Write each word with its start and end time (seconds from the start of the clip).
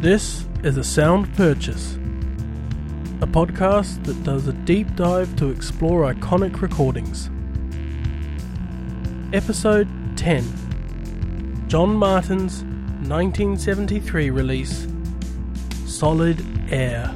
This 0.00 0.46
is 0.64 0.78
a 0.78 0.82
sound 0.82 1.30
purchase, 1.34 1.96
a 3.20 3.26
podcast 3.26 4.02
that 4.04 4.24
does 4.24 4.48
a 4.48 4.54
deep 4.54 4.96
dive 4.96 5.36
to 5.36 5.50
explore 5.50 6.10
iconic 6.10 6.62
recordings. 6.62 7.28
Episode 9.34 9.86
10 10.16 11.66
John 11.68 11.94
Martyn's 11.94 12.62
1973 13.10 14.30
release, 14.30 14.88
Solid 15.84 16.42
Air. 16.72 17.14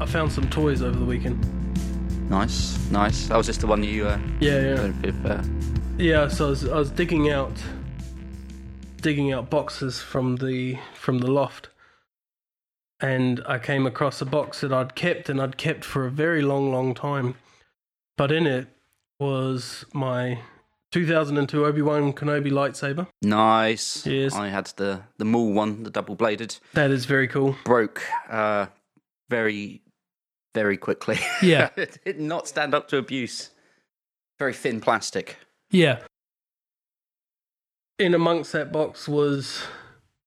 I 0.00 0.06
found 0.06 0.30
some 0.30 0.48
toys 0.48 0.82
over 0.82 0.96
the 0.96 1.04
weekend. 1.04 1.44
Nice, 2.30 2.78
nice. 2.92 3.26
That 3.26 3.36
was 3.36 3.46
just 3.46 3.60
the 3.60 3.66
one 3.66 3.82
you 3.82 4.06
uh, 4.06 4.20
Yeah, 4.38 4.92
yeah. 5.02 5.12
Uh, 5.24 5.42
Yeah, 5.98 6.28
so 6.28 6.46
I 6.46 6.50
was, 6.50 6.68
I 6.68 6.76
was 6.76 6.90
digging 6.92 7.28
out, 7.28 7.52
digging 9.02 9.32
out 9.32 9.50
boxes 9.50 10.00
from 10.00 10.36
the 10.36 10.78
from 10.94 11.18
the 11.18 11.28
loft, 11.28 11.70
and 13.00 13.42
I 13.48 13.58
came 13.58 13.84
across 13.84 14.20
a 14.20 14.24
box 14.24 14.60
that 14.60 14.72
I'd 14.72 14.94
kept 14.94 15.28
and 15.28 15.42
I'd 15.42 15.56
kept 15.56 15.84
for 15.84 16.06
a 16.06 16.10
very 16.10 16.40
long, 16.40 16.70
long 16.70 16.94
time. 16.94 17.34
But 18.16 18.30
in 18.30 18.46
it 18.46 18.68
was 19.18 19.84
my 19.92 20.38
2002 20.92 21.66
Obi 21.66 21.82
Wan 21.82 22.12
Kenobi 22.12 22.52
lightsaber. 22.52 23.08
nice. 23.20 24.06
Yes. 24.06 24.36
I 24.36 24.48
had 24.48 24.66
the 24.76 25.02
the 25.16 25.24
Maul 25.24 25.52
one, 25.52 25.82
the 25.82 25.90
double 25.90 26.14
bladed. 26.14 26.58
That 26.74 26.92
is 26.92 27.06
very 27.06 27.26
cool. 27.26 27.56
Broke 27.64 28.04
uh, 28.30 28.66
very, 29.28 29.82
very 30.54 30.76
quickly. 30.76 31.18
Yeah. 31.42 31.70
it 31.76 31.98
did 32.04 32.20
not 32.20 32.46
stand 32.46 32.72
up 32.72 32.86
to 32.90 32.98
abuse. 32.98 33.50
Very 34.38 34.54
thin 34.54 34.80
plastic. 34.80 35.38
Yeah. 35.70 36.00
In 37.98 38.14
amongst 38.14 38.52
that 38.52 38.72
box 38.72 39.08
was 39.08 39.62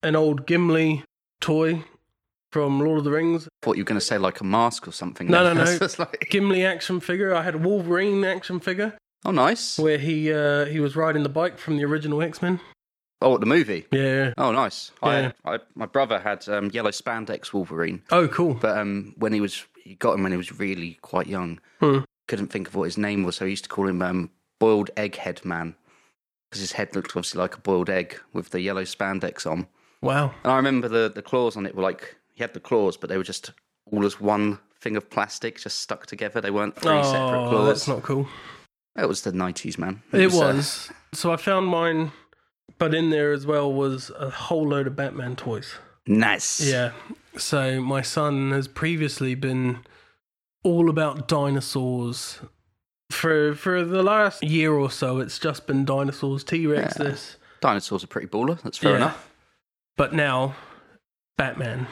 an 0.04 0.16
old 0.16 0.46
Gimli 0.46 1.04
toy 1.40 1.84
from 2.52 2.80
Lord 2.82 2.98
of 3.00 3.04
the 3.06 3.12
Rings. 3.12 3.48
Thought 3.62 3.78
you 3.78 3.84
were 3.84 3.88
going 3.88 4.00
to 4.00 4.06
say 4.06 4.18
like 4.18 4.42
a 4.42 4.44
mask 4.44 4.88
or 4.88 4.92
something. 4.92 5.28
No, 5.28 5.44
then. 5.44 5.58
no, 5.58 5.64
no. 5.64 5.72
It's 5.82 5.98
like- 5.98 6.28
Gimli 6.30 6.66
action 6.66 7.00
figure. 7.00 7.34
I 7.34 7.44
had 7.44 7.56
a 7.56 7.60
Wolverine 7.60 8.24
action 8.26 8.60
figure. 8.60 8.98
oh, 9.26 9.32
nice. 9.32 9.78
where 9.80 9.98
he 9.98 10.34
uh, 10.34 10.66
he 10.66 10.80
was 10.80 10.96
riding 10.96 11.24
the 11.24 11.30
bike 11.30 11.58
from 11.58 11.78
the 11.78 11.86
original 11.86 12.22
X 12.22 12.42
Men. 12.42 12.60
Oh, 13.24 13.38
the 13.38 13.46
movie. 13.46 13.86
Yeah. 13.92 14.34
Oh, 14.38 14.52
nice. 14.52 14.92
Yeah. 15.04 15.32
I, 15.46 15.54
I, 15.56 15.60
my 15.76 15.86
brother 15.86 16.20
had 16.20 16.50
um, 16.50 16.72
yellow 16.74 16.90
spandex 16.90 17.54
Wolverine, 17.54 18.02
Oh, 18.10 18.28
cool. 18.28 18.56
but 18.56 18.76
um, 18.80 19.14
when 19.16 19.32
he 19.32 19.40
was, 19.40 19.64
he 19.84 19.94
got 19.94 20.14
him 20.16 20.24
when 20.24 20.32
he 20.32 20.38
was 20.40 20.58
really 20.60 20.98
quite 21.04 21.28
young. 21.28 21.60
Hmm. 21.80 22.00
Couldn't 22.28 22.48
think 22.48 22.68
of 22.68 22.74
what 22.76 22.86
his 22.86 22.98
name 22.98 23.24
was, 23.24 23.36
so 23.36 23.46
he 23.46 23.52
used 23.52 23.66
to 23.66 23.70
call 23.70 23.88
him 23.88 24.02
um, 24.02 24.32
Boiled 24.62 24.92
Egg 24.96 25.16
Head 25.16 25.44
Man 25.44 25.76
because 26.50 26.62
his 26.62 26.74
head 26.74 26.96
looked 26.96 27.12
obviously 27.12 27.40
like 27.42 27.56
a 27.56 27.60
boiled 27.60 27.90
egg 27.90 28.20
with 28.34 28.50
the 28.52 28.62
yellow 28.62 28.84
spandex 28.84 29.50
on. 29.50 29.68
Wow. 30.02 30.34
And 30.44 30.52
I 30.54 30.56
remember 30.56 30.88
the 30.88 31.12
the 31.14 31.22
claws 31.22 31.58
on 31.58 31.66
it 31.66 31.76
were 31.76 31.84
like 31.84 32.16
he 32.34 32.44
had 32.44 32.54
the 32.54 32.60
claws, 32.60 32.96
but 32.98 33.10
they 33.10 33.18
were 33.18 33.24
just 33.24 33.52
all 33.92 34.06
as 34.06 34.22
one 34.22 34.60
thing 34.80 34.96
of 34.98 35.10
plastic, 35.10 35.60
just 35.60 35.80
stuck 35.80 36.06
together. 36.06 36.40
They 36.42 36.52
weren't 36.52 36.76
three 36.76 37.04
separate 37.04 37.46
Oh, 37.46 37.50
claws. 37.50 37.68
that's 37.68 37.88
not 37.88 38.04
cool. 38.04 38.28
It 38.98 39.08
was 39.08 39.22
the 39.22 39.32
nineties, 39.32 39.78
man. 39.78 40.02
It 40.14 40.34
uh, 40.34 40.38
was. 40.38 40.92
So 41.14 41.32
I 41.32 41.38
found 41.38 41.68
mine, 41.68 42.12
but 42.78 42.94
in 42.94 43.10
there 43.10 43.32
as 43.32 43.46
well 43.46 43.72
was 43.72 44.12
a 44.20 44.30
whole 44.30 44.68
load 44.68 44.88
of 44.88 44.96
Batman 44.96 45.36
toys. 45.36 45.74
nice. 46.08 46.62
Yeah. 46.62 46.92
So 47.38 47.82
my 47.82 48.02
son 48.02 48.52
has 48.52 48.68
previously 48.68 49.36
been 49.36 49.80
all 50.64 50.90
about 50.90 51.28
dinosaurs. 51.30 52.40
For 53.12 53.54
for 53.56 53.84
the 53.84 54.02
last 54.04 54.44
year 54.44 54.72
or 54.74 54.90
so, 54.90 55.20
it's 55.20 55.38
just 55.38 55.68
been 55.68 55.86
dinosaurs, 55.86 56.44
T 56.44 56.66
Rex, 56.68 56.96
Yeah. 56.98 57.06
this. 57.06 57.38
Dinosaurs 57.60 58.04
are 58.04 58.08
pretty 58.08 58.28
baller. 58.28 58.60
That's 58.62 58.78
fair 58.78 58.92
Yeah. 58.92 58.98
enough. 58.98 59.30
But 59.98 60.14
now, 60.14 60.56
Batman. 61.38 61.88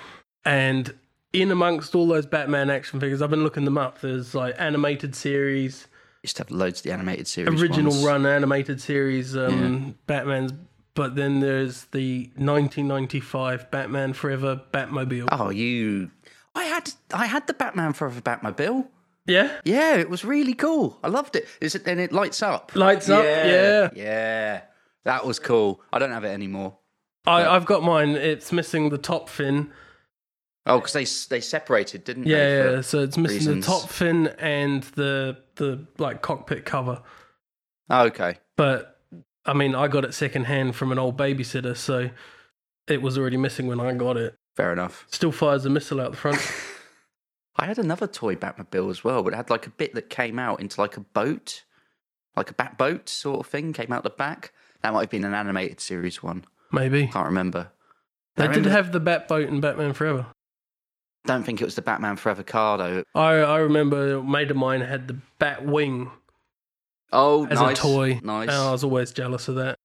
And 0.45 0.94
in 1.33 1.51
amongst 1.51 1.94
all 1.94 2.07
those 2.07 2.25
Batman 2.25 2.69
action 2.69 2.99
figures, 2.99 3.21
I've 3.21 3.29
been 3.29 3.44
looking 3.44 3.66
them 3.66 3.77
up. 3.77 4.01
There's 4.01 4.33
like 4.33 4.55
animated 4.57 5.16
series, 5.16 5.88
Used 6.23 6.38
to 6.38 6.44
have 6.44 6.51
loads 6.51 6.79
of 6.79 6.83
the 6.83 6.91
animated 6.91 7.27
series. 7.27 7.61
original 7.61 7.91
ones. 7.91 8.03
run 8.03 8.25
animated 8.25 8.81
series, 8.81 9.38
um, 9.38 9.95
Batman's. 10.07 10.53
But 10.95 11.15
then 11.15 11.39
there's 11.39 11.85
the 11.91 12.29
1995 12.35 13.69
Batman 13.71 14.13
Forever 14.13 14.61
Batmobile. 14.73 15.27
Oh, 15.31 15.49
you! 15.49 16.11
I 16.55 16.63
had 16.65 16.91
I 17.13 17.25
had 17.27 17.47
the 17.47 17.53
Batman 17.53 17.94
Forever 17.94 18.21
Batmobile. 18.21 18.88
Yeah, 19.29 19.59
Yeah, 19.63 19.95
it 19.97 20.09
was 20.09 20.25
really 20.25 20.53
cool. 20.53 20.97
I 21.03 21.07
loved 21.07 21.35
it. 21.35 21.47
Is 21.62 21.75
it? 21.75 21.85
then 21.85 22.00
it 22.00 22.12
lights 22.12 22.41
up. 22.41 22.75
lights 22.75 23.09
up. 23.09 23.23
Yeah, 23.23 23.90
yeah. 23.95 24.62
That 25.06 25.25
was 25.25 25.40
cool. 25.40 25.81
I 25.94 26.00
don't 26.00 26.12
have 26.12 26.23
it 26.25 26.29
anymore. 26.31 26.78
I, 27.25 27.45
I've 27.45 27.66
got 27.66 27.84
mine. 27.84 28.09
It's 28.16 28.51
missing 28.51 28.89
the 28.89 28.97
top 28.97 29.29
fin. 29.29 29.72
Oh, 30.66 30.79
because 30.79 30.94
they 30.94 31.06
they 31.35 31.41
separated, 31.41 32.03
didn't 32.03 32.28
Yeah, 32.28 32.38
they? 32.38 32.62
for 32.69 32.75
yeah. 32.75 32.81
So 32.81 33.00
it's 33.00 33.18
missing 33.18 33.38
reasons. 33.38 33.66
the 33.66 33.72
top 33.72 33.89
fin 33.89 34.28
and 34.39 34.84
the 34.95 35.38
the 35.56 35.85
like 35.97 36.22
cockpit 36.22 36.66
cover. 36.66 37.01
Oh, 37.89 38.06
okay. 38.07 38.38
But 38.57 39.00
I 39.45 39.53
mean, 39.53 39.73
I 39.73 39.88
got 39.88 40.06
it 40.06 40.13
secondhand 40.13 40.75
from 40.75 40.91
an 40.91 41.00
old 41.00 41.18
babysitter, 41.18 41.75
so 41.75 42.09
it 42.88 43.01
was 43.01 43.18
already 43.18 43.38
missing 43.38 43.68
when 43.68 43.79
I 43.79 43.94
got 43.94 44.18
it. 44.18 44.35
Fair 44.56 44.73
enough. 44.73 45.07
Still 45.09 45.31
fires 45.31 45.66
a 45.66 45.69
missile 45.69 46.01
out 46.01 46.12
the 46.12 46.18
front. 46.18 46.38
I 47.59 47.65
had 47.65 47.77
another 47.79 48.07
toy 48.07 48.35
Batmobile 48.35 48.89
as 48.89 49.03
well, 49.03 49.21
but 49.23 49.33
it 49.33 49.35
had 49.37 49.49
like 49.49 49.67
a 49.67 49.71
bit 49.71 49.93
that 49.95 50.09
came 50.09 50.39
out 50.39 50.59
into 50.61 50.79
like 50.79 50.97
a 50.97 51.01
boat, 51.01 51.63
like 52.35 52.49
a 52.49 52.53
bat 52.53 52.77
boat 52.77 53.09
sort 53.09 53.39
of 53.39 53.47
thing, 53.47 53.73
came 53.73 53.91
out 53.91 54.03
the 54.03 54.09
back. 54.09 54.53
That 54.81 54.93
might 54.93 55.01
have 55.01 55.09
been 55.09 55.25
an 55.25 55.33
animated 55.33 55.79
series 55.81 56.23
one. 56.23 56.45
Maybe 56.71 57.07
Can't 57.07 57.25
remember. 57.25 57.71
they 58.35 58.45
I 58.45 58.53
did 58.53 58.65
have 58.65 58.91
the 58.91 59.01
Batboat 59.01 59.47
in 59.47 59.59
Batman 59.59 59.93
Forever. 59.93 60.27
Don't 61.25 61.43
think 61.43 61.61
it 61.61 61.65
was 61.65 61.75
the 61.75 61.81
Batman 61.81 62.15
Forever 62.15 62.43
car 62.43 62.77
though. 62.77 63.03
I 63.13 63.31
I 63.39 63.57
remember 63.57 64.15
a 64.17 64.23
mate 64.23 64.51
of 64.51 64.57
mine 64.57 64.81
had 64.81 65.07
the 65.07 65.17
Batwing 65.39 66.11
Oh, 67.11 67.45
as 67.47 67.59
nice. 67.59 67.77
a 67.79 67.81
toy. 67.81 68.19
Nice. 68.23 68.49
And 68.49 68.57
I 68.57 68.71
was 68.71 68.83
always 68.83 69.11
jealous 69.11 69.47
of 69.47 69.55
that. 69.55 69.75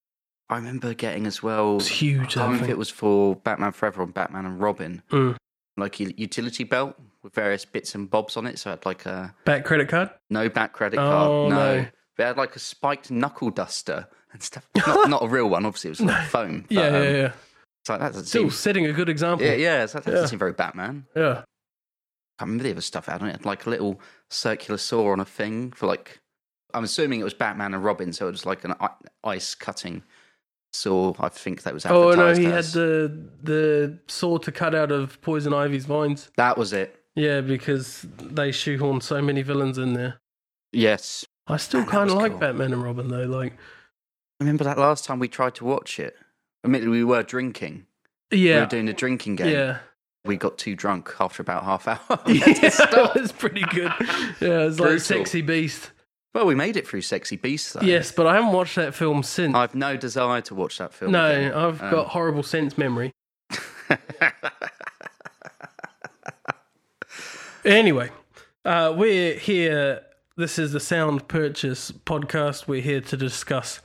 I 0.49 0.57
remember 0.57 0.93
getting 0.93 1.25
as 1.25 1.41
well. 1.41 1.71
It 1.71 1.75
was 1.75 1.87
huge. 1.87 2.37
I 2.37 2.43
remember 2.45 2.65
if 2.65 2.69
it 2.69 2.77
was 2.77 2.89
for 2.91 3.35
Batman 3.37 3.71
Forever 3.71 4.03
or 4.03 4.05
Batman 4.07 4.45
and 4.45 4.61
Robin, 4.61 5.01
Mm. 5.09 5.35
like 5.75 5.99
a 5.99 6.13
utility 6.21 6.63
belt 6.63 6.95
with 7.25 7.33
various 7.33 7.65
bits 7.65 7.95
and 7.95 8.09
bobs 8.09 8.37
on 8.37 8.45
it. 8.45 8.57
So 8.59 8.69
it 8.69 8.73
had 8.73 8.85
like 8.85 9.05
a 9.05 9.33
Bat 9.45 9.65
credit 9.65 9.89
card. 9.89 10.11
no 10.29 10.47
back 10.47 10.71
credit 10.73 10.99
Oh, 10.99 11.09
card, 11.09 11.49
no. 11.49 11.55
no. 11.81 11.85
But 12.15 12.23
it 12.23 12.27
had 12.27 12.37
like 12.37 12.55
a 12.55 12.59
spiked 12.59 13.11
knuckle 13.11 13.49
duster 13.49 14.07
and 14.31 14.41
stuff. 14.41 14.65
Not, 14.77 15.09
not 15.09 15.23
a 15.23 15.27
real 15.27 15.49
one, 15.49 15.65
obviously. 15.65 15.89
It 15.89 15.91
was 15.99 16.01
like 16.01 16.27
foam. 16.27 16.61
But, 16.61 16.71
Yeah, 16.71 16.81
um, 16.87 16.93
yeah, 16.93 17.09
yeah. 17.09 17.31
It's 17.81 17.89
like 17.89 17.99
that 17.99 18.07
doesn't 18.13 18.25
Still 18.27 18.43
seem. 18.43 18.51
setting 18.51 18.85
a 18.85 18.93
good 18.93 19.09
example. 19.09 19.45
Yeah, 19.45 19.53
yeah. 19.55 19.85
So 19.87 19.97
that 19.99 20.05
doesn't 20.05 20.21
Yeah. 20.21 20.27
seem 20.27 20.39
very 20.39 20.53
Batman. 20.53 21.05
yeah. 21.15 21.41
I 22.37 22.41
can't 22.41 22.49
remember 22.49 22.63
the 22.65 22.71
other 22.71 22.81
stuff 22.81 23.05
had 23.07 23.21
on 23.21 23.27
it. 23.27 23.31
It 23.31 23.37
had 23.37 23.45
like 23.45 23.65
a 23.65 23.69
little 23.69 23.99
circular 24.29 24.77
saw 24.77 25.11
on 25.11 25.19
a 25.19 25.25
thing 25.25 25.71
for 25.71 25.87
like. 25.87 26.19
I'm 26.73 26.83
assuming 26.83 27.21
it 27.21 27.23
was 27.23 27.33
Batman 27.33 27.73
and 27.73 27.81
Robin, 27.83 28.11
so 28.11 28.27
it 28.27 28.31
was 28.31 28.45
like 28.45 28.65
an 28.65 28.73
ice 29.23 29.55
cutting 29.55 30.03
saw. 30.73 31.13
I 31.19 31.29
think 31.29 31.63
that 31.63 31.73
was 31.73 31.85
Oh 31.85 32.11
no, 32.11 32.33
he 32.33 32.45
as. 32.47 32.73
had 32.73 32.81
the 32.81 33.29
the 33.43 33.99
saw 34.07 34.37
to 34.39 34.51
cut 34.51 34.75
out 34.75 34.91
of 34.91 35.21
Poison 35.21 35.53
Ivy's 35.53 35.85
vines. 35.85 36.29
That 36.35 36.57
was 36.57 36.73
it. 36.73 36.99
Yeah, 37.15 37.41
because 37.41 38.05
they 38.21 38.49
shoehorned 38.49 39.03
so 39.03 39.21
many 39.21 39.41
villains 39.41 39.77
in 39.77 39.93
there. 39.93 40.19
Yes. 40.73 41.25
I 41.47 41.57
still 41.57 41.81
Man, 41.81 41.85
that 41.87 41.91
kind 41.91 42.09
of 42.09 42.15
was 42.15 42.21
like 42.23 42.31
cool. 42.33 42.39
Batman 42.41 42.73
and 42.73 42.83
Robin 42.83 43.07
though. 43.07 43.23
Like, 43.25 43.53
Remember 44.41 44.63
that 44.65 44.77
last 44.77 45.05
time 45.05 45.19
we 45.19 45.27
tried 45.29 45.55
to 45.55 45.65
watch 45.65 45.97
it? 45.99 46.15
Admittedly, 46.65 46.97
we 46.97 47.03
were 47.05 47.23
drinking. 47.23 47.85
Yeah. 48.31 48.37
We 48.37 48.39
yeah, 48.49 48.59
were 48.61 48.65
doing 48.65 48.89
a 48.89 48.93
drinking 48.93 49.37
game. 49.37 49.47
yeah, 49.53 49.77
We 50.25 50.35
got 50.35 50.57
too 50.57 50.75
drunk 50.75 51.13
after 51.19 51.41
about 51.41 51.63
half 51.63 51.87
hour. 51.87 51.99
yeah, 52.09 52.17
We 52.27 52.39
had 52.39 52.55
to 52.57 52.71
stop. 52.71 53.15
it 53.15 53.21
was 53.21 53.31
pretty 53.31 53.61
good. 53.69 53.93
Yeah, 54.41 54.63
it 54.63 54.65
was 54.65 54.79
like 54.79 54.99
Sexy 54.99 55.41
Beast. 55.41 55.91
well, 56.33 56.45
we 56.45 56.55
made 56.55 56.75
it 56.75 56.85
through 56.85 57.01
Sexy 57.03 57.37
Beast, 57.37 57.73
though. 57.75 57.81
Yes, 57.81 58.11
but 58.11 58.27
I 58.27 58.33
haven't 58.35 58.51
watched 58.51 58.75
that 58.75 58.93
film 58.93 59.23
since. 59.23 59.55
I 59.55 59.61
have 59.61 59.75
no 59.75 59.95
desire 59.95 60.41
to 60.41 60.55
watch 60.55 60.79
that 60.79 60.93
film. 60.93 61.11
no, 61.13 61.29
again. 61.31 61.53
I've 61.53 61.81
Um, 61.81 61.91
got 61.91 62.07
horrible 62.07 62.43
sense 62.43 62.77
memory. 62.77 63.11
Anyway, 67.65 68.11
uh, 68.63 68.93
we're 68.95 69.33
here. 69.33 70.01
This 70.37 70.59
is 70.59 70.71
the 70.71 70.79
Sound 70.79 71.27
Purchase 71.27 71.91
podcast. 71.91 72.67
We're 72.67 72.81
here 72.81 73.01
to 73.01 73.17
discuss 73.17 73.79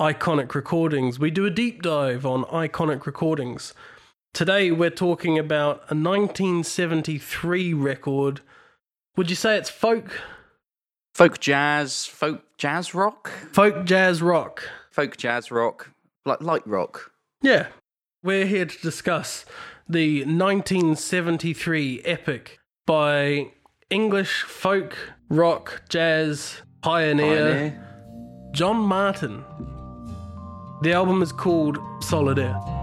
iconic 0.00 0.52
recordings. 0.54 1.20
We 1.20 1.30
do 1.30 1.46
a 1.46 1.50
deep 1.50 1.82
dive 1.82 2.26
on 2.26 2.42
iconic 2.46 3.06
recordings. 3.06 3.72
Today, 4.34 4.72
we're 4.72 4.90
talking 4.90 5.38
about 5.38 5.76
a 5.88 5.94
1973 5.94 7.72
record. 7.74 8.40
Would 9.16 9.30
you 9.30 9.36
say 9.36 9.56
it's 9.56 9.70
folk? 9.70 10.20
folk 11.14 11.38
jazz, 11.38 12.06
folk 12.06 12.42
jazz 12.56 12.94
rock, 12.94 13.30
Folk 13.52 13.84
jazz 13.84 14.22
rock. 14.22 14.62
folk 14.90 15.16
jazz 15.16 15.50
rock, 15.50 15.90
like 16.24 16.40
light 16.40 16.66
rock. 16.66 17.12
Yeah. 17.42 17.68
We're 18.22 18.46
here 18.46 18.66
to 18.66 18.78
discuss 18.80 19.44
the 19.88 20.20
1973 20.24 22.02
epic 22.04 22.59
by 22.86 23.50
English 23.90 24.42
folk, 24.42 24.96
rock, 25.28 25.82
jazz 25.88 26.62
pioneer, 26.82 27.52
Pioneer. 27.52 28.50
John 28.52 28.76
Martyn. 28.78 29.44
The 30.82 30.92
album 30.92 31.22
is 31.22 31.32
called 31.32 31.78
Solid 32.02 32.38
Air. 32.38 32.79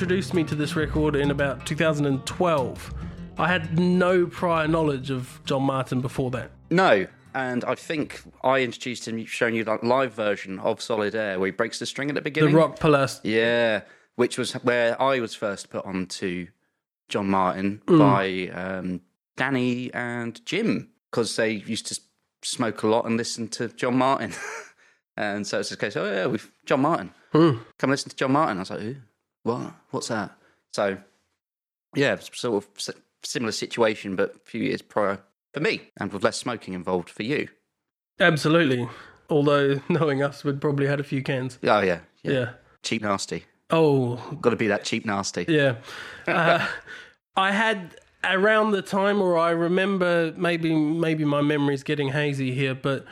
Introduced 0.00 0.32
me 0.32 0.44
to 0.44 0.54
this 0.54 0.76
record 0.76 1.14
in 1.14 1.30
about 1.30 1.66
2012. 1.66 2.94
I 3.36 3.46
had 3.46 3.78
no 3.78 4.24
prior 4.24 4.66
knowledge 4.66 5.10
of 5.10 5.42
John 5.44 5.64
Martyn 5.64 6.00
before 6.00 6.30
that. 6.30 6.52
No, 6.70 7.06
and 7.34 7.62
I 7.66 7.74
think 7.74 8.22
I 8.42 8.60
introduced 8.60 9.06
him, 9.06 9.22
showing 9.26 9.54
you 9.54 9.62
like 9.64 9.82
live 9.82 10.14
version 10.14 10.58
of 10.60 10.80
Solid 10.80 11.14
Air 11.14 11.38
where 11.38 11.48
he 11.48 11.52
breaks 11.52 11.78
the 11.78 11.84
string 11.84 12.08
at 12.08 12.14
the 12.14 12.22
beginning. 12.22 12.52
The. 12.52 12.56
Rock 12.56 12.78
Palast. 12.78 13.20
Yeah, 13.24 13.82
which 14.16 14.38
was 14.38 14.54
where 14.54 15.00
I 15.00 15.20
was 15.20 15.34
first 15.34 15.68
put 15.68 15.84
on 15.84 16.06
to 16.06 16.48
John 17.10 17.28
Martyn 17.28 17.82
Mm. 17.84 17.98
by 17.98 18.58
um, 18.58 19.02
Danny 19.36 19.92
and 19.92 20.40
Jim 20.46 20.88
because 21.10 21.36
they 21.36 21.50
used 21.50 21.88
to 21.88 22.00
smoke 22.40 22.84
a 22.84 22.88
lot 22.88 23.04
and 23.04 23.18
listen 23.18 23.48
to 23.48 23.68
John 23.68 23.98
Martyn. 23.98 24.32
and 25.18 25.46
so 25.46 25.60
it's 25.60 25.68
just 25.68 25.78
a 25.82 25.84
case, 25.84 25.94
oh 25.94 26.10
yeah, 26.10 26.26
we've 26.26 26.50
John 26.64 26.80
Martyn. 26.80 27.10
Mm. 27.34 27.60
Come 27.78 27.90
listen 27.90 28.08
to 28.08 28.16
John 28.16 28.32
Martyn. 28.32 28.56
I 28.56 28.60
was 28.60 28.70
like, 28.70 28.80
who? 28.80 28.96
What? 29.42 29.72
What's 29.90 30.08
that? 30.08 30.32
So 30.72 30.98
yeah, 31.94 32.16
sort 32.20 32.64
of 32.64 32.94
similar 33.22 33.52
situation, 33.52 34.16
but 34.16 34.34
a 34.36 34.38
few 34.44 34.62
years 34.62 34.82
prior 34.82 35.18
for 35.52 35.60
me 35.60 35.80
and 35.98 36.12
with 36.12 36.22
less 36.24 36.36
smoking 36.36 36.74
involved 36.74 37.10
for 37.10 37.22
you. 37.22 37.48
Absolutely. 38.20 38.88
Although, 39.28 39.80
knowing 39.88 40.22
us, 40.22 40.44
we'd 40.44 40.60
probably 40.60 40.86
had 40.86 41.00
a 41.00 41.04
few 41.04 41.22
cans. 41.22 41.58
Oh 41.64 41.80
yeah, 41.80 42.00
yeah. 42.22 42.32
Yeah. 42.32 42.50
Cheap 42.82 43.02
nasty. 43.02 43.44
Oh, 43.70 44.16
Got 44.40 44.50
to 44.50 44.56
be 44.56 44.66
that 44.68 44.84
cheap 44.84 45.04
nasty. 45.06 45.44
yeah. 45.48 45.76
Uh, 46.28 46.66
I 47.36 47.52
had 47.52 47.96
around 48.24 48.72
the 48.72 48.82
time, 48.82 49.20
or 49.22 49.36
I 49.38 49.50
remember 49.50 50.32
maybe 50.36 50.74
maybe 50.74 51.24
my 51.24 51.40
memory's 51.42 51.82
getting 51.82 52.08
hazy 52.08 52.52
here, 52.52 52.74
but 52.74 53.04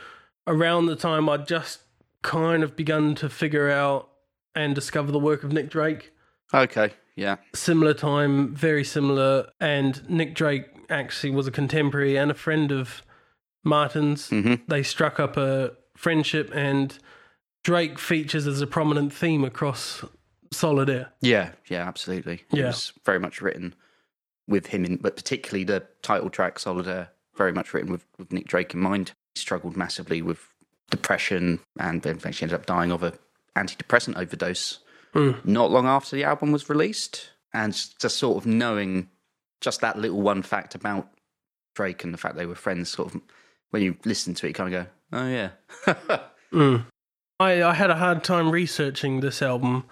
around 0.47 0.85
the 0.85 0.95
time 0.95 1.27
I'd 1.27 1.47
just 1.47 1.79
kind 2.21 2.63
of 2.63 2.75
begun 2.75 3.15
to 3.15 3.29
figure 3.29 3.69
out 3.69 4.09
and 4.55 4.75
discover 4.75 5.11
the 5.11 5.19
work 5.19 5.43
of 5.43 5.51
Nick 5.51 5.69
Drake. 5.69 6.11
Okay, 6.53 6.91
yeah. 7.15 7.37
Similar 7.53 7.93
time, 7.93 8.53
very 8.55 8.83
similar, 8.83 9.49
and 9.59 10.07
Nick 10.09 10.33
Drake 10.35 10.65
actually 10.89 11.31
was 11.31 11.47
a 11.47 11.51
contemporary 11.51 12.17
and 12.17 12.31
a 12.31 12.33
friend 12.33 12.71
of 12.71 13.01
Martyn's. 13.63 14.29
hmm 14.29 14.55
They 14.67 14.83
struck 14.83 15.19
up 15.19 15.37
a 15.37 15.71
friendship, 15.95 16.49
and 16.53 16.97
Drake 17.63 17.99
features 17.99 18.47
as 18.47 18.61
a 18.61 18.67
prominent 18.67 19.13
theme 19.13 19.43
across 19.43 20.03
Solid 20.51 20.89
Air. 20.89 21.11
Yeah, 21.21 21.51
yeah, 21.67 21.87
absolutely. 21.87 22.45
It 22.51 22.57
Yeah. 22.59 22.65
was 22.67 22.93
very 23.05 23.19
much 23.19 23.41
written 23.41 23.75
with 24.47 24.67
him 24.67 24.83
in, 24.85 24.95
but 24.95 25.15
particularly 25.15 25.63
the 25.63 25.85
title 26.01 26.29
track 26.29 26.57
Solid 26.57 26.87
Air, 26.87 27.09
very 27.37 27.51
much 27.51 27.73
written 27.73 27.91
with, 27.91 28.05
with 28.17 28.31
Nick 28.33 28.47
Drake 28.47 28.73
in 28.73 28.79
mind. 28.79 29.11
He 29.35 29.41
struggled 29.41 29.77
massively 29.77 30.21
with 30.23 30.47
depression 30.89 31.59
and 31.79 32.01
then 32.01 32.15
eventually 32.15 32.45
ended 32.47 32.59
up 32.59 32.65
dying 32.65 32.91
of 32.91 33.03
a 33.03 33.13
antidepressant 33.55 34.17
overdose 34.17 34.79
Mm. 35.13 35.43
not 35.45 35.71
long 35.71 35.87
after 35.87 36.15
the 36.15 36.23
album 36.23 36.51
was 36.51 36.69
released. 36.69 37.31
And 37.53 37.73
just 37.99 38.17
sort 38.17 38.37
of 38.37 38.45
knowing 38.45 39.09
just 39.59 39.81
that 39.81 39.97
little 39.97 40.21
one 40.21 40.43
fact 40.43 40.75
about 40.75 41.09
Drake 41.73 42.03
and 42.03 42.13
the 42.13 42.17
fact 42.17 42.35
they 42.35 42.45
were 42.45 42.55
friends, 42.55 42.89
sort 42.89 43.13
of 43.15 43.21
when 43.71 43.81
you 43.81 43.97
listen 44.05 44.35
to 44.35 44.45
it, 44.45 44.49
you 44.49 44.53
kind 44.53 44.73
of 44.73 44.85
go, 44.85 44.89
"Oh 45.17 45.27
yeah." 45.27 45.49
Mm. 46.51 46.85
I, 47.39 47.61
I 47.63 47.73
had 47.73 47.91
a 47.91 47.95
hard 47.95 48.23
time 48.23 48.49
researching 48.49 49.19
this 49.19 49.41
album 49.41 49.85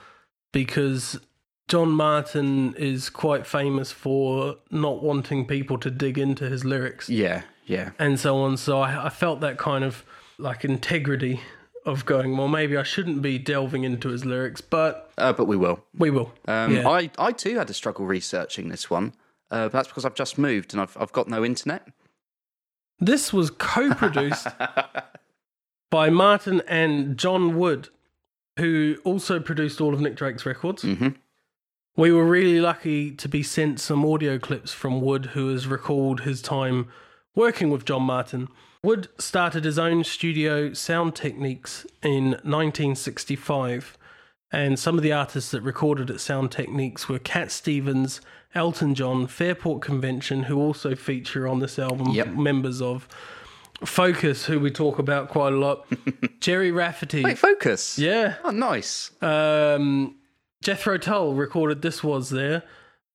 because 0.51 1.19
John 1.67 1.91
Martyn 1.91 2.73
is 2.75 3.09
quite 3.09 3.45
famous 3.45 3.91
for 3.91 4.55
not 4.71 5.03
wanting 5.03 5.45
people 5.45 5.77
to 5.79 5.91
dig 5.91 6.17
into 6.17 6.49
his 6.49 6.65
lyrics 6.65 7.09
yeah, 7.09 7.43
yeah. 7.65 7.91
and 7.99 8.19
so 8.19 8.37
on. 8.37 8.57
So 8.57 8.79
I, 8.79 9.05
I 9.05 9.09
felt 9.09 9.41
that 9.41 9.57
kind 9.57 9.83
of 9.83 10.03
like 10.37 10.65
integrity 10.65 11.41
of 11.87 12.05
going, 12.05 12.37
well, 12.37 12.47
maybe 12.49 12.77
I 12.77 12.83
shouldn't 12.83 13.21
be 13.23 13.39
delving 13.39 13.83
into 13.83 14.09
his 14.09 14.25
lyrics, 14.25 14.61
but 14.61 15.09
Uh, 15.17 15.33
but 15.33 15.45
we 15.45 15.55
will. 15.57 15.83
we 15.97 16.09
will. 16.11 16.33
Um, 16.47 16.75
Yeah. 16.75 16.87
I, 16.87 17.09
I 17.17 17.31
too 17.31 17.57
had 17.57 17.69
a 17.69 17.73
struggle 17.73 18.05
researching 18.05 18.69
this 18.69 18.89
one. 18.89 19.13
Uh, 19.49 19.69
that's 19.69 19.87
because 19.87 20.03
I've 20.05 20.13
just 20.13 20.37
moved 20.37 20.73
and 20.73 20.81
I've, 20.81 20.95
I've 20.99 21.13
got 21.13 21.27
no 21.27 21.43
internet. 21.45 21.87
This 22.99 23.31
was 23.31 23.49
co 23.51 23.93
produced 23.93 24.47
by 25.89 26.09
Martyn 26.09 26.61
and 26.67 27.17
John 27.17 27.57
Wood, 27.57 27.89
who 28.59 28.97
also 29.03 29.39
produced 29.39 29.79
all 29.79 29.93
of 29.93 30.01
Nick 30.01 30.15
Drake's 30.15 30.45
records. 30.45 30.81
hmm 30.83 31.09
We 31.95 32.11
were 32.11 32.25
really 32.25 32.59
lucky 32.59 33.11
to 33.11 33.29
be 33.29 33.43
sent 33.43 33.79
some 33.79 34.03
audio 34.05 34.37
clips 34.37 34.73
from 34.73 34.99
Wood, 35.01 35.27
who 35.27 35.49
has 35.51 35.67
recalled 35.67 36.21
his 36.21 36.41
time 36.41 36.89
working 37.37 37.69
with 37.69 37.85
John 37.85 38.03
Martyn. 38.03 38.49
Wood 38.83 39.07
started 39.17 39.63
his 39.63 39.79
own 39.79 40.03
studio 40.03 40.73
Sound 40.73 41.15
Techniques 41.15 41.85
in 42.03 42.31
1965, 42.43 43.97
and 44.51 44.77
some 44.77 44.97
of 44.97 45.03
the 45.03 45.11
artists 45.13 45.51
that 45.51 45.61
recorded 45.61 46.09
at 46.09 46.19
Sound 46.19 46.51
Techniques 46.51 47.07
were 47.09 47.19
Cat 47.19 47.51
Stevens, 47.51 48.21
Elton 48.55 48.95
John, 48.95 49.27
Fairport 49.27 49.81
Convention, 49.81 50.43
who 50.43 50.57
also 50.57 50.95
feature 50.95 51.47
on 51.47 51.59
this 51.59 51.77
album, 51.79 52.09
Yep. 52.11 52.27
members 52.35 52.81
of 52.81 53.07
Focus, 53.85 54.45
who 54.45 54.59
we 54.59 54.71
talk 54.71 54.97
about 54.97 55.29
quite 55.29 55.53
a 55.53 55.57
lot, 55.57 55.85
Gerry 56.39 56.71
Rafferty. 56.71 57.21
Wait, 57.23 57.37
focus. 57.37 57.99
Yeah. 57.99 58.35
Oh, 58.43 58.49
nice. 58.49 59.11
Um, 59.21 60.15
Jethro 60.63 60.97
Tull 60.97 61.33
recorded 61.35 61.83
This 61.83 62.03
Was 62.03 62.31
There. 62.31 62.63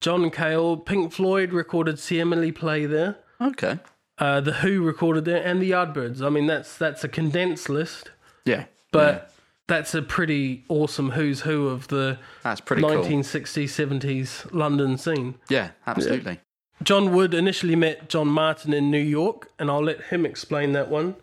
John 0.01 0.31
Cale, 0.31 0.77
Pink 0.77 1.13
Floyd 1.13 1.53
recorded 1.53 1.99
See 1.99 2.21
Emily 2.21 2.53
Play 2.53 2.87
there. 2.87 3.17
Okay. 3.41 3.81
Uh, 4.19 4.41
the 4.41 4.53
Who 4.53 4.83
recorded 4.83 5.25
there, 5.25 5.43
and 5.45 5.61
the 5.61 5.71
Yardbirds. 5.71 6.23
I 6.25 6.29
mean, 6.29 6.47
that's 6.47 6.77
that's 6.77 7.03
a 7.03 7.09
condensed 7.09 7.69
list, 7.69 8.11
Yeah, 8.45 8.65
but 8.93 9.33
that's 9.69 9.95
a 9.95 10.03
pretty 10.03 10.65
awesome 10.69 11.11
who's 11.11 11.41
who 11.41 11.69
of 11.69 11.89
the 11.89 12.19
that's 12.43 12.61
pretty 12.61 12.83
cool. 12.83 12.91
1960s, 12.91 13.65
70s 13.69 14.53
London 14.53 14.99
scene. 14.99 15.37
Yeah, 15.49 15.71
absolutely. 15.87 16.41
John 16.83 17.13
Wood 17.15 17.33
initially 17.33 17.77
met 17.77 18.09
John 18.09 18.29
Martyn 18.29 18.73
in 18.75 18.91
New 18.91 18.99
York, 18.99 19.51
and 19.59 19.71
I'll 19.71 19.85
let 19.85 20.03
him 20.07 20.27
explain 20.27 20.73
that 20.73 20.89
one. 20.89 21.15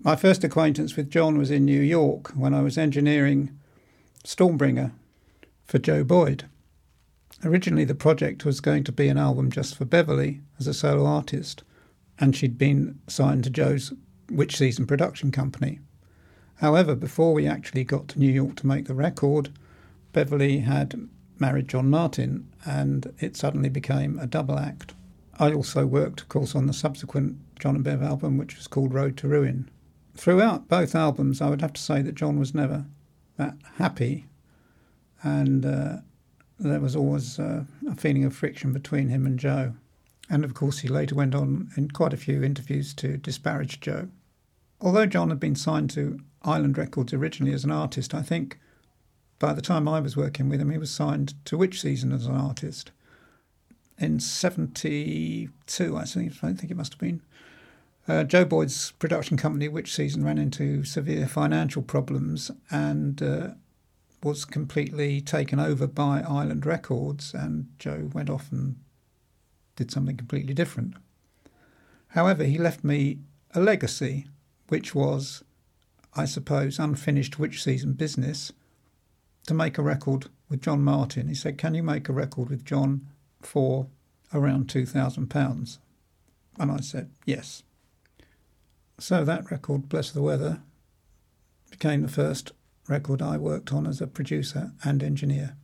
My 0.00 0.16
first 0.16 0.44
acquaintance 0.44 0.96
with 0.96 1.10
John 1.10 1.38
was 1.38 1.50
in 1.50 1.64
New 1.64 1.80
York 1.80 2.30
when 2.36 2.52
I 2.52 2.60
was 2.62 2.76
engineering 2.76 3.58
Stormbringer 4.24 4.92
for 5.64 5.78
Joe 5.78 6.04
Boyd. 6.04 6.44
Originally, 7.44 7.84
the 7.84 7.94
project 7.94 8.44
was 8.44 8.60
going 8.60 8.84
to 8.84 8.92
be 8.92 9.08
an 9.08 9.16
album 9.18 9.50
just 9.50 9.76
for 9.76 9.84
Beverly 9.84 10.40
as 10.58 10.66
a 10.66 10.74
solo 10.74 11.06
artist, 11.06 11.62
and 12.20 12.34
she'd 12.34 12.58
been 12.58 12.98
signed 13.06 13.44
to 13.44 13.50
Joe's 13.50 13.92
Witch 14.30 14.56
Season 14.56 14.86
production 14.86 15.30
company. 15.30 15.80
However, 16.56 16.94
before 16.94 17.32
we 17.32 17.46
actually 17.46 17.84
got 17.84 18.08
to 18.08 18.18
New 18.18 18.30
York 18.30 18.56
to 18.56 18.66
make 18.66 18.86
the 18.86 18.94
record, 18.94 19.50
Beverly 20.12 20.58
had 20.58 21.08
married 21.38 21.68
John 21.68 21.88
Martyn, 21.88 22.48
and 22.66 23.14
it 23.20 23.36
suddenly 23.36 23.68
became 23.68 24.18
a 24.18 24.26
double 24.26 24.58
act. 24.58 24.94
I 25.38 25.52
also 25.52 25.86
worked, 25.86 26.20
of 26.22 26.28
course, 26.28 26.56
on 26.56 26.66
the 26.66 26.72
subsequent 26.72 27.36
John 27.60 27.76
and 27.76 27.84
Bev 27.84 28.02
album, 28.02 28.36
which 28.38 28.56
was 28.56 28.66
called 28.66 28.92
Road 28.92 29.16
to 29.18 29.28
Ruin. 29.28 29.70
Throughout 30.16 30.68
both 30.68 30.96
albums, 30.96 31.40
I 31.40 31.48
would 31.48 31.60
have 31.60 31.74
to 31.74 31.80
say 31.80 32.02
that 32.02 32.16
John 32.16 32.40
was 32.40 32.54
never 32.54 32.86
that 33.36 33.54
happy, 33.76 34.26
and 35.22 35.64
uh, 35.64 35.96
there 36.58 36.80
was 36.80 36.96
always 36.96 37.38
uh, 37.38 37.64
a 37.88 37.94
feeling 37.94 38.24
of 38.24 38.34
friction 38.34 38.72
between 38.72 39.08
him 39.08 39.26
and 39.26 39.38
Joe. 39.38 39.74
And 40.30 40.44
of 40.44 40.54
course, 40.54 40.80
he 40.80 40.88
later 40.88 41.14
went 41.14 41.34
on 41.34 41.70
in 41.76 41.90
quite 41.90 42.12
a 42.12 42.18
few 42.18 42.42
interviews 42.42 42.92
to 42.94 43.16
disparage 43.16 43.80
Joe. 43.80 44.08
Although 44.80 45.06
John 45.06 45.30
had 45.30 45.40
been 45.40 45.56
signed 45.56 45.90
to 45.90 46.20
Island 46.42 46.78
Records 46.78 47.12
originally 47.12 47.54
as 47.54 47.64
an 47.64 47.70
artist, 47.70 48.14
I 48.14 48.22
think 48.22 48.58
by 49.38 49.52
the 49.52 49.62
time 49.62 49.88
I 49.88 50.00
was 50.00 50.16
working 50.16 50.48
with 50.48 50.60
him, 50.60 50.70
he 50.70 50.78
was 50.78 50.90
signed 50.90 51.34
to 51.46 51.56
Witch 51.56 51.80
Season 51.80 52.12
as 52.12 52.26
an 52.26 52.34
artist. 52.34 52.90
In 53.98 54.20
72, 54.20 55.96
I 55.96 56.04
think, 56.04 56.32
I 56.42 56.52
think 56.52 56.70
it 56.70 56.76
must 56.76 56.94
have 56.94 57.00
been. 57.00 57.22
Uh, 58.06 58.24
Joe 58.24 58.44
Boyd's 58.44 58.92
production 58.92 59.36
company, 59.36 59.68
Witch 59.68 59.94
Season, 59.94 60.24
ran 60.24 60.38
into 60.38 60.84
severe 60.84 61.26
financial 61.26 61.82
problems 61.82 62.50
and 62.70 63.22
uh, 63.22 63.48
was 64.22 64.44
completely 64.44 65.20
taken 65.20 65.60
over 65.60 65.86
by 65.86 66.22
Island 66.22 66.64
Records, 66.64 67.34
and 67.34 67.68
Joe 67.78 68.10
went 68.12 68.30
off 68.30 68.50
and 68.50 68.76
did 69.78 69.92
something 69.92 70.16
completely 70.16 70.54
different. 70.54 70.94
However, 72.08 72.42
he 72.42 72.58
left 72.58 72.82
me 72.82 73.20
a 73.54 73.60
legacy, 73.60 74.26
which 74.68 74.92
was, 74.92 75.44
I 76.14 76.24
suppose, 76.24 76.80
unfinished 76.80 77.38
Witch 77.38 77.62
Season 77.62 77.92
business 77.92 78.52
to 79.46 79.54
make 79.54 79.78
a 79.78 79.82
record 79.82 80.26
with 80.48 80.62
John 80.62 80.82
Martyn. 80.82 81.28
He 81.28 81.34
said, 81.34 81.58
Can 81.58 81.74
you 81.74 81.84
make 81.84 82.08
a 82.08 82.12
record 82.12 82.50
with 82.50 82.64
John 82.64 83.06
for 83.40 83.86
around 84.34 84.66
£2,000? 84.66 85.78
And 86.58 86.72
I 86.72 86.80
said, 86.80 87.10
Yes. 87.24 87.62
So 88.98 89.24
that 89.24 89.48
record, 89.48 89.88
Bless 89.88 90.10
the 90.10 90.22
Weather, 90.22 90.60
became 91.70 92.02
the 92.02 92.08
first 92.08 92.50
record 92.88 93.22
I 93.22 93.36
worked 93.36 93.72
on 93.72 93.86
as 93.86 94.00
a 94.00 94.08
producer 94.08 94.72
and 94.82 95.04
engineer. 95.04 95.56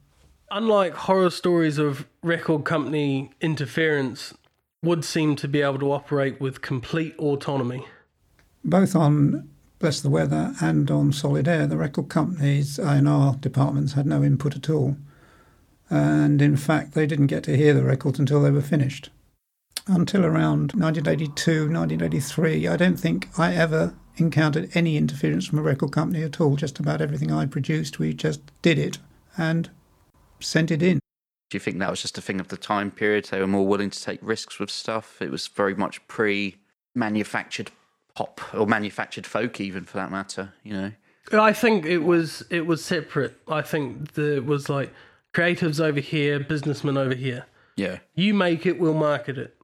Unlike 0.51 0.95
horror 0.95 1.31
stories 1.31 1.79
of 1.79 2.07
record 2.23 2.65
company 2.65 3.31
interference, 3.41 4.35
Wood 4.83 5.05
seemed 5.05 5.39
to 5.39 5.49
be 5.49 5.63
able 5.63 5.79
to 5.79 5.93
operate 5.93 6.41
with 6.41 6.61
complete 6.61 7.17
autonomy. 7.19 7.87
Both 8.65 8.95
on 8.95 9.49
Bless 9.79 10.01
the 10.01 10.11
Weather 10.11 10.55
and 10.61 10.91
on 10.91 11.13
Solid 11.13 11.49
Air, 11.49 11.67
the 11.67 11.77
record 11.77 12.09
companies 12.09 12.79
A&R 12.79 13.35
departments 13.37 13.95
had 13.95 14.07
no 14.07 14.23
input 14.23 14.57
at 14.57 14.71
all. 14.71 14.97
And 15.91 16.41
in 16.41 16.57
fact, 16.57 16.93
they 16.93 17.07
didn't 17.07 17.27
get 17.27 17.43
to 17.45 17.57
hear 17.57 17.75
the 17.75 17.85
records 17.85 18.19
until 18.19 18.41
they 18.41 18.51
were 18.51 18.63
finished. 18.63 19.11
Until 19.87 20.25
around 20.25 20.73
1982, 20.73 21.71
1983, 21.71 22.69
I 22.69 22.77
don't 22.77 22.97
think 22.99 23.29
I 23.39 23.55
ever 23.55 23.95
encountered 24.17 24.71
any 24.75 24.97
interference 24.97 25.47
from 25.47 25.59
a 25.59 25.63
record 25.63 25.93
company 25.93 26.23
at 26.23 26.41
all. 26.41 26.57
Just 26.57 26.79
about 26.79 27.03
everything 27.03 27.31
I 27.33 27.47
produced, 27.47 27.99
we 27.99 28.15
just 28.15 28.41
did 28.63 28.79
it 28.79 28.99
and 29.37 29.69
sent 30.47 30.71
it 30.71 30.83
in. 30.83 31.01
Do 31.51 31.57
you 31.57 31.61
think 31.61 31.79
that 31.79 31.91
was 31.91 32.03
just 32.03 32.19
a 32.19 32.23
thing 32.23 32.41
of 32.41 32.49
the 32.49 32.57
time 32.57 32.91
period? 32.91 33.27
They 33.27 33.41
were 33.41 33.47
more 33.47 33.67
willing 33.67 33.91
to 33.91 34.03
take 34.03 34.19
risks 34.23 34.59
with 34.59 34.71
stuff. 34.71 35.21
It 35.21 35.31
was 35.31 35.47
very 35.47 35.75
much 35.75 36.07
pre-manufactured 36.09 37.71
pop 38.15 38.41
or 38.55 38.67
manufactured 38.67 39.27
folk, 39.27 39.61
even 39.61 39.85
for 39.85 39.99
that 39.99 40.11
matter. 40.11 40.53
You 40.63 40.73
know. 40.73 40.93
I 41.33 41.53
think 41.53 41.87
it 41.87 41.99
was 41.99 42.43
it 42.51 42.67
was 42.67 42.85
separate. 42.85 43.37
I 43.49 43.63
think 43.63 44.15
there 44.15 44.43
was 44.43 44.69
like 44.69 44.93
creatives 45.33 45.81
over 45.81 46.01
here, 46.01 46.41
businessmen 46.41 46.97
over 46.97 47.15
here. 47.15 47.47
Yeah. 47.77 47.99
You 48.15 48.35
make 48.35 48.67
it, 48.67 48.79
we'll 48.79 48.95
market 48.95 49.39
it. 49.39 49.57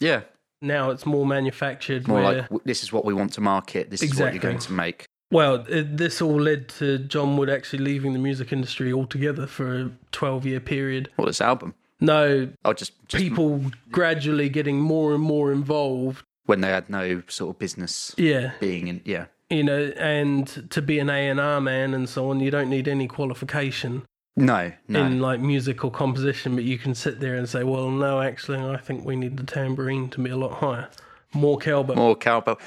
Yeah. 0.00 0.22
Now 0.60 0.90
it's 0.90 1.06
more 1.06 1.26
manufactured. 1.26 2.08
More 2.08 2.22
where, 2.22 2.48
like 2.50 2.64
this 2.64 2.82
is 2.82 2.92
what 2.92 3.04
we 3.04 3.14
want 3.14 3.32
to 3.34 3.40
market. 3.40 3.90
This 3.90 4.02
is 4.02 4.10
what 4.10 4.12
Exactly. 4.14 4.34
you're 4.36 4.52
going 4.52 4.58
to 4.62 4.72
make. 4.72 5.06
Well, 5.30 5.64
it, 5.68 5.96
this 5.96 6.20
all 6.22 6.40
led 6.40 6.68
to 6.80 6.98
John 6.98 7.36
Wood 7.36 7.50
actually 7.50 7.84
leaving 7.84 8.12
the 8.12 8.18
music 8.18 8.52
industry 8.52 8.92
altogether 8.92 9.46
for 9.46 9.74
a 9.80 9.90
twelve-year 10.12 10.60
period. 10.60 11.10
Well, 11.16 11.26
this 11.26 11.40
album. 11.40 11.74
No, 12.00 12.50
Oh, 12.64 12.72
just, 12.72 12.92
just 13.08 13.22
people 13.22 13.62
gradually 13.90 14.48
getting 14.48 14.78
more 14.80 15.14
and 15.14 15.22
more 15.22 15.52
involved. 15.52 16.22
when 16.46 16.60
they 16.60 16.68
had 16.68 16.90
no 16.90 17.22
sort 17.28 17.54
of 17.54 17.58
business 17.58 18.14
Yeah, 18.18 18.52
being 18.60 18.88
in. 18.88 19.00
Yeah. 19.04 19.26
you 19.48 19.62
know, 19.64 19.92
and 19.96 20.46
to 20.70 20.82
be 20.82 20.98
an 20.98 21.08
A 21.08 21.28
and 21.28 21.40
R 21.40 21.60
man 21.60 21.94
and 21.94 22.08
so 22.08 22.30
on, 22.30 22.40
you 22.40 22.50
don't 22.50 22.68
need 22.68 22.88
any 22.88 23.06
qualification 23.06 24.02
No. 24.36 24.72
No. 24.88 25.04
in 25.06 25.20
like 25.20 25.40
musical 25.40 25.90
composition, 25.90 26.54
but 26.56 26.64
you 26.64 26.76
can 26.78 26.94
sit 26.94 27.20
there 27.20 27.36
and 27.36 27.48
say, 27.48 27.62
well, 27.64 27.88
no, 27.90 28.20
actually, 28.20 28.58
I 28.58 28.76
think 28.76 29.04
we 29.06 29.16
need 29.16 29.36
the 29.38 29.44
tambourine 29.44 30.10
to 30.10 30.20
be 30.20 30.30
a 30.30 30.36
lot 30.36 30.54
higher, 30.54 30.90
more 31.34 31.58
cowbell. 31.58 31.96
More 31.96 32.16
cowbell. 32.16 32.58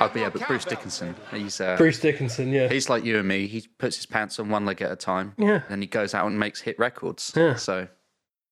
Oh, 0.00 0.10
but 0.12 0.16
yeah, 0.16 0.30
but 0.30 0.46
Bruce 0.46 0.64
Dickinson. 0.64 1.14
He's 1.32 1.60
uh, 1.60 1.76
Bruce 1.76 2.00
Dickinson, 2.00 2.50
yeah, 2.52 2.68
he's 2.68 2.88
like 2.88 3.04
you 3.04 3.18
and 3.18 3.28
me. 3.28 3.46
He 3.46 3.66
puts 3.78 3.96
his 3.96 4.06
pants 4.06 4.38
on 4.38 4.48
one 4.48 4.64
leg 4.66 4.82
at 4.82 4.90
a 4.90 4.96
time. 4.96 5.34
Yeah. 5.38 5.62
And 5.68 5.82
he 5.82 5.86
goes 5.86 6.14
out 6.14 6.26
and 6.26 6.38
makes 6.38 6.60
hit 6.62 6.78
records. 6.78 7.32
Yeah. 7.36 7.54
So 7.54 7.88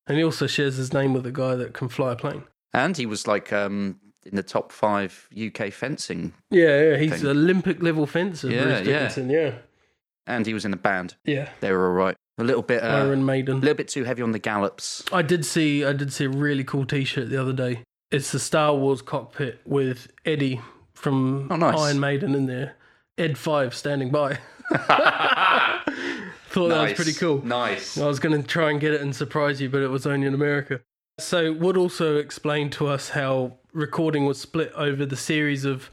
and 0.06 0.18
he 0.18 0.24
also 0.24 0.46
shares 0.46 0.76
his 0.76 0.92
name 0.92 1.12
with 1.14 1.26
a 1.26 1.32
guy 1.32 1.54
that 1.56 1.72
can 1.74 1.88
fly 1.88 2.12
a 2.12 2.16
plane. 2.16 2.44
and 2.74 2.96
he 2.96 3.06
was 3.06 3.26
like 3.26 3.52
um 3.52 3.98
in 4.24 4.36
the 4.36 4.42
top 4.42 4.70
five 4.70 5.28
UK 5.36 5.72
fencing, 5.72 6.32
Yeah, 6.50 6.90
yeah, 6.90 6.96
he's 6.96 7.20
Thing. 7.20 7.26
Olympic 7.30 7.82
level 7.82 8.06
fencer, 8.06 8.48
Yeah, 8.50 8.62
Bruce. 8.62 8.80
Dickinson. 8.82 9.30
Yeah, 9.30 9.54
and 10.28 10.46
he 10.46 10.54
was 10.54 10.64
in 10.64 10.72
a 10.72 10.76
band. 10.76 11.16
yeah, 11.24 11.48
They 11.60 11.72
were 11.72 11.88
all 11.88 11.94
right. 11.94 12.16
A 12.38 12.44
little 12.44 12.62
bit, 12.62 12.82
uh, 12.82 12.86
Iron 12.86 13.28
a 13.28 13.34
little 13.54 13.74
bit 13.74 13.88
too 13.88 14.04
heavy 14.04 14.22
on 14.22 14.32
the 14.32 14.38
gallops. 14.38 15.02
I 15.12 15.22
did 15.22 15.44
see, 15.44 15.84
I 15.84 15.92
did 15.92 16.12
see 16.12 16.24
a 16.24 16.28
really 16.30 16.64
cool 16.64 16.86
T-shirt 16.86 17.28
the 17.28 17.40
other 17.40 17.52
day. 17.52 17.82
It's 18.12 18.30
the 18.30 18.38
Star 18.38 18.74
Wars 18.74 19.02
cockpit 19.02 19.60
with 19.64 20.08
Eddie 20.24 20.60
from 20.94 21.48
Oh, 21.50 21.56
nice. 21.56 21.78
Iron 21.78 21.98
Maiden 22.00 22.34
in 22.34 22.46
there. 22.46 22.76
Ed 23.18 23.36
Five 23.38 23.74
standing 23.74 24.10
by. 24.10 24.38
Thought 24.70 26.68
that 26.68 26.82
was 26.82 26.92
pretty 26.92 27.14
cool. 27.14 27.42
Nice. 27.44 27.96
I 27.96 28.06
was 28.06 28.18
going 28.20 28.40
to 28.40 28.46
try 28.46 28.70
and 28.70 28.78
get 28.80 28.92
it 28.92 29.00
and 29.00 29.16
surprise 29.16 29.60
you, 29.60 29.70
but 29.70 29.80
it 29.82 29.88
was 29.88 30.06
only 30.06 30.26
in 30.26 30.34
America. 30.34 30.80
So, 31.18 31.52
Wood 31.52 31.76
also 31.76 32.16
explained 32.16 32.72
to 32.72 32.86
us 32.88 33.10
how 33.10 33.58
recording 33.72 34.26
was 34.26 34.38
split 34.40 34.72
over 34.74 35.06
the 35.06 35.16
series 35.16 35.64
of 35.64 35.90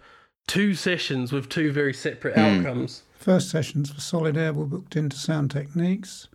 two 0.48 0.74
sessions 0.74 1.32
with 1.32 1.48
two 1.50 1.72
very 1.72 1.94
separate 1.94 2.38
outcomes. 2.38 3.04
First 3.18 3.50
sessions 3.50 3.92
for 3.92 4.02
Solid 4.02 4.36
Air 4.38 4.54
were 4.54 4.66
booked 4.66 4.96
into 4.96 5.16
Sound 5.18 5.52
Techniques, 5.52 6.28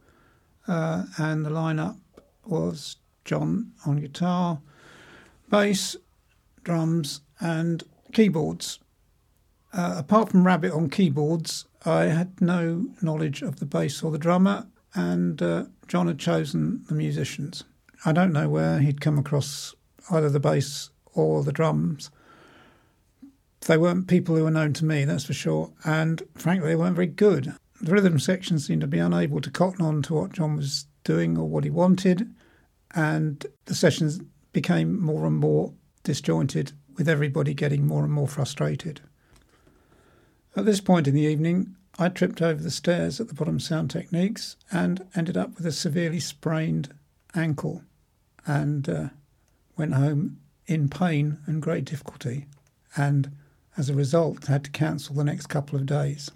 uh, 0.68 1.04
and 1.18 1.44
the 1.44 1.50
lineup 1.50 1.98
was 2.46 2.96
John 3.24 3.72
on 3.86 3.96
guitar, 4.00 4.60
bass, 5.48 5.96
drums, 6.62 7.20
and 7.40 7.82
keyboards. 8.12 8.78
Uh, 9.72 9.96
apart 9.98 10.30
from 10.30 10.46
Rabbit 10.46 10.72
on 10.72 10.88
keyboards, 10.88 11.66
I 11.84 12.04
had 12.04 12.40
no 12.40 12.86
knowledge 13.02 13.42
of 13.42 13.58
the 13.58 13.66
bass 13.66 14.02
or 14.02 14.10
the 14.10 14.18
drummer, 14.18 14.66
and 14.94 15.42
uh, 15.42 15.64
John 15.88 16.06
had 16.06 16.18
chosen 16.18 16.84
the 16.88 16.94
musicians. 16.94 17.64
I 18.04 18.12
don't 18.12 18.32
know 18.32 18.48
where 18.48 18.78
he'd 18.78 19.00
come 19.00 19.18
across 19.18 19.74
either 20.10 20.30
the 20.30 20.40
bass 20.40 20.90
or 21.14 21.42
the 21.42 21.52
drums 21.52 22.10
they 23.66 23.76
weren't 23.76 24.08
people 24.08 24.36
who 24.36 24.44
were 24.44 24.50
known 24.50 24.72
to 24.74 24.84
me, 24.84 25.04
that's 25.04 25.24
for 25.24 25.32
sure. 25.32 25.72
And 25.84 26.22
frankly, 26.34 26.68
they 26.68 26.76
weren't 26.76 26.96
very 26.96 27.06
good. 27.06 27.54
The 27.80 27.92
rhythm 27.92 28.18
section 28.18 28.58
seemed 28.58 28.82
to 28.82 28.86
be 28.86 28.98
unable 28.98 29.40
to 29.40 29.50
cotton 29.50 29.84
on 29.84 30.02
to 30.02 30.14
what 30.14 30.32
John 30.32 30.56
was 30.56 30.86
doing 31.02 31.36
or 31.36 31.48
what 31.48 31.64
he 31.64 31.70
wanted. 31.70 32.32
And 32.94 33.44
the 33.64 33.74
sessions 33.74 34.20
became 34.54 34.98
more 34.98 35.26
and 35.26 35.36
more 35.36 35.74
disjointed, 36.04 36.72
with 36.96 37.08
everybody 37.08 37.52
getting 37.52 37.86
more 37.86 38.04
and 38.04 38.12
more 38.12 38.28
frustrated. 38.28 39.02
At 40.56 40.64
this 40.64 40.80
point 40.80 41.08
in 41.08 41.14
the 41.14 41.22
evening, 41.22 41.74
I 41.98 42.08
tripped 42.08 42.40
over 42.40 42.62
the 42.62 42.70
stairs 42.70 43.20
at 43.20 43.28
the 43.28 43.34
bottom 43.34 43.60
Sound 43.60 43.90
Techniques 43.90 44.56
and 44.72 45.06
ended 45.14 45.36
up 45.36 45.56
with 45.56 45.66
a 45.66 45.72
severely 45.72 46.20
sprained 46.20 46.94
ankle 47.34 47.82
and 48.46 48.88
uh, 48.88 49.08
went 49.76 49.94
home 49.94 50.38
in 50.66 50.88
pain 50.88 51.38
and 51.46 51.60
great 51.60 51.84
difficulty, 51.84 52.46
and 52.96 53.30
as 53.76 53.90
a 53.90 53.94
result 53.94 54.46
had 54.46 54.64
to 54.64 54.70
cancel 54.70 55.16
the 55.16 55.24
next 55.24 55.48
couple 55.48 55.78
of 55.78 55.86
days. 55.86 56.30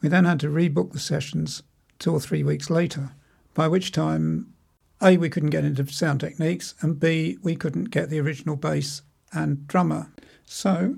We 0.00 0.08
then 0.08 0.24
had 0.24 0.40
to 0.40 0.48
rebook 0.48 0.92
the 0.92 1.00
sessions 1.00 1.62
two 1.98 2.12
or 2.12 2.20
three 2.20 2.44
weeks 2.44 2.70
later, 2.70 3.10
by 3.54 3.66
which 3.66 3.90
time 3.90 4.54
A, 5.00 5.16
we 5.16 5.30
couldn't 5.30 5.50
get 5.50 5.64
into 5.64 5.86
sound 5.86 6.20
techniques, 6.20 6.74
and 6.80 6.98
B, 6.98 7.38
we 7.42 7.54
couldn't 7.54 7.90
get 7.90 8.10
the 8.10 8.20
original 8.20 8.56
bass 8.56 9.02
and 9.32 9.66
drummer. 9.68 10.10
So 10.44 10.96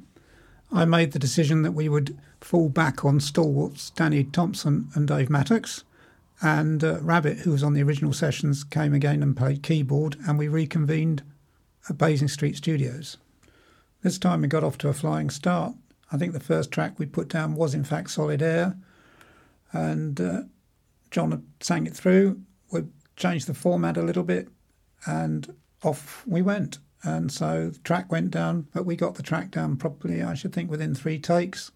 I 0.72 0.84
made 0.84 1.12
the 1.12 1.18
decision 1.18 1.62
that 1.62 1.72
we 1.72 1.88
would 1.88 2.18
fall 2.40 2.68
back 2.68 3.04
on 3.04 3.20
stalwarts 3.20 3.90
Danny 3.90 4.24
Thompson 4.24 4.88
and 4.94 5.06
Dave 5.06 5.28
Mattacks. 5.28 5.82
And 6.42 6.82
uh, 6.82 7.00
Rabbit, 7.02 7.38
who 7.38 7.50
was 7.50 7.62
on 7.62 7.74
the 7.74 7.82
original 7.82 8.14
sessions, 8.14 8.64
came 8.64 8.94
again 8.94 9.22
and 9.22 9.36
played 9.36 9.62
keyboard, 9.62 10.16
and 10.26 10.38
we 10.38 10.48
reconvened 10.48 11.22
at 11.88 11.98
Basing 11.98 12.28
Street 12.28 12.56
Studios. 12.56 13.18
This 14.02 14.18
time 14.18 14.40
we 14.40 14.48
got 14.48 14.64
off 14.64 14.78
to 14.78 14.88
a 14.88 14.94
flying 14.94 15.28
start. 15.28 15.74
I 16.10 16.16
think 16.16 16.32
the 16.32 16.40
first 16.40 16.70
track 16.70 16.98
we 16.98 17.04
put 17.04 17.28
down 17.28 17.54
was, 17.54 17.74
in 17.74 17.84
fact, 17.84 18.10
Solid 18.10 18.40
Air, 18.40 18.78
and 19.72 20.18
uh, 20.18 20.40
John 21.10 21.46
sang 21.60 21.86
it 21.86 21.94
through. 21.94 22.40
We 23.20 23.28
changed 23.28 23.48
the 23.48 23.54
format 23.54 23.98
a 23.98 24.02
little 24.02 24.22
bit, 24.22 24.48
and 25.04 25.54
off 25.82 26.24
we 26.26 26.40
went. 26.40 26.78
And 27.02 27.30
so 27.30 27.68
the 27.68 27.78
track 27.80 28.10
went 28.10 28.30
down, 28.30 28.68
but 28.72 28.86
we 28.86 28.96
got 28.96 29.16
the 29.16 29.22
track 29.22 29.50
down 29.50 29.76
probably, 29.76 30.22
I 30.22 30.32
should 30.32 30.54
think, 30.54 30.70
within 30.70 30.94
three 30.94 31.18
takes. 31.18 31.70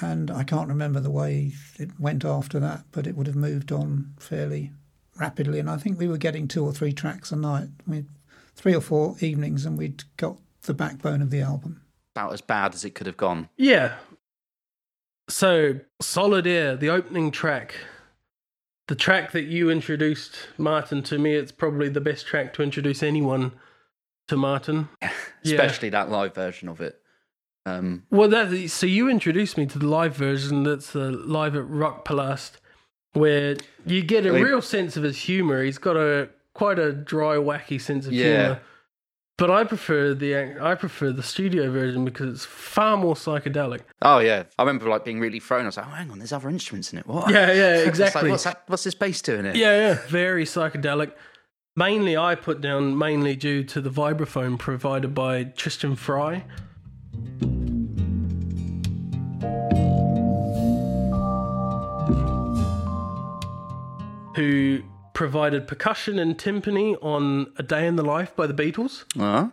And 0.00 0.30
I 0.30 0.44
can't 0.44 0.68
remember 0.68 0.98
the 1.00 1.10
way 1.10 1.52
it 1.78 2.00
went 2.00 2.24
after 2.24 2.58
that, 2.60 2.84
but 2.90 3.06
it 3.06 3.16
would 3.16 3.26
have 3.26 3.36
moved 3.36 3.70
on 3.70 4.14
fairly 4.18 4.72
rapidly. 5.18 5.58
And 5.58 5.68
I 5.68 5.76
think 5.76 5.98
we 5.98 6.08
were 6.08 6.16
getting 6.16 6.48
two 6.48 6.64
or 6.64 6.72
three 6.72 6.92
tracks 6.92 7.32
a 7.32 7.36
night. 7.36 7.68
We 7.86 8.04
three 8.54 8.74
or 8.74 8.80
four 8.80 9.16
evenings, 9.20 9.66
and 9.66 9.76
we'd 9.76 10.04
got 10.16 10.38
the 10.62 10.72
backbone 10.72 11.20
of 11.20 11.28
the 11.28 11.42
album. 11.42 11.82
About 12.14 12.32
as 12.32 12.40
bad 12.40 12.74
as 12.74 12.82
it 12.82 12.94
could 12.94 13.06
have 13.06 13.18
gone. 13.18 13.50
Yeah. 13.58 13.96
So, 15.28 15.80
Solid 16.00 16.46
Air, 16.46 16.76
the 16.76 16.88
opening 16.88 17.30
track, 17.30 17.74
the 18.88 18.94
track 18.94 19.32
that 19.32 19.44
you 19.44 19.70
introduced 19.70 20.36
Martyn 20.58 21.02
to 21.04 21.18
me, 21.18 21.34
it's 21.34 21.52
probably 21.52 21.88
the 21.88 22.00
best 22.00 22.26
track 22.26 22.52
to 22.54 22.62
introduce 22.62 23.02
anyone 23.02 23.52
to 24.28 24.36
Martyn. 24.36 24.88
Yeah. 25.42 25.60
Especially 25.62 25.90
that 25.90 26.10
live 26.10 26.34
version 26.34 26.68
of 26.68 26.80
it. 26.80 27.00
Um, 27.66 28.02
Well, 28.10 28.28
that 28.30 28.68
so 28.68 28.84
you 28.86 29.08
introduced 29.08 29.56
me 29.56 29.64
to 29.66 29.78
the 29.78 29.86
live 29.86 30.16
version. 30.16 30.64
That's 30.64 30.90
the 30.92 31.12
live 31.12 31.54
at 31.54 31.68
Rock 31.68 32.04
Palast, 32.04 32.52
where 33.12 33.56
you 33.84 34.02
get 34.02 34.26
a 34.26 34.32
real 34.32 34.60
sense 34.60 34.96
of 34.96 35.04
his 35.04 35.16
humor. 35.18 35.62
He's 35.62 35.78
got 35.78 35.96
a 35.96 36.30
quite 36.52 36.80
a 36.80 36.92
dry, 36.92 37.36
wacky 37.36 37.80
sense 37.80 38.06
of 38.06 38.12
Yeah. 38.12 38.24
humor. 38.24 38.60
But 39.38 39.50
I 39.50 39.64
prefer 39.64 40.14
the 40.14 40.56
I 40.62 40.74
prefer 40.74 41.12
the 41.12 41.22
studio 41.22 41.70
version 41.70 42.06
because 42.06 42.32
it's 42.34 42.44
far 42.46 42.96
more 42.96 43.14
psychedelic. 43.14 43.80
oh 44.00 44.18
yeah, 44.18 44.44
I 44.58 44.62
remember 44.62 44.88
like 44.88 45.04
being 45.04 45.20
really 45.20 45.40
thrown. 45.40 45.62
I 45.62 45.66
was 45.66 45.76
like, 45.76 45.86
oh, 45.86 45.90
hang 45.90 46.10
on, 46.10 46.18
there's 46.18 46.32
other 46.32 46.48
instruments 46.48 46.90
in 46.92 47.00
it. 47.00 47.06
What? 47.06 47.30
Yeah, 47.30 47.52
yeah, 47.52 47.74
It's 47.74 47.80
like, 47.80 47.88
exactly. 47.88 48.30
what's 48.30 48.44
that? 48.44 48.62
What's 48.66 48.84
this 48.84 48.94
bass 48.94 49.20
doing 49.20 49.44
here? 49.44 49.54
Yeah, 49.54 49.88
yeah, 49.88 49.98
very 50.08 50.44
psychedelic. 50.46 51.12
Mainly, 51.78 52.16
I 52.16 52.34
put 52.34 52.62
down 52.62 52.96
mainly 52.96 53.36
due 53.36 53.62
to 53.64 53.82
the 53.82 53.90
vibraphone 53.90 54.58
provided 54.58 55.14
by 55.14 55.44
Tristan 55.44 55.96
Fry. 55.96 56.44
Who 64.34 64.82
provided 65.16 65.66
percussion 65.66 66.18
and 66.18 66.36
timpani 66.36 66.94
on 67.02 67.50
A 67.56 67.62
Day 67.62 67.86
in 67.86 67.96
the 67.96 68.02
Life 68.02 68.36
by 68.36 68.46
the 68.46 68.52
Beatles. 68.52 69.04
Uh-huh. 69.18 69.48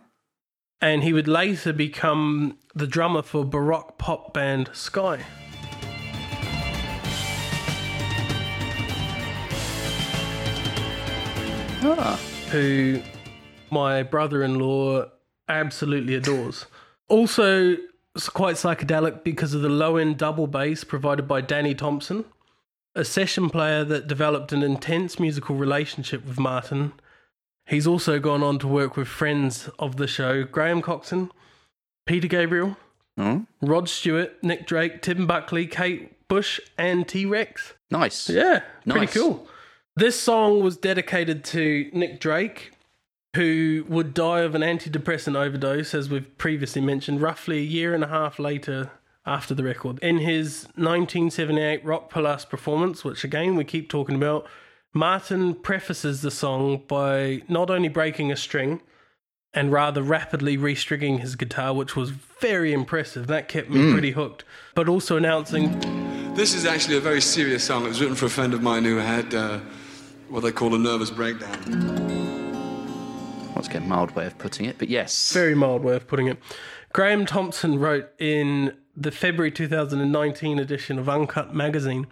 And 0.82 1.02
he 1.02 1.14
would 1.14 1.26
later 1.26 1.72
become 1.72 2.58
the 2.74 2.86
drummer 2.86 3.22
for 3.22 3.46
Baroque 3.46 3.96
pop 3.96 4.34
band 4.34 4.68
Sky. 4.74 5.24
Ah. 11.86 12.20
who 12.50 13.00
my 13.70 14.02
brother-in-law 14.02 15.06
absolutely 15.48 16.14
adores. 16.14 16.66
Also, 17.08 17.78
it's 18.14 18.28
quite 18.28 18.56
psychedelic 18.56 19.24
because 19.24 19.54
of 19.54 19.62
the 19.62 19.70
low-end 19.70 20.18
double 20.18 20.46
bass 20.46 20.84
provided 20.84 21.26
by 21.26 21.40
Danny 21.40 21.74
Thompson, 21.74 22.26
a 22.94 23.04
session 23.04 23.50
player 23.50 23.84
that 23.84 24.06
developed 24.06 24.52
an 24.52 24.62
intense 24.62 25.18
musical 25.18 25.56
relationship 25.56 26.24
with 26.26 26.38
Martyn. 26.38 26.92
He's 27.66 27.86
also 27.86 28.18
gone 28.18 28.42
on 28.42 28.58
to 28.60 28.68
work 28.68 28.96
with 28.96 29.08
friends 29.08 29.68
of 29.78 29.96
the 29.96 30.06
show, 30.06 30.44
Graham 30.44 30.82
Coxon, 30.82 31.30
Peter 32.06 32.28
Gabriel, 32.28 32.76
Oh, 33.16 33.46
Rod 33.62 33.88
Stewart, 33.88 34.42
Nick 34.42 34.66
Drake, 34.66 35.00
Tim 35.00 35.26
Buckley, 35.26 35.66
Kate 35.68 36.26
Bush, 36.26 36.58
and 36.76 37.06
T-Rex. 37.06 37.74
nice. 37.90 38.28
Yeah, 38.28 38.62
pretty 38.88 39.06
cool. 39.06 39.46
This 39.96 40.18
song 40.18 40.62
was 40.64 40.76
dedicated 40.76 41.44
to 41.44 41.88
Nick 41.92 42.18
Drake, 42.18 42.72
who 43.36 43.84
would 43.88 44.14
die 44.14 44.40
of 44.40 44.56
an 44.56 44.62
antidepressant 44.62 45.36
overdose, 45.36 45.94
as 45.94 46.08
we've 46.10 46.36
previously 46.38 46.82
mentioned, 46.82 47.20
roughly 47.20 47.58
a 47.58 47.62
year 47.62 47.94
and 47.94 48.02
a 48.02 48.08
half 48.08 48.40
later 48.40 48.90
after 49.26 49.54
the 49.54 49.64
record. 49.64 49.98
In 50.00 50.18
his 50.18 50.64
1978 50.76 51.84
Rock 51.84 52.10
Palast 52.10 52.48
performance, 52.48 53.04
which 53.04 53.24
again 53.24 53.56
we 53.56 53.64
keep 53.64 53.88
talking 53.88 54.14
about, 54.16 54.46
Martyn 54.92 55.54
prefaces 55.54 56.22
the 56.22 56.30
song 56.30 56.82
by 56.86 57.42
not 57.48 57.70
only 57.70 57.88
breaking 57.88 58.30
a 58.30 58.36
string 58.36 58.80
and 59.52 59.72
rather 59.72 60.02
rapidly 60.02 60.56
restringing 60.56 61.20
his 61.20 61.36
guitar, 61.36 61.72
which 61.72 61.96
was 61.96 62.10
very 62.10 62.72
impressive. 62.72 63.26
That 63.26 63.48
kept 63.48 63.70
me 63.70 63.92
pretty 63.92 64.10
hooked, 64.12 64.44
but 64.74 64.88
also 64.88 65.16
announcing 65.16 65.78
This 66.34 66.54
is 66.54 66.66
actually 66.66 66.96
a 66.96 67.00
very 67.00 67.20
serious 67.20 67.64
song. 67.64 67.84
It 67.84 67.88
was 67.88 68.00
written 68.00 68.16
for 68.16 68.26
a 68.26 68.30
friend 68.30 68.52
of 68.54 68.62
mine 68.62 68.84
who 68.84 68.96
had 68.96 69.34
uh, 69.34 69.60
what 70.28 70.40
they 70.42 70.52
call 70.52 70.74
a 70.74 70.78
nervous 70.78 71.10
breakdown. 71.10 71.94
That's 73.54 73.68
a 73.68 73.80
mild 73.80 74.10
way 74.14 74.26
of 74.26 74.36
putting 74.38 74.66
it, 74.66 74.76
but 74.78 74.88
yes. 74.88 75.32
Very 75.32 75.54
mild 75.54 75.82
way 75.82 75.94
of 75.96 76.06
putting 76.06 76.26
it. 76.26 76.38
Graham 76.92 77.24
Thompson 77.24 77.78
wrote 77.78 78.10
in 78.18 78.76
the 78.96 79.10
February 79.10 79.50
2019 79.50 80.58
edition 80.58 80.98
of 80.98 81.08
Uncut 81.08 81.54
magazine 81.54 82.06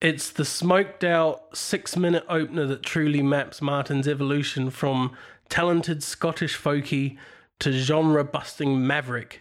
it's 0.00 0.30
the 0.30 0.44
smoked 0.44 1.04
out 1.04 1.56
six 1.56 1.96
minute 1.96 2.24
opener 2.28 2.66
that 2.66 2.82
truly 2.82 3.22
maps 3.22 3.62
Martyn's 3.62 4.06
evolution 4.06 4.70
from 4.70 5.16
talented 5.48 6.02
Scottish 6.02 6.56
folkie 6.56 7.16
to 7.60 7.72
genre 7.72 8.24
busting 8.24 8.86
maverick. 8.86 9.40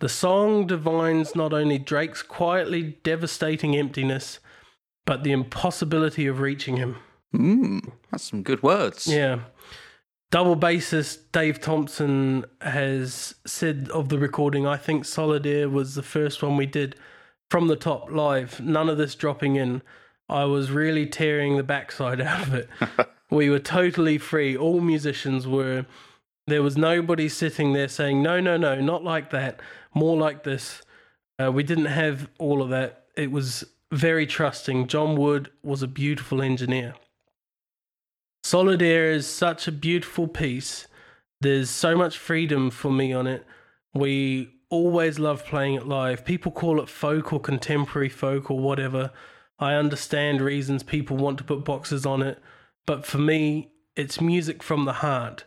The 0.00 0.08
song 0.08 0.66
divines 0.66 1.36
not 1.36 1.52
only 1.52 1.78
Drake's 1.78 2.22
quietly 2.22 2.98
devastating 3.04 3.76
emptiness, 3.76 4.40
but 5.04 5.24
the 5.24 5.32
impossibility 5.32 6.26
of 6.26 6.40
reaching 6.40 6.78
him. 6.78 6.96
Mm, 7.34 7.92
that's 8.10 8.24
some 8.24 8.42
good 8.42 8.62
words. 8.62 9.06
Yeah. 9.06 9.40
Double 10.32 10.56
bassist 10.56 11.30
Dave 11.30 11.60
Thompson 11.60 12.46
has 12.62 13.34
said 13.46 13.90
of 13.92 14.08
the 14.08 14.18
recording, 14.18 14.66
I 14.66 14.78
think 14.78 15.04
Solid 15.04 15.46
Air 15.46 15.68
was 15.68 15.94
the 15.94 16.02
first 16.02 16.42
one 16.42 16.56
we 16.56 16.64
did 16.64 16.96
from 17.50 17.68
the 17.68 17.76
top 17.76 18.10
live. 18.10 18.58
None 18.58 18.88
of 18.88 18.96
this 18.96 19.14
dropping 19.14 19.56
in. 19.56 19.82
I 20.30 20.44
was 20.46 20.70
really 20.70 21.04
tearing 21.04 21.58
the 21.58 21.62
backside 21.62 22.18
out 22.22 22.48
of 22.48 22.54
it. 22.54 22.70
we 23.30 23.50
were 23.50 23.58
totally 23.58 24.16
free. 24.16 24.56
All 24.56 24.80
musicians 24.80 25.46
were. 25.46 25.84
There 26.46 26.62
was 26.62 26.78
nobody 26.78 27.28
sitting 27.28 27.74
there 27.74 27.88
saying, 27.88 28.22
no, 28.22 28.40
no, 28.40 28.56
no, 28.56 28.80
not 28.80 29.04
like 29.04 29.28
that, 29.32 29.60
more 29.94 30.16
like 30.16 30.44
this. 30.44 30.80
Uh, 31.38 31.52
we 31.52 31.62
didn't 31.62 31.84
have 31.84 32.30
all 32.38 32.62
of 32.62 32.70
that. 32.70 33.04
It 33.18 33.30
was 33.30 33.64
very 33.90 34.26
trusting. 34.26 34.86
John 34.86 35.14
Wood 35.14 35.50
was 35.62 35.82
a 35.82 35.86
beautiful 35.86 36.40
engineer. 36.40 36.94
Solid 38.52 38.82
Air 38.82 39.10
is 39.10 39.26
such 39.26 39.66
a 39.66 39.72
beautiful 39.72 40.28
piece. 40.28 40.86
There's 41.40 41.70
so 41.70 41.96
much 41.96 42.18
freedom 42.18 42.70
for 42.70 42.92
me 42.92 43.10
on 43.10 43.26
it. 43.26 43.46
We 43.94 44.50
always 44.68 45.18
love 45.18 45.46
playing 45.46 45.76
it 45.76 45.86
live. 45.86 46.26
People 46.26 46.52
call 46.52 46.78
it 46.78 46.90
folk 46.90 47.32
or 47.32 47.40
contemporary 47.40 48.10
folk 48.10 48.50
or 48.50 48.58
whatever. 48.58 49.10
I 49.58 49.72
understand 49.72 50.42
reasons 50.42 50.82
people 50.82 51.16
want 51.16 51.38
to 51.38 51.44
put 51.44 51.64
boxes 51.64 52.04
on 52.04 52.20
it, 52.20 52.40
but 52.84 53.06
for 53.06 53.16
me, 53.16 53.72
it's 53.96 54.20
music 54.20 54.62
from 54.62 54.84
the 54.84 55.00
heart. 55.00 55.44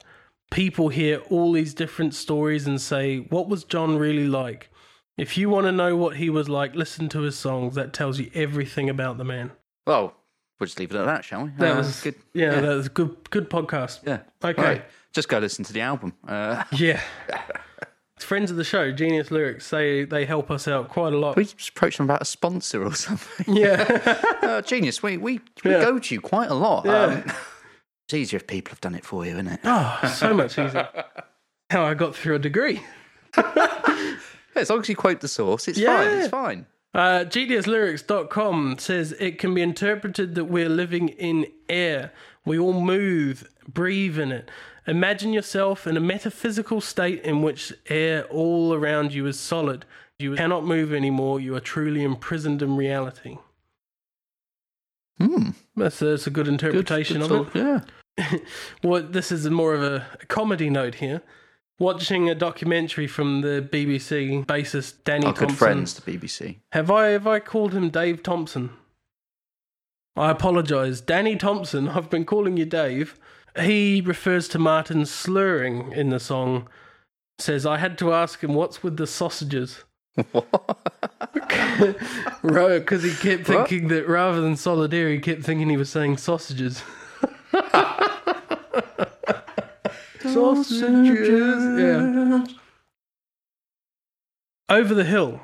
People 0.50 0.90
hear 0.90 1.20
all 1.30 1.52
these 1.52 1.76
different 1.76 2.16
stories 2.16 2.66
and 2.66 2.82
say, 2.82 3.18
What 3.30 3.48
was 3.48 3.64
John 3.64 4.00
really 4.00 4.28
like? 4.28 4.72
If 5.16 5.38
you 5.38 5.48
want 5.48 5.68
to 5.68 5.72
know 5.72 5.96
what 5.96 6.16
he 6.16 6.32
was 6.32 6.50
like, 6.50 6.74
listen 6.74 7.08
to 7.10 7.22
his 7.22 7.38
songs. 7.38 7.76
That 7.76 7.94
tells 7.94 8.18
you 8.18 8.32
everything 8.34 8.90
about 8.90 9.20
the 9.20 9.24
man. 9.24 9.52
Well, 9.86 10.16
we'll 10.60 10.68
just 10.68 10.80
leave 10.80 10.92
it 10.92 10.98
at 10.98 11.06
that, 11.06 11.24
shall 11.26 11.44
we? 11.46 11.50
That 11.58 11.74
Uh, 11.74 11.78
was 11.78 12.02
good. 12.02 12.16
Yeah, 12.34 12.60
that 12.62 12.76
was 12.76 12.90
good. 12.90 13.30
Good 13.30 13.50
podcast. 13.50 14.00
Yeah. 14.06 14.20
Okay. 14.44 14.62
Right. 14.62 14.86
Just 15.14 15.30
go 15.30 15.40
listen 15.40 15.64
to 15.66 15.74
the 15.74 15.82
album. 15.82 16.14
Uh, 16.28 16.64
Yeah. 16.72 17.02
Friends 18.20 18.50
of 18.50 18.56
the 18.58 18.64
show, 18.64 18.92
Genius 18.94 19.30
Lyrics, 19.30 19.66
say 19.68 20.06
they 20.06 20.26
help 20.26 20.50
us 20.50 20.68
out 20.70 20.88
quite 20.90 21.12
a 21.14 21.18
lot. 21.18 21.36
we 21.36 21.44
just 21.46 21.70
approach 21.70 21.98
them 21.98 22.06
about 22.06 22.22
a 22.22 22.26
sponsor 22.26 22.84
or 22.84 22.96
something. 22.96 23.54
Yeah. 23.56 24.24
uh, 24.42 24.62
genius, 24.62 25.04
we, 25.04 25.18
we, 25.18 25.42
we 25.64 25.72
Yeah. 25.72 25.82
go 25.82 26.00
to 26.00 26.16
you 26.16 26.22
quite 26.22 26.50
a 26.50 26.54
lot. 26.54 26.86
Yeah. 26.86 27.04
Um, 27.04 27.24
it's 28.08 28.14
easier 28.14 28.38
if 28.38 28.48
people 28.48 28.72
have 28.72 28.80
done 28.82 28.96
it 28.96 29.04
for 29.06 29.26
you, 29.26 29.34
isn't 29.34 29.48
it? 29.48 29.60
oh, 29.66 30.00
so 30.16 30.34
much 30.34 30.58
easier. 30.58 30.88
how 31.70 31.84
I 31.84 31.94
got 31.94 32.16
through 32.16 32.36
a 32.36 32.40
degree. 32.40 32.82
Yeah, 33.38 34.16
as 34.56 34.70
long 34.70 34.80
as 34.80 34.88
you 34.88 34.96
quote 34.96 35.20
the 35.20 35.28
source, 35.28 35.68
it's 35.68 35.78
Yeah. 35.78 35.98
fine. 35.98 36.18
It's 36.20 36.28
fine. 36.30 36.66
Uh, 36.96 37.26
GDSlyrics.com 37.26 38.78
says 38.80 39.12
it 39.20 39.38
can 39.38 39.54
be 39.54 39.62
interpreted 39.62 40.34
that 40.36 40.46
we're 40.46 40.70
living 40.70 41.10
in 41.10 41.46
air. 41.68 42.14
We 42.46 42.58
all 42.58 42.80
move, 42.80 43.50
breathe 43.68 44.18
in 44.18 44.32
it. 44.32 44.50
Imagine 44.88 45.34
yourself 45.34 45.86
in 45.86 45.98
a 45.98 46.00
metaphysical 46.00 46.80
state 46.80 47.22
in 47.24 47.42
which 47.42 47.74
air 47.90 48.24
all 48.26 48.74
around 48.74 49.14
you 49.14 49.26
is 49.26 49.38
solid. 49.38 49.84
You 50.20 50.36
cannot 50.36 50.64
move 50.64 50.94
anymore. 50.94 51.42
You 51.42 51.54
are 51.58 51.60
truly 51.60 52.02
imprisoned 52.02 52.62
in 52.62 52.78
reality. 52.78 53.40
Hmm. 55.18 55.50
That's, 55.76 56.00
that's 56.00 56.28
a 56.28 56.30
good 56.30 56.48
interpretation 56.48 57.20
Good 57.20 57.32
of 57.32 57.56
it. 57.56 57.84
Yeah. 58.18 58.38
Well, 58.84 59.04
this 59.04 59.34
is 59.34 59.50
more 59.50 59.74
of 59.74 59.84
a, 59.84 60.08
a 60.22 60.26
comedy 60.28 60.70
note 60.70 60.96
here. 60.96 61.22
Watching 61.78 62.30
a 62.30 62.36
documentary 62.36 63.06
from 63.06 63.42
the 63.42 63.68
BBC 63.70 64.46
bassist 64.46 65.04
Danny 65.04 65.26
Our 65.26 65.34
Thompson. 65.34 65.48
good 65.50 65.58
friends, 65.58 65.94
the 65.94 66.10
BBC. 66.10 66.60
Have 66.72 66.90
I 66.90 67.08
have 67.08 67.28
I 67.28 67.40
called 67.40 67.74
him 67.74 67.90
Dave 67.90 68.24
Thompson? 68.24 68.70
I 70.16 70.32
apologise. 70.32 71.02
Danny 71.02 71.36
Thompson, 71.36 71.90
I've 71.96 72.10
been 72.10 72.24
calling 72.24 72.56
you 72.56 72.64
Dave. 72.66 73.20
He 73.60 74.00
refers 74.02 74.48
to 74.50 74.60
Martyn 74.60 75.06
slurring 75.06 75.92
in 75.92 76.10
the 76.10 76.20
song. 76.20 76.70
Says, 77.40 77.66
I 77.66 77.78
had 77.78 77.98
to 77.98 78.14
ask 78.14 78.42
him 78.42 78.54
what's 78.54 78.82
with 78.82 78.96
the 78.96 79.06
sausages. 79.08 79.84
right, 82.42 82.80
because 82.80 83.04
he 83.04 83.12
kept 83.14 83.50
What? 83.50 83.68
thinking 83.68 83.90
that 83.90 84.08
rather 84.08 84.40
than 84.40 84.54
solidaire, 84.54 85.12
he 85.14 85.20
kept 85.20 85.44
thinking 85.44 85.70
he 85.70 85.76
was 85.76 85.90
saying 85.90 86.16
sausages. 86.18 86.82
sausages, 90.36 91.80
yeah. 91.80 92.44
Over 94.70 94.94
the 94.94 95.04
Hill. 95.04 95.40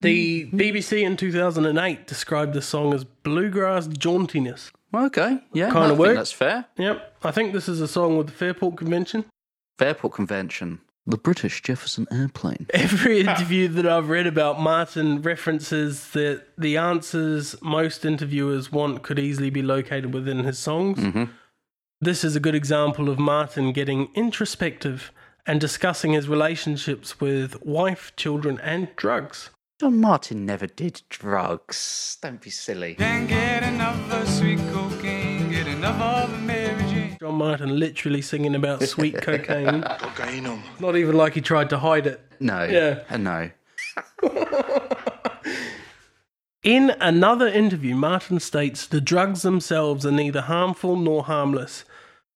The 0.00 0.48
BBC 0.52 1.02
in 1.02 1.16
2008 1.16 2.06
described 2.06 2.52
the 2.52 2.62
song 2.62 2.94
as 2.94 3.02
bluegrass 3.04 3.88
jauntiness. 3.88 4.70
Okay. 4.94 5.38
Yeah. 5.52 5.76
I 5.76 5.88
think 5.88 5.98
work. 5.98 6.16
That's 6.16 6.30
fair. 6.32 6.66
Yep, 6.76 7.16
I 7.24 7.30
think 7.32 7.52
this 7.52 7.68
is 7.68 7.80
a 7.80 7.88
song 7.88 8.16
with 8.16 8.28
the 8.28 8.32
Fairport 8.32 8.76
Convention. 8.76 9.24
Fairport 9.78 10.12
Convention. 10.14 10.80
The 11.06 11.16
British 11.16 11.62
Jefferson 11.62 12.06
Airplane. 12.12 12.66
Every 12.74 13.20
interview 13.20 13.66
that 13.68 13.86
I've 13.86 14.08
read 14.10 14.26
about 14.26 14.60
Martyn 14.60 15.22
references 15.22 16.10
that 16.10 16.42
the 16.58 16.76
answers 16.76 17.56
most 17.62 18.04
interviewers 18.04 18.70
want 18.70 19.02
could 19.02 19.18
easily 19.18 19.50
be 19.50 19.62
located 19.62 20.12
within 20.14 20.44
his 20.44 20.58
songs. 20.58 20.98
Mhm. 20.98 21.30
This 22.00 22.22
is 22.22 22.36
a 22.36 22.40
good 22.40 22.54
example 22.54 23.08
of 23.08 23.18
Martyn 23.18 23.72
getting 23.72 24.10
introspective 24.14 25.10
and 25.44 25.60
discussing 25.60 26.12
his 26.12 26.28
relationships 26.28 27.20
with 27.20 27.60
wife, 27.66 28.12
children, 28.14 28.60
and 28.60 28.94
drugs. 28.94 29.50
John 29.80 30.00
Martyn 30.00 30.46
never 30.46 30.68
did 30.68 31.02
drugs. 31.08 32.16
Don't 32.22 32.40
be 32.40 32.50
silly. 32.50 32.94
Can't 32.94 33.28
get 33.28 33.64
enough 33.64 34.12
of 34.12 34.28
sweet 34.28 34.60
cocaine, 34.70 35.50
get 35.50 35.66
enough 35.66 36.00
of 36.00 36.40
Mary 36.40 36.80
Jane. 36.84 37.16
John 37.18 37.34
Martyn 37.34 37.76
literally 37.80 38.22
singing 38.22 38.54
about 38.54 38.80
sweet 38.84 39.16
cocaine. 39.20 39.82
Cocainum. 39.82 40.62
Not 40.78 40.94
even 40.94 41.16
like 41.16 41.34
he 41.34 41.40
tried 41.40 41.68
to 41.70 41.78
hide 41.78 42.06
it. 42.06 42.20
No. 42.38 42.62
Yeah. 42.62 43.02
Uh, 43.10 43.16
no. 43.16 43.50
In 46.62 46.90
another 47.00 47.48
interview, 47.48 47.94
Martyn 47.94 48.38
states 48.40 48.86
the 48.86 49.00
drugs 49.00 49.42
themselves 49.42 50.04
are 50.04 50.12
neither 50.12 50.42
harmful 50.42 50.96
nor 50.96 51.24
harmless. 51.24 51.84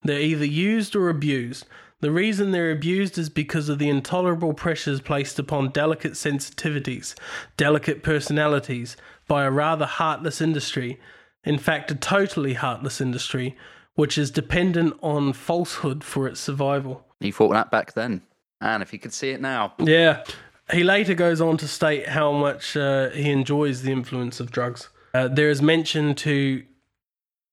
They're 0.03 0.21
either 0.21 0.45
used 0.45 0.97
or 0.97 1.09
abused. 1.09 1.67
The 2.01 2.11
reason 2.11 2.51
they're 2.51 2.73
abused 2.73 3.17
is 3.17 3.29
because 3.29 3.69
of 3.69 3.79
the 3.79 3.89
intolerable 3.89 4.55
pressures 4.55 5.01
placed 5.01 5.39
upon 5.39 5.71
delicate 5.71 6.15
sensitivities, 6.15 7.15
delicate 7.57 8.03
personalities, 8.03 8.97
by 9.29 9.45
a 9.45 9.51
rather 9.51 9.87
heartless 9.87 10.41
industry. 10.41 10.99
In 11.45 11.59
fact, 11.59 11.93
a 11.93 11.95
totally 11.95 12.55
heartless 12.55 13.01
industry, 13.01 13.57
which 13.95 14.19
is 14.19 14.33
dependent 14.33 14.95
on 15.01 15.33
falsehood 15.33 16.03
for 16.03 16.27
its 16.27 16.41
survival. 16.41 17.07
He 17.21 17.31
thought 17.31 17.53
that 17.53 17.71
back 17.71 17.93
then. 17.93 18.23
And 18.61 18.83
if 18.83 18.91
he 18.91 18.99
could 18.99 19.13
see 19.13 19.31
it 19.31 19.41
now. 19.41 19.75
Yeah. 19.79 20.25
He 20.73 20.83
later 20.83 21.15
goes 21.15 21.41
on 21.41 21.57
to 21.59 21.69
state 21.69 22.09
how 22.09 22.33
much 22.33 22.77
uh, 22.77 23.11
he 23.11 23.31
enjoys 23.31 23.83
the 23.83 23.93
influence 23.93 24.41
of 24.41 24.51
drugs. 24.51 24.89
Uh, 25.15 25.29
there 25.29 25.51
is 25.51 25.61
mention 25.61 26.15
to 26.17 26.65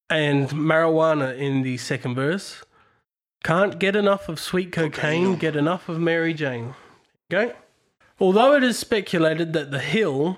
and 0.10 0.50
marijuana 0.50 1.38
in 1.38 1.62
the 1.62 1.78
second 1.78 2.15
verse. 2.15 2.63
Can't 3.43 3.80
get 3.80 3.95
enough 3.95 4.28
of 4.28 4.39
sweet 4.39 4.72
cocaine, 4.72 5.36
get 5.36 5.56
enough 5.56 5.88
of 5.88 6.00
Mary 6.00 6.34
Jane. 6.34 6.76
Okay? 7.32 7.54
Although 8.19 8.56
it 8.56 8.63
is 8.63 8.78
speculated 8.78 9.54
that 9.54 9.72
the 9.72 9.80
hill 9.80 10.38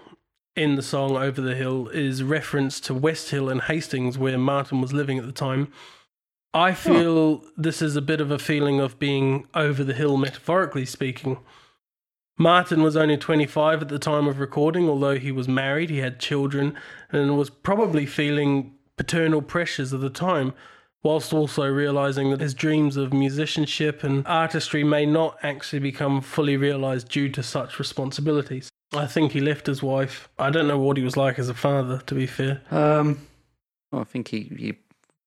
in 0.55 0.75
the 0.75 0.83
song 0.83 1.15
Over 1.15 1.41
the 1.41 1.55
Hill 1.55 1.87
is 1.87 2.23
reference 2.23 2.79
to 2.81 2.93
West 2.93 3.29
Hill 3.29 3.49
and 3.49 3.61
Hastings, 3.61 4.17
where 4.17 4.37
Martyn 4.37 4.81
was 4.81 4.93
living 4.93 5.17
at 5.17 5.25
the 5.25 5.31
time, 5.31 5.71
I 6.53 6.73
feel 6.73 7.43
this 7.55 7.81
is 7.81 7.95
a 7.95 8.01
bit 8.01 8.19
of 8.19 8.29
a 8.29 8.37
feeling 8.37 8.81
of 8.81 8.99
being 8.99 9.47
over 9.53 9.83
the 9.83 9.93
hill, 9.93 10.17
metaphorically 10.17 10.85
speaking. 10.85 11.37
Martyn 12.37 12.83
was 12.83 12.97
only 12.97 13.17
25 13.17 13.83
at 13.83 13.87
the 13.87 13.99
time 13.99 14.27
of 14.27 14.39
recording, 14.39 14.89
although 14.89 15.17
he 15.17 15.31
was 15.31 15.47
married, 15.47 15.89
he 15.89 15.99
had 15.99 16.19
children, 16.19 16.75
and 17.09 17.37
was 17.37 17.49
probably 17.49 18.05
feeling 18.05 18.73
paternal 19.01 19.41
pressures 19.41 19.91
of 19.93 20.01
the 20.01 20.09
time, 20.11 20.53
whilst 21.03 21.33
also 21.33 21.65
realizing 21.65 22.29
that 22.29 22.39
his 22.39 22.53
dreams 22.53 22.97
of 22.97 23.11
musicianship 23.11 24.03
and 24.03 24.25
artistry 24.27 24.83
may 24.83 25.05
not 25.05 25.37
actually 25.41 25.79
become 25.79 26.21
fully 26.21 26.55
realized 26.55 27.09
due 27.09 27.27
to 27.29 27.41
such 27.41 27.79
responsibilities. 27.79 28.69
I 28.93 29.07
think 29.07 29.31
he 29.31 29.39
left 29.41 29.65
his 29.65 29.81
wife. 29.81 30.29
I 30.37 30.51
don't 30.51 30.67
know 30.67 30.77
what 30.77 30.97
he 30.97 31.03
was 31.03 31.17
like 31.17 31.39
as 31.39 31.49
a 31.49 31.53
father, 31.55 31.97
to 32.05 32.13
be 32.13 32.27
fair. 32.27 32.61
Um, 32.69 33.25
well, 33.91 34.01
I 34.01 34.03
think 34.03 34.27
he, 34.27 34.41
he 34.55 34.77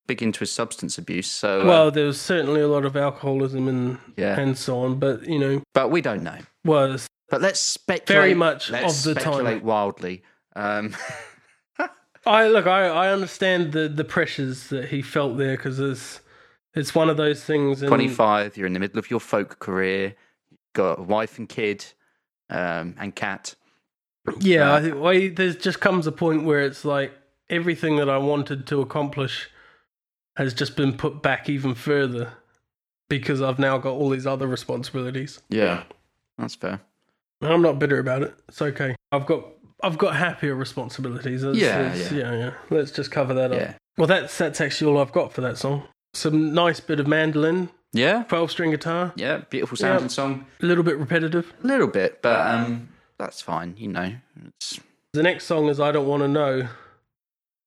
big 0.07 0.23
into 0.23 0.41
his 0.41 0.53
substance 0.53 0.99
abuse. 0.99 1.29
So, 1.31 1.63
uh, 1.63 1.67
Well, 1.67 1.91
there 1.91 2.07
was 2.07 2.21
certainly 2.21 2.61
a 2.61 2.69
lot 2.69 2.85
of 2.85 2.97
alcoholism 2.97 3.67
and 3.67 3.99
Yeah. 4.17 4.39
and 4.39 4.57
so 4.57 4.79
on, 4.85 5.01
but 5.01 5.27
you 5.27 5.39
know, 5.41 5.63
but 5.73 5.89
we 5.91 6.01
don't 6.01 6.23
know. 6.23 6.39
was 6.65 7.09
But 7.31 7.41
let's 7.41 7.59
speculate. 7.59 8.21
Very 8.23 8.35
much 8.35 8.71
let's 8.71 8.99
of 8.99 9.15
the 9.15 9.21
time. 9.21 9.33
speculate 9.33 9.65
wildly. 9.65 10.23
Um, 10.55 10.95
I 12.27 12.49
look. 12.49 12.67
I, 12.67 12.87
I 12.87 13.13
understand 13.13 13.73
the 13.73 13.89
the 13.89 14.05
pressures 14.05 14.69
that 14.69 14.89
he 14.89 15.03
felt 15.03 15.37
there 15.37 15.57
because 15.57 15.79
it's 15.79 16.21
it's 16.75 16.95
one 16.95 17.09
of 17.11 17.17
those 17.17 17.45
things. 17.45 17.83
And, 17.83 17.89
25, 17.89 18.57
you're 18.57 18.67
in 18.67 18.73
the 18.73 18.81
middle 18.81 18.99
of 18.99 19.11
your 19.11 19.21
folk 19.21 19.59
career, 19.59 20.15
got 20.73 20.99
a 20.99 21.03
wife 21.03 21.39
and 21.39 21.49
kid, 21.49 21.85
um, 22.51 22.95
and 22.99 23.15
cat. 23.15 23.55
Yeah, 24.41 24.73
Uh, 24.73 24.77
I 24.77 24.81
think 24.83 24.95
well, 25.01 25.31
there 25.35 25.53
just 25.53 25.81
comes 25.81 26.07
a 26.07 26.13
point 26.13 26.45
where 26.45 26.63
it's 26.63 26.85
like 26.85 27.13
everything 27.51 27.97
that 27.97 28.09
I 28.09 28.17
wanted 28.19 28.67
to 28.69 28.81
accomplish 28.81 29.51
has 30.37 30.55
just 30.55 30.77
been 30.77 30.97
put 30.97 31.23
back 31.23 31.49
even 31.49 31.75
further 31.75 32.33
because 33.09 33.43
I've 33.43 33.59
now 33.59 33.79
got 33.79 33.93
all 33.93 34.09
these 34.09 34.27
other 34.27 34.47
responsibilities. 34.47 35.41
Yeah, 35.51 35.83
that's 36.39 36.55
fair. 36.55 36.81
I'm 37.43 37.61
not 37.63 37.79
bitter 37.79 37.99
about 37.99 38.23
it. 38.23 38.35
It's 38.49 38.63
okay. 38.63 38.97
I've 39.13 39.27
got 39.27 39.45
I've 39.85 39.99
got 39.99 40.17
happier 40.17 40.55
responsibilities. 40.55 41.43
Yeah, 41.45 41.95
yeah. 41.95 42.11
yeah, 42.13 42.33
yeah. 42.35 42.51
Let's 42.71 42.91
just 42.91 43.11
cover 43.11 43.35
that 43.35 43.53
up. 43.53 43.59
Yeah, 43.61 43.75
Well, 43.99 44.07
that's 44.07 44.37
that's 44.39 44.61
actually 44.61 44.91
all 44.93 45.01
I've 45.01 45.13
got 45.13 45.33
for 45.33 45.41
that 45.43 45.59
song. 45.59 45.85
Some 46.15 46.55
nice 46.55 46.81
bit 46.81 47.01
of 47.01 47.07
mandolin, 47.07 47.69
yeah, 47.93 48.23
twelve 48.25 48.51
string 48.51 48.71
guitar, 48.71 49.13
yeah. 49.17 49.43
Beautiful 49.51 49.77
sounding 49.77 50.05
Yeah. 50.05 50.09
song. 50.09 50.47
a 50.63 50.67
little 50.67 50.85
bit 50.85 50.97
repetitive. 50.97 51.53
A 51.63 51.67
little 51.67 51.87
bit, 51.89 52.23
but 52.23 52.41
um, 52.47 52.89
that's 53.19 53.41
fine. 53.43 53.75
You 53.77 53.89
know, 53.89 54.13
it's 54.47 54.81
The 55.13 55.23
next 55.23 55.45
song 55.45 55.69
is 55.69 55.79
I 55.81 55.93
Don't 55.93 56.07
Want 56.07 56.23
to 56.23 56.29
Know, 56.29 56.69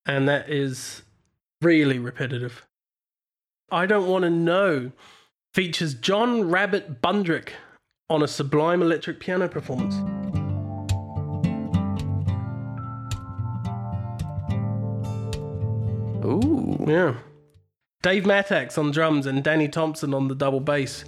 and 0.06 0.28
that 0.28 0.50
is 0.50 1.04
really 1.62 2.00
repetitive. 2.00 2.66
I 3.70 3.86
Don't 3.86 4.08
Want 4.08 4.24
to 4.24 4.30
Know 4.30 4.92
features 5.54 5.94
John 5.94 6.50
Rabbit 6.50 7.02
Bundrick 7.02 7.50
on 8.10 8.24
a 8.24 8.28
sublime 8.28 8.82
electric 8.82 9.20
piano 9.20 9.48
performance. 9.50 9.96
Ooh. 16.28 16.86
Yeah. 16.86 17.16
Dave 18.04 18.24
Mattacks 18.24 18.78
on 18.78 18.92
drums 18.92 19.26
and 19.26 19.42
Danny 19.44 19.70
Thompson 19.70 20.14
on 20.14 20.28
the 20.28 20.36
double 20.36 20.60
bass. 20.60 21.06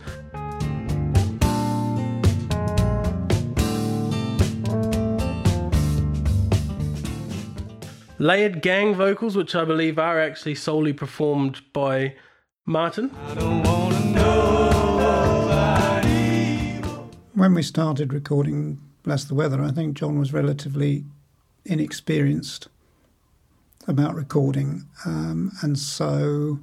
Layered 8.17 8.61
gang 8.61 8.95
vocals, 8.95 9.35
which 9.35 9.55
I 9.55 9.63
believe 9.65 9.99
are 9.99 10.19
actually 10.19 10.55
solely 10.55 10.93
performed 10.93 11.61
by 11.73 12.15
Martyn. 12.65 13.11
I 13.27 13.33
don't 13.35 13.63
wanna 13.63 14.05
know. 14.05 14.39
When 17.33 17.53
we 17.53 17.63
started 17.63 18.11
recording 18.11 18.81
Bless 19.03 19.23
the 19.23 19.35
Weather, 19.35 19.61
I 19.61 19.71
think 19.71 19.95
John 19.95 20.19
was 20.19 20.33
relatively 20.33 21.05
inexperienced 21.63 22.67
about 23.89 24.15
recording 24.15 24.85
um, 25.05 25.51
and 25.61 25.77
so 25.77 26.59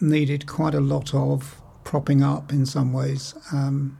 needed 0.00 0.46
quite 0.46 0.74
a 0.74 0.80
lot 0.80 1.14
of 1.14 1.60
propping 1.84 2.22
up 2.22 2.52
in 2.52 2.66
some 2.66 2.92
ways. 2.92 3.34
Um, 3.52 3.98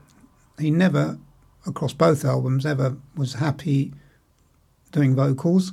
he 0.59 0.71
never, 0.71 1.19
across 1.67 1.93
both 1.93 2.25
albums, 2.25 2.67
ever 2.67 2.97
was 3.17 3.35
happy 3.35 3.93
doing 4.93 5.15
vocals, 5.15 5.73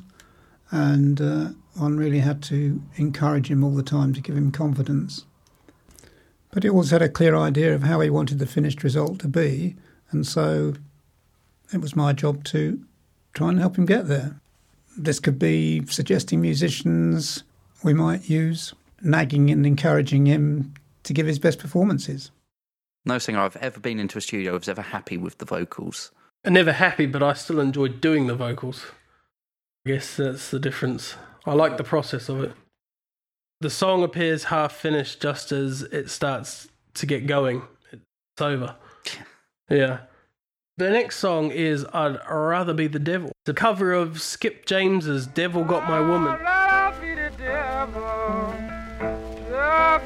and 0.72 1.22
uh, 1.22 1.50
one 1.76 1.98
really 1.98 2.20
had 2.20 2.42
to 2.44 2.82
encourage 2.96 3.52
him 3.52 3.64
all 3.64 3.76
the 3.76 3.84
time 3.84 4.14
to 4.14 4.22
give 4.22 4.36
him 4.36 4.52
confidence. 4.52 5.26
But 6.52 6.64
he 6.64 6.70
always 6.70 6.92
had 6.92 7.02
a 7.02 7.10
clear 7.10 7.36
idea 7.36 7.74
of 7.74 7.84
how 7.84 8.00
he 8.02 8.10
wanted 8.10 8.40
the 8.40 8.46
finished 8.46 8.84
result 8.84 9.20
to 9.20 9.28
be, 9.28 9.76
and 10.12 10.26
so 10.26 10.74
it 11.74 11.80
was 11.80 11.96
my 11.96 12.12
job 12.14 12.44
to 12.46 12.84
try 13.34 13.50
and 13.50 13.60
help 13.60 13.78
him 13.78 13.86
get 13.86 14.08
there. 14.08 14.41
This 14.98 15.20
could 15.20 15.40
be 15.40 15.86
suggesting 15.86 16.42
musicians 16.42 17.44
we 17.84 17.94
might 17.94 18.30
use, 18.30 18.74
nagging 19.02 19.50
and 19.50 19.66
encouraging 19.66 20.26
him 20.26 20.74
to 21.04 21.14
give 21.14 21.26
his 21.26 21.40
best 21.40 21.60
performances. 21.60 22.32
No 23.06 23.18
singer 23.18 23.40
I've 23.40 23.56
ever 23.58 23.80
been 23.80 24.00
into 24.00 24.18
a 24.18 24.22
studio 24.22 24.54
was 24.54 24.70
ever 24.70 24.82
happy 24.82 25.18
with 25.18 25.40
the 25.40 25.46
vocals. 25.46 26.12
I'm 26.46 26.54
never 26.54 26.74
happy, 26.74 27.06
but 27.06 27.24
I 27.24 27.34
still 27.34 27.60
enjoyed 27.60 28.02
doing 28.02 28.28
the 28.28 28.36
vocals. 28.36 28.86
I 29.86 29.92
guess 29.92 30.18
that's 30.18 30.52
the 30.52 30.60
difference. 30.60 31.16
I 31.46 31.54
like 31.54 31.78
the 31.78 31.84
process 31.84 32.30
of 32.30 32.44
it. 32.44 32.54
The 33.62 33.70
song 33.70 34.04
appears 34.04 34.46
half 34.46 34.74
finished 34.74 35.22
just 35.22 35.52
as 35.52 35.84
it 35.84 36.10
starts 36.10 36.68
to 36.96 37.06
get 37.06 37.28
going. 37.28 37.64
It's 37.92 38.42
over. 38.42 38.76
Yeah. 39.70 40.00
The 40.78 40.90
next 40.90 41.18
song 41.18 41.52
is 41.52 41.86
I'd 41.94 42.18
Rather 42.30 42.74
Be 42.74 42.88
the 42.88 42.98
Devil. 42.98 43.32
It's 43.42 43.50
a 43.50 43.54
cover 43.54 43.92
of 43.92 44.22
Skip 44.22 44.66
James's 44.66 45.28
Devil 45.28 45.66
Got 45.66 45.88
My 45.88 46.00
Woman. 46.00 46.40
I'll 46.46 47.00
be 47.00 47.14
the 47.14 47.32
devil. 47.38 48.54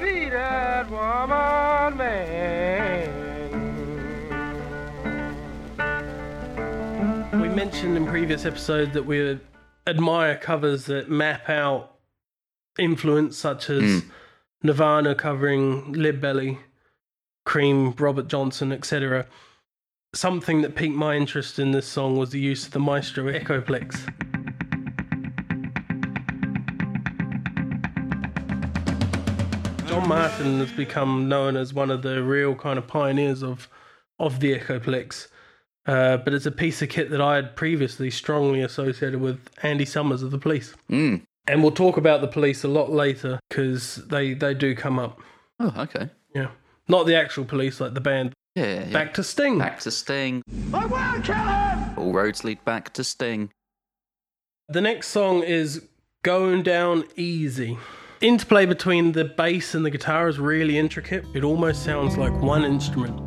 Be 0.01 0.29
that 0.29 0.89
woman, 0.89 1.97
man. 1.97 2.61
We 7.39 7.47
mentioned 7.47 7.95
in 7.95 8.07
previous 8.07 8.45
episodes 8.45 8.93
that 8.93 9.05
we 9.05 9.39
admire 9.87 10.35
covers 10.35 10.85
that 10.85 11.09
map 11.09 11.47
out 11.49 11.95
influence, 12.77 13.37
such 13.37 13.69
as 13.69 14.01
hmm. 14.03 14.09
Nirvana 14.63 15.13
covering 15.15 15.93
Lead 15.93 16.19
Belly, 16.19 16.57
Cream, 17.45 17.91
Robert 17.91 18.27
Johnson, 18.27 18.71
etc. 18.71 19.27
Something 20.15 20.61
that 20.61 20.75
piqued 20.75 20.95
my 20.95 21.17
interest 21.17 21.59
in 21.59 21.71
this 21.71 21.85
song 21.85 22.15
was 22.15 22.29
the 22.29 22.39
use 22.39 22.65
of 22.65 22.71
the 22.71 22.79
Maestro 22.79 23.25
Echoplex. 23.25 23.99
John 29.89 30.07
Martyn 30.07 30.59
has 30.59 30.71
become 30.71 31.27
known 31.27 31.57
as 31.57 31.73
one 31.73 31.91
of 31.91 32.01
the 32.01 32.23
real 32.23 32.55
kind 32.55 32.79
of 32.79 32.87
pioneers 32.87 33.43
of 33.43 33.67
of 34.17 34.39
the 34.39 34.57
Echoplex. 34.57 35.27
Uh, 35.85 36.15
but 36.15 36.33
it's 36.33 36.45
a 36.45 36.51
piece 36.51 36.81
of 36.81 36.87
kit 36.87 37.09
that 37.09 37.19
I 37.19 37.35
had 37.35 37.57
previously 37.57 38.09
strongly 38.09 38.61
associated 38.61 39.19
with 39.19 39.49
Andy 39.63 39.83
Summers 39.83 40.23
of 40.23 40.31
the 40.31 40.39
Police. 40.39 40.75
Mm. 40.89 41.23
And 41.45 41.61
we'll 41.61 41.73
talk 41.73 41.97
about 41.97 42.21
the 42.21 42.27
Police 42.29 42.63
a 42.63 42.69
lot 42.69 42.89
later 42.89 43.37
because 43.49 43.97
they, 44.07 44.33
they 44.33 44.53
do 44.53 44.75
come 44.75 44.97
up. 44.97 45.19
Oh, 45.59 45.73
okay. 45.77 46.09
Yeah. 46.33 46.51
Not 46.87 47.05
the 47.05 47.15
actual 47.15 47.43
Police, 47.43 47.81
like 47.81 47.93
the 47.93 48.01
band. 48.01 48.33
Yeah, 48.55 48.63
yeah, 48.63 48.85
yeah. 48.85 48.93
Back 48.93 49.13
to 49.15 49.23
Sting. 49.23 49.57
Back 49.57 49.81
to 49.81 49.91
Sting. 49.91 50.41
I 50.73 50.85
will 50.85 51.21
kill 51.21 51.35
him! 51.35 51.99
All 51.99 52.13
roads 52.13 52.45
lead 52.45 52.63
back 52.63 52.93
to 52.93 53.03
Sting. 53.03 53.51
The 54.69 54.79
next 54.79 55.09
song 55.09 55.43
is 55.43 55.85
Going 56.23 56.63
Down 56.63 57.03
Easy. 57.17 57.77
Interplay 58.21 58.65
between 58.65 59.11
the 59.11 59.25
bass 59.25 59.75
and 59.75 59.85
the 59.85 59.89
guitar 59.89 60.29
is 60.29 60.39
really 60.39 60.77
intricate. 60.77 61.25
It 61.33 61.43
almost 61.43 61.83
sounds 61.83 62.17
like 62.17 62.31
one 62.41 62.63
instrument. 62.63 63.17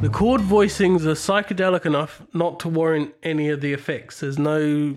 The 0.00 0.08
chord 0.08 0.40
voicings 0.40 1.04
are 1.04 1.12
psychedelic 1.12 1.84
enough 1.84 2.22
not 2.32 2.58
to 2.60 2.70
warrant 2.70 3.14
any 3.22 3.50
of 3.50 3.60
the 3.60 3.74
effects. 3.74 4.20
There's 4.20 4.38
no 4.38 4.96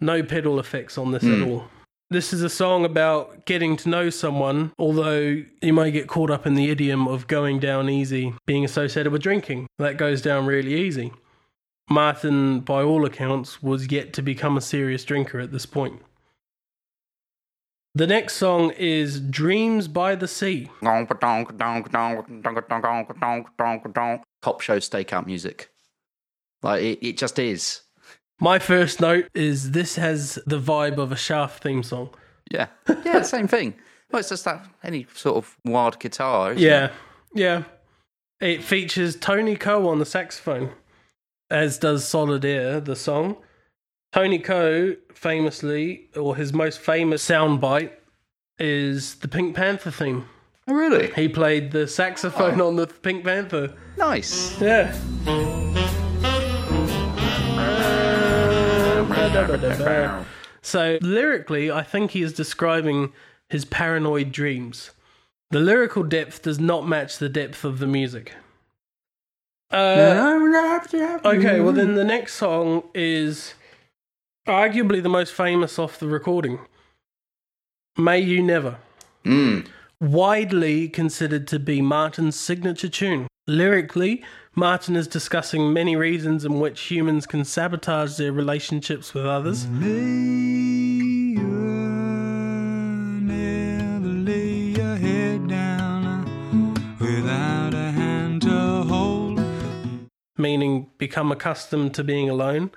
no 0.00 0.22
pedal 0.22 0.60
effects 0.60 0.98
on 0.98 1.12
this 1.12 1.24
at 1.24 1.38
hmm. 1.38 1.50
all. 1.50 1.64
This 2.12 2.32
is 2.32 2.42
a 2.42 2.50
song 2.50 2.84
about 2.84 3.44
getting 3.44 3.76
to 3.76 3.88
know 3.88 4.10
someone, 4.10 4.72
although 4.80 5.44
you 5.62 5.72
may 5.72 5.92
get 5.92 6.08
caught 6.08 6.28
up 6.28 6.44
in 6.44 6.54
the 6.54 6.68
idiom 6.68 7.06
of 7.06 7.28
going 7.28 7.60
down 7.60 7.88
easy 7.88 8.34
being 8.46 8.64
associated 8.64 9.12
with 9.12 9.22
drinking. 9.22 9.68
That 9.78 9.96
goes 9.96 10.20
down 10.20 10.46
really 10.46 10.74
easy. 10.74 11.12
Martyn, 11.88 12.60
by 12.60 12.82
all 12.82 13.04
accounts, 13.04 13.62
was 13.62 13.92
yet 13.92 14.12
to 14.14 14.22
become 14.22 14.56
a 14.56 14.60
serious 14.60 15.04
drinker 15.04 15.38
at 15.38 15.52
this 15.52 15.66
point. 15.66 16.02
The 17.94 18.08
next 18.08 18.34
song 18.34 18.72
is 18.72 19.20
Dreams 19.20 19.86
by 19.86 20.16
the 20.16 20.26
Sea. 20.26 20.68
Cop 24.42 24.60
show 24.62 24.78
stakeout 24.78 25.26
music. 25.26 25.70
Like, 26.60 26.82
it, 26.82 27.06
it 27.06 27.18
just 27.18 27.38
is. 27.38 27.82
My 28.40 28.58
first 28.58 29.00
note 29.00 29.28
is 29.34 29.72
this 29.72 29.96
has 29.96 30.38
the 30.46 30.58
vibe 30.58 30.96
of 30.96 31.12
a 31.12 31.16
Shaft 31.16 31.62
theme 31.62 31.82
song. 31.82 32.10
Yeah. 32.50 32.68
Yeah, 33.04 33.22
same 33.22 33.46
thing. 33.46 33.74
Well, 34.10 34.20
it's 34.20 34.30
just 34.30 34.46
that 34.46 34.66
any 34.82 35.06
sort 35.14 35.36
of 35.36 35.56
wild 35.64 36.00
guitar. 36.00 36.54
Yeah, 36.54 36.86
it? 36.86 36.92
yeah. 37.34 37.62
It 38.40 38.64
features 38.64 39.14
Tony 39.16 39.56
Coe 39.56 39.88
on 39.88 39.98
the 39.98 40.06
saxophone, 40.06 40.70
as 41.50 41.78
does 41.78 42.08
Solid 42.08 42.44
Air, 42.44 42.80
the 42.80 42.96
song. 42.96 43.36
Tony 44.12 44.38
Coe, 44.38 44.96
famously, 45.14 46.08
or 46.16 46.34
his 46.34 46.52
most 46.54 46.80
famous 46.80 47.24
soundbite, 47.24 47.92
is 48.58 49.16
the 49.16 49.28
Pink 49.28 49.54
Panther 49.54 49.90
theme. 49.90 50.26
Oh, 50.66 50.74
really? 50.74 51.12
He 51.12 51.28
played 51.28 51.70
the 51.70 51.86
saxophone 51.86 52.60
oh. 52.60 52.68
on 52.68 52.76
the 52.76 52.86
Pink 52.86 53.24
Panther. 53.24 53.74
Nice. 53.96 54.58
Yeah. 54.60 54.96
So, 60.62 60.98
lyrically, 61.00 61.70
I 61.70 61.82
think 61.82 62.10
he 62.10 62.22
is 62.22 62.32
describing 62.32 63.12
his 63.48 63.64
paranoid 63.64 64.32
dreams. 64.32 64.90
The 65.50 65.60
lyrical 65.60 66.02
depth 66.02 66.42
does 66.42 66.58
not 66.58 66.86
match 66.86 67.18
the 67.18 67.28
depth 67.28 67.64
of 67.64 67.78
the 67.78 67.86
music. 67.86 68.34
Uh, 69.70 70.40
okay, 71.24 71.60
well, 71.60 71.72
then 71.72 71.94
the 71.94 72.04
next 72.04 72.34
song 72.34 72.82
is 72.94 73.54
arguably 74.46 75.02
the 75.02 75.08
most 75.08 75.32
famous 75.32 75.78
off 75.78 75.98
the 75.98 76.08
recording 76.08 76.58
May 77.96 78.18
You 78.18 78.42
Never. 78.42 78.78
Mm. 79.24 79.68
Widely 80.00 80.88
considered 80.88 81.46
to 81.48 81.58
be 81.58 81.82
Martyn's 81.82 82.34
signature 82.34 82.88
tune. 82.88 83.26
Lyrically, 83.46 84.24
Martyn 84.54 84.96
is 84.96 85.06
discussing 85.06 85.74
many 85.74 85.94
reasons 85.94 86.42
in 86.42 86.58
which 86.58 86.80
humans 86.80 87.26
can 87.26 87.44
sabotage 87.44 88.16
their 88.16 88.32
relationships 88.32 89.12
with 89.12 89.26
others. 89.26 89.66
Meaning 100.38 100.90
become 100.96 101.30
accustomed 101.30 101.92
to 101.92 102.02
being 102.02 102.30
alone. 102.30 102.70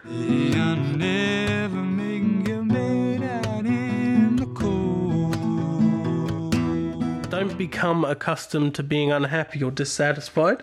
Become 7.67 8.03
accustomed 8.03 8.75
to 8.75 8.83
being 8.83 9.09
unhappy 9.09 9.63
or 9.63 9.71
dissatisfied. 9.71 10.61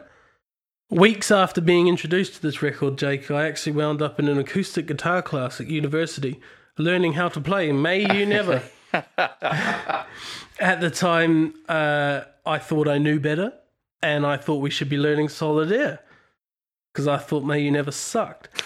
Weeks 0.91 1.31
after 1.31 1.63
being 1.63 1.89
introduced 1.89 2.35
to 2.35 2.43
this 2.43 2.61
record, 2.61 2.99
Jake, 2.99 3.31
I 3.31 3.49
actually 3.49 3.73
wound 3.73 4.03
up 4.03 4.19
in 4.19 4.29
an 4.29 4.39
acoustic 4.39 4.87
guitar 4.87 5.23
class 5.23 5.63
at 5.63 5.69
university 5.69 6.41
learning 6.77 7.15
how 7.15 7.31
to 7.31 7.41
play 7.41 7.73
May 7.73 8.01
You 8.15 8.27
Never. 8.27 8.63
at 8.93 10.81
the 10.81 10.91
time, 10.91 11.55
uh, 11.71 12.23
I 12.45 12.59
thought 12.59 12.87
I 12.87 12.99
knew 12.99 13.19
better 13.19 13.55
and 14.03 14.27
I 14.27 14.37
thought 14.37 14.57
we 14.57 14.71
should 14.71 14.91
be 14.91 14.99
learning 14.99 15.31
Solid 15.31 15.73
Air 15.73 16.01
because 16.93 17.09
I 17.09 17.17
thought 17.17 17.45
May 17.45 17.61
You 17.61 17.71
Never 17.71 17.93
sucked. 17.93 18.63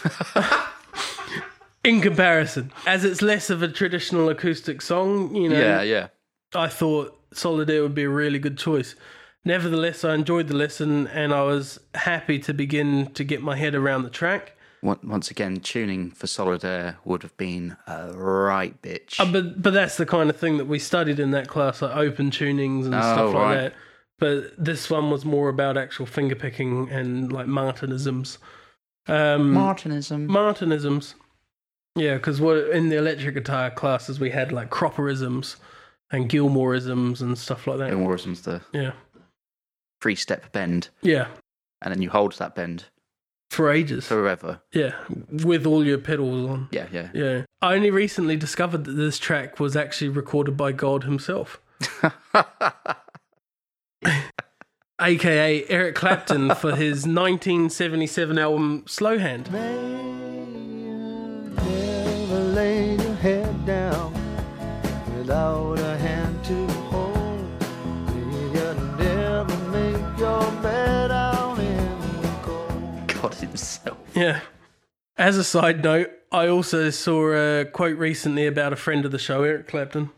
in 1.85 2.01
comparison, 2.01 2.73
as 2.85 3.05
it's 3.05 3.23
less 3.23 3.49
of 3.49 3.63
a 3.63 3.69
traditional 3.69 4.29
acoustic 4.29 4.83
song, 4.83 5.37
you 5.37 5.49
know, 5.49 5.61
Yeah, 5.61 5.83
yeah. 5.83 6.09
I 6.53 6.67
thought 6.67 7.17
Solid 7.37 7.71
Air 7.71 7.83
would 7.83 7.95
be 7.95 8.05
a 8.05 8.09
really 8.11 8.39
good 8.39 8.59
choice. 8.59 8.95
Nevertheless, 9.45 10.05
I 10.05 10.15
enjoyed 10.15 10.49
the 10.49 10.57
lesson 10.57 11.07
and 11.09 11.33
I 11.35 11.43
was 11.43 11.79
happy 11.95 12.39
to 12.41 12.55
begin 12.55 13.13
to 13.13 13.25
get 13.25 13.43
my 13.43 13.57
head 13.57 13.75
around 13.75 14.03
the 14.05 14.11
track. 14.11 14.53
Once 14.83 15.31
again, 15.31 15.61
tuning 15.61 16.11
for 16.11 16.27
Solid 16.27 16.63
Air 16.65 16.99
would 17.07 17.23
have 17.23 17.35
been 17.39 17.75
a 17.87 18.13
right 18.13 18.81
bitch. 18.83 19.19
Uh, 19.19 19.25
but 19.33 19.63
but 19.63 19.73
that's 19.73 19.97
the 19.97 20.05
kind 20.05 20.29
of 20.29 20.37
thing 20.37 20.59
that 20.59 20.67
we 20.67 20.79
studied 20.79 21.19
in 21.19 21.31
that 21.31 21.49
class, 21.49 21.81
like 21.81 21.97
open 21.97 22.31
tunings 22.31 22.85
and 22.85 22.95
Oh, 22.95 23.01
stuff 23.01 23.35
like 23.35 23.43
right. 23.43 23.55
that. 23.57 23.75
But 24.19 24.53
this 24.63 24.91
one 24.91 25.11
was 25.11 25.25
more 25.25 25.49
about 25.49 25.79
actual 25.79 26.05
finger 26.05 26.35
picking 26.35 26.91
and 26.91 27.33
like 27.33 27.47
Martynisms. 27.47 28.37
Um, 29.07 29.55
Martynism. 29.55 30.29
Martynisms. 30.29 31.15
Yeah, 31.97 32.17
because 32.17 32.41
in 32.41 32.89
the 32.91 32.97
electric 32.97 33.35
guitar 33.35 33.71
classes 33.71 34.21
we 34.21 34.31
had 34.31 34.53
like 34.53 34.69
Cropperisms 34.71 35.57
and 36.11 36.29
Gilmourisms 36.31 37.21
and 37.21 37.37
stuff 37.39 37.67
like 37.67 37.79
that. 37.79 37.91
Gilmourism's 37.91 38.43
the 38.43 38.61
Yeah, 38.73 38.93
three 40.01 40.15
step 40.15 40.53
bend, 40.53 40.89
yeah, 41.03 41.29
and 41.83 41.93
then 41.95 42.03
you 42.03 42.11
hold 42.11 42.33
that 42.39 42.55
bend 42.55 42.85
for 43.51 43.71
ages. 43.71 44.07
forever. 44.07 44.61
Yeah, 44.73 44.95
with 45.31 45.67
all 45.67 45.85
your 45.85 45.99
pedals 45.99 46.49
on. 46.51 46.69
Yeah, 46.73 46.87
yeah. 46.93 47.09
Yeah, 47.15 47.43
I 47.63 47.75
only 47.75 47.91
recently 47.91 48.37
discovered 48.37 48.85
that 48.85 48.93
this 48.93 49.19
track 49.19 49.59
was 49.61 49.77
actually 49.77 50.09
recorded 50.09 50.57
by 50.57 50.73
God 50.73 51.05
himself, 51.05 51.61
aka 55.01 55.65
Eric 55.69 55.95
Clapton, 55.95 56.55
for 56.55 56.75
his 56.77 57.07
1977 57.07 58.39
album 58.39 58.85
Slow 58.87 59.19
himself. 73.55 73.99
Yeah. 74.15 74.41
As 75.17 75.37
a 75.37 75.45
side 75.45 75.85
note, 75.85 76.11
I 76.33 76.49
also 76.49 76.91
saw 76.91 77.33
a 77.33 77.65
quote 77.65 77.97
recently 77.97 78.47
about 78.47 78.73
a 78.73 78.77
friend 78.77 79.05
of 79.05 79.13
the 79.13 79.19
show, 79.19 79.45
Eric 79.45 79.69
Clapton. 79.69 80.11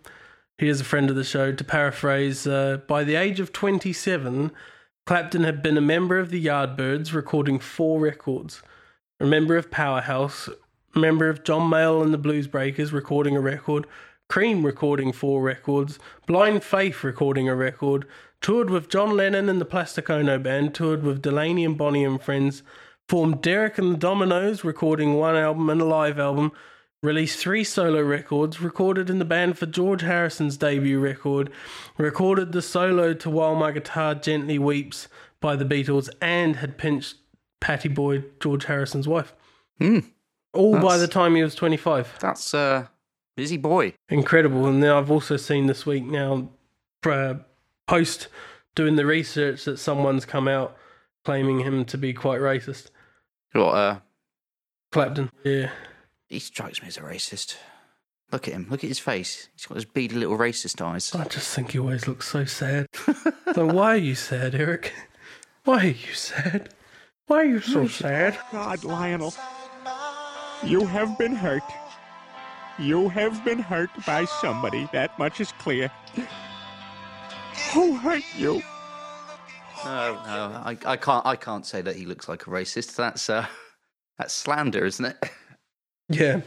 He 0.59 0.69
is 0.69 0.81
a 0.81 0.85
friend 0.85 1.11
of 1.11 1.17
the 1.17 1.25
show. 1.25 1.53
To 1.53 1.65
paraphrase, 1.65 2.47
uh, 2.47 2.79
by 2.89 3.05
the 3.05 3.15
age 3.15 3.39
of 3.39 3.53
27, 3.53 4.53
Clapton 5.05 5.45
had 5.45 5.63
been 5.63 5.77
a 5.77 5.83
member 5.83 6.19
of 6.19 6.31
the 6.31 6.43
Yardbirds, 6.43 7.13
recording 7.13 7.59
four 7.59 8.01
records. 8.01 8.63
A 9.21 9.27
member 9.27 9.57
of 9.57 9.71
Powerhouse, 9.71 10.49
a 10.95 10.99
member 10.99 11.29
of 11.29 11.45
John 11.45 11.71
Mayall 11.71 12.03
and 12.03 12.15
the 12.15 12.19
Blues 12.19 12.47
Breakers, 12.47 12.93
recording 12.93 13.37
a 13.37 13.41
record. 13.41 13.87
Cream 14.29 14.65
recording 14.65 15.13
four 15.13 15.43
records. 15.43 15.99
Blind 16.27 16.65
Faith 16.65 17.05
recording 17.05 17.49
a 17.49 17.55
record. 17.55 18.07
Toured 18.41 18.71
with 18.71 18.89
John 18.89 19.15
Lennon 19.15 19.51
and 19.51 19.61
the 19.61 19.67
Plastic 19.67 20.09
Ono 20.09 20.39
Band. 20.39 20.75
Toured 20.75 21.03
with 21.03 21.23
Delaney 21.23 21.67
and 21.67 21.77
Bonnie 21.77 22.05
and 22.05 22.21
Friends 22.21 22.63
formed 23.09 23.41
Derek 23.41 23.79
and 23.79 23.93
the 23.93 23.99
Dominos, 23.99 24.65
recording 24.65 25.15
one 25.15 25.37
album 25.37 25.71
and 25.71 25.81
a 25.81 25.85
live 25.85 26.19
album, 26.19 26.53
released 27.03 27.39
three 27.39 27.63
solo 27.63 28.03
records, 28.03 28.61
recorded 28.61 29.09
in 29.09 29.19
the 29.19 29.25
band 29.25 29.57
for 29.59 29.67
George 29.67 30.03
Harrison's 30.03 30.57
debut 30.57 30.99
record, 30.99 31.51
recorded 31.99 32.53
the 32.53 32.63
solo 32.63 33.15
to 33.15 33.31
While 33.31 33.55
My 33.55 33.71
Guitar 33.71 34.15
Gently 34.15 34.59
Weeps 34.59 35.09
by 35.41 35.55
the 35.55 35.65
Beatles, 35.65 36.09
and 36.21 36.57
had 36.57 36.79
pinched 36.79 37.17
Pattie 37.61 37.89
Boyd, 37.89 38.41
George 38.41 38.65
Harrison's 38.65 39.07
wife. 39.07 39.35
Hmm. 39.79 40.01
All 40.53 40.81
by 40.81 40.97
the 40.97 41.09
time 41.09 41.35
he 41.37 41.43
was 41.43 41.55
25. 41.55 42.19
That's 42.19 42.55
uh, 42.55 42.87
busy 43.37 43.59
boy. 43.59 43.93
Incredible. 44.09 44.67
And 44.67 44.83
then 44.83 44.91
I've 44.91 45.11
also 45.11 45.37
seen 45.37 45.67
this 45.67 45.85
week 45.85 46.05
now, 46.05 46.49
uh, 47.05 47.35
post 47.87 48.29
doing 48.75 48.97
the 48.97 49.07
research, 49.07 49.65
that 49.65 49.79
someone's 49.79 50.25
come 50.25 50.49
out 50.49 50.77
claiming 51.25 51.61
him 51.61 51.85
to 51.85 51.99
be 51.99 52.13
quite 52.13 52.41
racist. 52.41 52.91
What? 53.53 53.75
Uh, 53.75 53.99
Clapton. 54.93 55.31
Yeah. 55.45 55.71
he 56.29 56.39
strikes 56.39 56.81
me 56.83 56.89
as 56.89 56.97
a 56.97 57.01
racist. 57.01 57.57
Look 58.33 58.49
at 58.49 58.55
him. 58.55 58.67
Look 58.71 58.83
at 58.83 58.89
his 58.89 58.99
face. 58.99 59.49
He's 59.55 59.67
got 59.67 59.75
those 59.75 59.85
beady 59.85 60.17
little 60.17 60.37
racist 60.37 60.81
eyes. 60.85 61.15
I 61.15 61.25
just 61.25 61.55
think 61.55 61.71
he 61.73 61.79
always 61.79 62.09
looks 62.09 62.29
so 62.29 62.45
sad. 62.45 62.87
so 63.55 63.67
why 63.67 63.95
are 63.95 63.97
you 63.97 64.15
sad, 64.15 64.55
Eric? 64.55 64.93
Why 65.65 65.79
are 65.85 65.87
you 65.89 66.13
sad? 66.13 66.71
Why 67.27 67.39
are 67.39 67.45
you 67.45 67.61
so 67.61 67.87
sad? 67.89 68.39
God, 68.53 68.85
Lionel, 68.85 69.35
you 70.65 70.87
have 70.87 71.19
been 71.19 71.35
hurt. 71.35 71.63
You 72.79 73.09
have 73.09 73.45
been 73.45 73.59
hurt 73.59 73.91
by 74.07 74.27
somebody. 74.27 74.89
That 74.93 75.19
much 75.19 75.41
is 75.41 75.53
clear. 75.53 75.91
Who 77.73 77.97
hurt 77.97 78.23
you? 78.37 78.63
No, 79.85 80.15
no, 80.15 80.63
I, 80.65 80.77
I 80.85 80.97
can't. 80.97 81.27
I 81.27 81.37
can't 81.37 81.67
say 81.67 81.83
that 81.83 81.97
he 81.97 82.07
looks 82.07 82.29
like 82.29 82.47
a 82.47 82.51
racist. 82.51 82.97
That's 82.97 83.29
uh, 83.29 83.47
that's 84.19 84.33
slander, 84.35 84.85
isn't 84.85 85.05
it? 85.05 85.31
Yeah. 86.09 86.43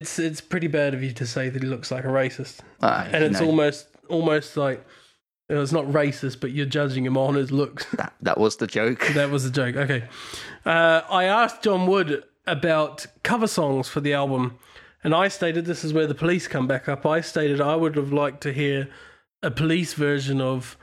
It's 0.00 0.18
it's 0.18 0.40
pretty 0.40 0.66
bad 0.66 0.94
of 0.94 1.02
you 1.02 1.12
to 1.12 1.26
say 1.26 1.48
that 1.48 1.62
he 1.62 1.68
looks 1.68 1.90
like 1.90 2.04
a 2.04 2.08
racist. 2.08 2.58
Ah, 2.82 3.06
And 3.10 3.24
it's 3.24 3.40
know, 3.40 3.46
almost 3.46 3.86
almost 4.08 4.56
like 4.56 4.84
you 5.48 5.56
know, 5.56 5.62
it's 5.62 5.72
not 5.72 5.86
racist, 5.86 6.40
but 6.40 6.50
you're 6.52 6.66
judging 6.66 7.04
him 7.06 7.16
on 7.16 7.34
his 7.34 7.50
looks. 7.50 7.86
that, 7.96 8.12
that 8.20 8.38
was 8.38 8.56
the 8.56 8.66
joke. 8.66 9.06
that 9.14 9.30
was 9.30 9.44
the 9.44 9.50
joke. 9.50 9.76
Okay. 9.76 10.04
Uh, 10.64 11.02
I 11.08 11.24
asked 11.24 11.62
John 11.62 11.86
Wood 11.86 12.24
about 12.46 13.06
cover 13.22 13.46
songs 13.46 13.88
for 13.88 14.00
the 14.00 14.12
album, 14.12 14.58
and 15.04 15.14
I 15.14 15.28
stated 15.28 15.64
this 15.64 15.84
is 15.84 15.92
where 15.92 16.06
the 16.06 16.14
police 16.14 16.48
come 16.48 16.66
back 16.66 16.88
up. 16.88 17.06
I 17.06 17.20
stated 17.20 17.60
I 17.60 17.76
would 17.76 17.96
have 17.96 18.12
liked 18.12 18.42
to 18.42 18.52
hear 18.52 18.88
a 19.42 19.50
police 19.50 19.94
version 19.94 20.40
of 20.40 20.76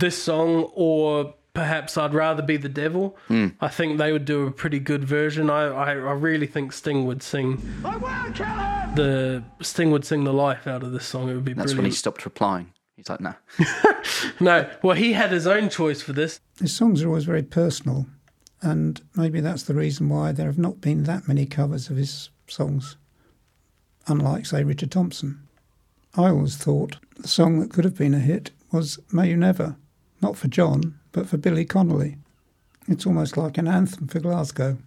this 0.00 0.20
song, 0.22 0.70
or 0.74 1.34
perhaps 1.54 1.96
I'd 1.96 2.14
rather 2.14 2.42
be 2.42 2.56
the 2.56 2.68
devil. 2.68 3.16
Hmm. 3.28 3.48
I 3.60 3.68
think 3.68 3.98
they 3.98 4.12
would 4.12 4.24
do 4.24 4.46
a 4.46 4.50
pretty 4.50 4.78
good 4.78 5.04
version. 5.04 5.50
I, 5.50 5.64
I, 5.66 5.90
I 5.90 5.94
really 5.94 6.46
think 6.46 6.72
Sting 6.72 7.06
would 7.06 7.22
sing 7.22 7.60
I 7.84 7.96
will 7.96 8.32
kill 8.32 8.46
him! 8.46 8.94
the 8.94 9.42
Sting 9.62 9.90
would 9.90 10.04
sing 10.04 10.24
the 10.24 10.32
life 10.32 10.66
out 10.66 10.82
of 10.82 10.92
this 10.92 11.06
song. 11.06 11.28
It 11.28 11.34
would 11.34 11.44
be 11.44 11.52
That's 11.52 11.74
when 11.74 11.84
he 11.84 11.90
stopped 11.90 12.24
replying. 12.24 12.72
He's 12.96 13.08
like, 13.08 13.20
no. 13.20 13.34
No, 14.40 14.68
well, 14.82 14.96
he 14.96 15.12
had 15.14 15.30
his 15.30 15.46
own 15.46 15.70
choice 15.70 16.02
for 16.02 16.12
this. 16.12 16.40
His 16.60 16.74
songs 16.74 17.02
are 17.02 17.08
always 17.08 17.24
very 17.24 17.42
personal, 17.42 18.06
and 18.60 19.00
maybe 19.14 19.40
that's 19.40 19.62
the 19.62 19.74
reason 19.74 20.08
why 20.08 20.32
there 20.32 20.46
have 20.46 20.58
not 20.58 20.80
been 20.80 21.04
that 21.04 21.28
many 21.28 21.46
covers 21.46 21.88
of 21.88 21.96
his 21.96 22.30
songs, 22.46 22.96
unlike, 24.06 24.46
say, 24.46 24.62
Richard 24.64 24.90
Thompson. 24.90 25.46
I 26.16 26.28
always 26.28 26.56
thought 26.56 26.96
the 27.16 27.28
song 27.28 27.60
that 27.60 27.70
could 27.70 27.84
have 27.84 27.96
been 27.96 28.14
a 28.14 28.18
hit 28.18 28.50
was 28.72 28.98
May 29.12 29.28
You 29.30 29.36
Never, 29.36 29.76
not 30.20 30.36
for 30.36 30.48
John, 30.48 30.98
but 31.12 31.28
for 31.28 31.36
Billy 31.36 31.64
Connolly. 31.64 32.16
It's 32.88 33.06
almost 33.06 33.36
like 33.36 33.58
an 33.58 33.68
anthem 33.68 34.08
for 34.08 34.20
Glasgow. 34.20 34.78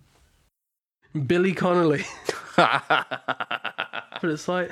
Billy 1.28 1.54
Connolly. 1.54 2.06
but 2.56 4.24
it's 4.24 4.48
like, 4.48 4.72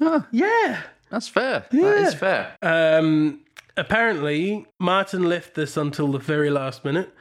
Ah, 0.00 0.26
yeah. 0.30 0.82
that's 1.10 1.28
fair. 1.28 1.66
That 1.70 1.72
Yeah. 1.72 2.06
is 2.06 2.14
fair. 2.14 2.56
Um, 2.62 3.40
apparently, 3.76 4.66
Martyn 4.80 5.24
left 5.28 5.54
this 5.54 5.76
until 5.76 6.10
the 6.12 6.18
very 6.18 6.50
last 6.50 6.84
minute. 6.84 7.12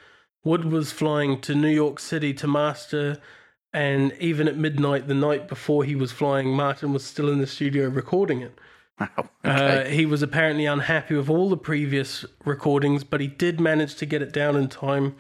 Wood 0.44 0.66
was 0.66 0.92
flying 0.92 1.40
to 1.42 1.54
New 1.54 1.70
York 1.70 2.00
City 2.00 2.34
to 2.36 2.48
master, 2.48 3.18
and 3.74 4.14
even 4.20 4.48
at 4.48 4.58
midnight 4.58 5.08
the 5.08 5.14
night 5.14 5.48
before 5.48 5.84
he 5.84 5.96
was 5.96 6.12
flying, 6.12 6.50
Martyn 6.56 6.94
was 6.94 7.06
still 7.06 7.30
in 7.30 7.40
the 7.40 7.48
studio 7.48 7.88
recording 7.90 8.42
it. 8.42 8.58
Wow. 9.00 9.30
Uh, 9.44 9.86
he 9.86 10.06
was 10.06 10.22
apparently 10.22 10.66
unhappy 10.66 11.16
with 11.16 11.28
all 11.28 11.50
the 11.50 11.58
previous 11.58 12.24
recordings, 12.46 13.04
but 13.04 13.20
he 13.20 13.28
did 13.28 13.60
manage 13.60 13.96
to 13.96 14.06
get 14.06 14.22
it 14.22 14.32
down 14.32 14.56
in 14.56 14.70
time. 14.70 15.16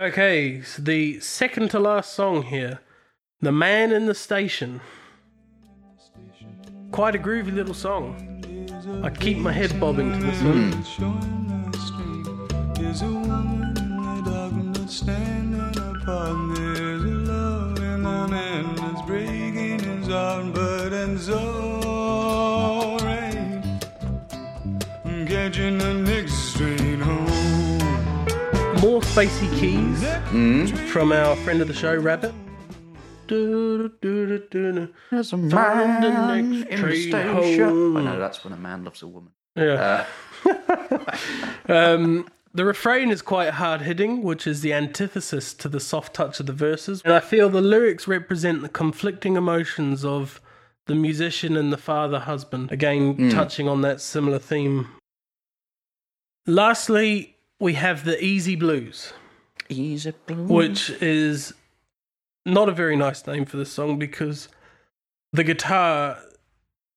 Okay, 0.00 0.62
so 0.62 0.82
the 0.82 1.20
second 1.20 1.70
to 1.70 1.78
last 1.78 2.14
song 2.14 2.44
here 2.44 2.80
The 3.40 3.52
Man 3.52 3.92
in 3.92 4.06
the 4.06 4.14
Station. 4.14 4.80
Quite 6.90 7.14
a 7.14 7.18
groovy 7.18 7.54
little 7.54 7.74
song. 7.74 8.34
I 9.04 9.10
keep 9.10 9.36
my 9.36 9.52
head 9.52 9.78
bobbing 9.78 10.12
to 10.12 10.18
this 10.18 10.42
one. 10.42 10.84
Showing 10.84 11.34
spacey 29.12 29.48
keys 29.60 30.02
Mm. 30.32 30.76
from 30.88 31.12
our 31.12 31.36
friend 31.36 31.60
of 31.60 31.68
the 31.68 31.74
show, 31.74 31.94
Rabbit. 31.94 32.32
Do-do-do-do-do-do. 33.26 34.88
There's 35.10 35.32
a 35.32 35.36
Find 35.38 36.02
the 36.02 36.10
next 36.10 36.68
in 36.70 36.82
the 36.82 36.96
station. 36.96 37.68
home. 37.68 37.96
I 37.96 38.02
know 38.04 38.18
that's 38.18 38.44
when 38.44 38.52
a 38.52 38.56
man 38.56 38.84
loves 38.84 39.02
a 39.02 39.06
woman. 39.06 39.30
Yeah. 39.56 40.04
um, 41.68 42.26
the 42.52 42.64
refrain 42.64 43.10
is 43.10 43.22
quite 43.22 43.50
hard 43.50 43.82
hitting, 43.82 44.22
which 44.22 44.46
is 44.46 44.60
the 44.60 44.72
antithesis 44.72 45.54
to 45.54 45.68
the 45.68 45.80
soft 45.80 46.14
touch 46.14 46.40
of 46.40 46.46
the 46.46 46.52
verses. 46.52 47.00
And 47.04 47.14
I 47.14 47.20
feel 47.20 47.48
the 47.48 47.60
lyrics 47.62 48.06
represent 48.08 48.62
the 48.62 48.68
conflicting 48.68 49.36
emotions 49.36 50.04
of 50.04 50.40
the 50.86 50.94
musician 50.94 51.56
and 51.56 51.72
the 51.72 51.78
father 51.78 52.18
husband. 52.20 52.70
Again, 52.72 53.30
touching 53.30 53.68
on 53.68 53.80
that 53.82 54.00
similar 54.00 54.38
theme. 54.38 54.88
Lastly, 56.46 57.33
we 57.60 57.74
have 57.74 58.04
the 58.04 58.22
Easy 58.22 58.56
Blues, 58.56 59.12
Easy 59.68 60.12
blue. 60.26 60.44
which 60.44 60.90
is 60.90 61.52
not 62.46 62.68
a 62.68 62.72
very 62.72 62.96
nice 62.96 63.26
name 63.26 63.44
for 63.44 63.56
this 63.56 63.72
song 63.72 63.98
because 63.98 64.48
the 65.32 65.44
guitar 65.44 66.18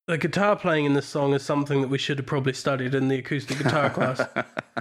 the 0.07 0.17
guitar 0.17 0.55
playing 0.55 0.85
in 0.85 0.93
this 0.93 1.05
song 1.05 1.33
is 1.33 1.43
something 1.43 1.81
that 1.81 1.89
we 1.89 1.97
should 1.97 2.17
have 2.17 2.25
probably 2.25 2.53
studied 2.53 2.95
in 2.95 3.09
the 3.09 3.17
acoustic 3.17 3.57
guitar 3.57 3.89
class. 3.97 4.21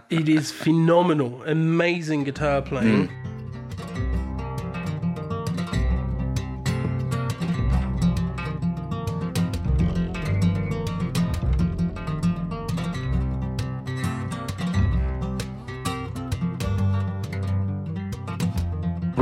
It 0.09 0.29
is 0.29 0.53
phenomenal, 0.53 1.43
amazing 1.43 2.23
guitar 2.25 2.63
playing. 2.63 3.09
Mm. 3.09 3.36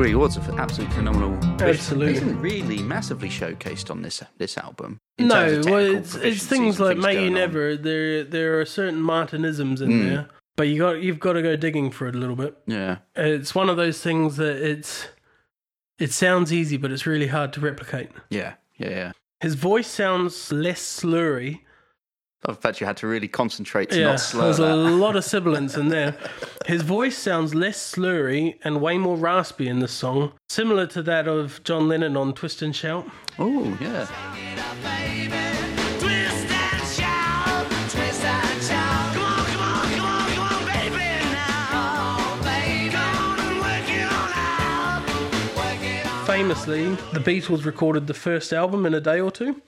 He 0.03 0.15
was 0.15 0.37
an 0.37 0.59
absolutely 0.59 0.95
phenomenal. 0.97 1.33
Absolutely. 1.63 2.15
Isn't 2.15 2.41
really 2.41 2.79
massively 2.83 3.29
showcased 3.29 3.91
on 3.91 4.03
this 4.03 4.23
this 4.39 4.59
album. 4.59 4.99
No, 5.19 5.63
well, 5.65 5.79
it's, 5.97 6.15
it's 6.17 6.45
things 6.47 6.81
like 6.81 6.97
May 6.99 7.13
You 7.13 7.19
going 7.21 7.27
on. 7.29 7.35
Never. 7.35 7.77
There, 7.77 8.25
there 8.25 8.61
are 8.61 8.65
certain 8.67 9.01
Martynisms 9.01 9.81
in 9.81 9.91
Mm. 9.91 10.09
there, 10.09 10.29
but 10.57 10.65
you 10.69 10.79
got 10.79 11.01
you've 11.03 11.21
got 11.21 11.35
to 11.35 11.43
go 11.43 11.57
digging 11.57 11.91
for 11.91 12.07
it 12.09 12.15
a 12.15 12.19
little 12.19 12.37
bit. 12.37 12.57
Yeah, 12.67 12.99
It's 13.15 13.55
one 13.55 13.69
of 13.71 13.77
those 13.77 14.01
things 14.03 14.37
that 14.37 14.57
it's 14.57 15.07
it 15.99 16.11
sounds 16.13 16.53
easy, 16.53 16.77
but 16.77 16.91
it's 16.91 17.07
really 17.07 17.29
hard 17.29 17.53
to 17.55 17.61
replicate. 17.61 18.11
yeah, 18.31 18.55
yeah, 18.77 18.91
yeah. 18.91 19.13
His 19.41 19.55
voice 19.55 19.87
sounds 19.87 20.51
less 20.53 20.81
slurry. 20.83 21.61
In 22.47 22.55
fact, 22.57 22.81
you 22.81 22.87
had 22.87 22.99
to 22.99 23.07
really 23.07 23.29
concentrate 23.29 23.91
to 23.91 23.99
Yeah, 23.99 24.07
not 24.13 24.21
slur 24.21 24.43
there's 24.45 24.57
that. 24.59 24.71
a 24.73 24.75
lot 24.77 25.17
of 25.17 25.25
sibilance 25.25 25.77
in 25.77 25.89
there. 25.89 26.15
His 26.67 26.83
voice 26.83 27.17
sounds 27.17 27.55
less 27.55 27.79
slurry 27.95 28.57
and 28.65 28.81
way 28.83 28.99
more 28.99 29.17
raspy 29.17 29.67
in 29.69 29.79
this 29.79 29.93
song, 29.93 30.33
similar 30.51 30.87
to 30.89 31.03
that 31.05 31.27
of 31.27 31.63
John 31.65 31.89
Lennon 31.89 32.17
on 32.19 32.35
Twist 32.35 32.61
and 32.61 32.77
Shout. 32.77 33.09
Oh, 33.39 33.77
yeah. 33.81 34.07
Famously, 46.27 46.89
the 47.13 47.21
Beatles 47.21 47.65
recorded 47.67 48.07
the 48.07 48.15
first 48.15 48.53
album 48.53 48.87
in 48.87 48.95
a 48.95 49.01
day 49.01 49.21
or 49.21 49.31
two. 49.31 49.61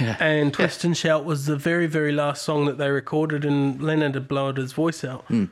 Yeah. 0.00 0.16
And 0.20 0.52
Twist 0.52 0.84
and 0.84 0.96
Shout 0.96 1.24
was 1.24 1.46
the 1.46 1.56
very, 1.56 1.86
very 1.86 2.12
last 2.12 2.42
song 2.42 2.66
that 2.66 2.78
they 2.78 2.90
recorded, 2.90 3.44
and 3.44 3.82
Lennon 3.82 4.14
had 4.14 4.28
blown 4.28 4.56
his 4.56 4.72
voice 4.72 5.02
out, 5.04 5.24
Hmm. 5.26 5.46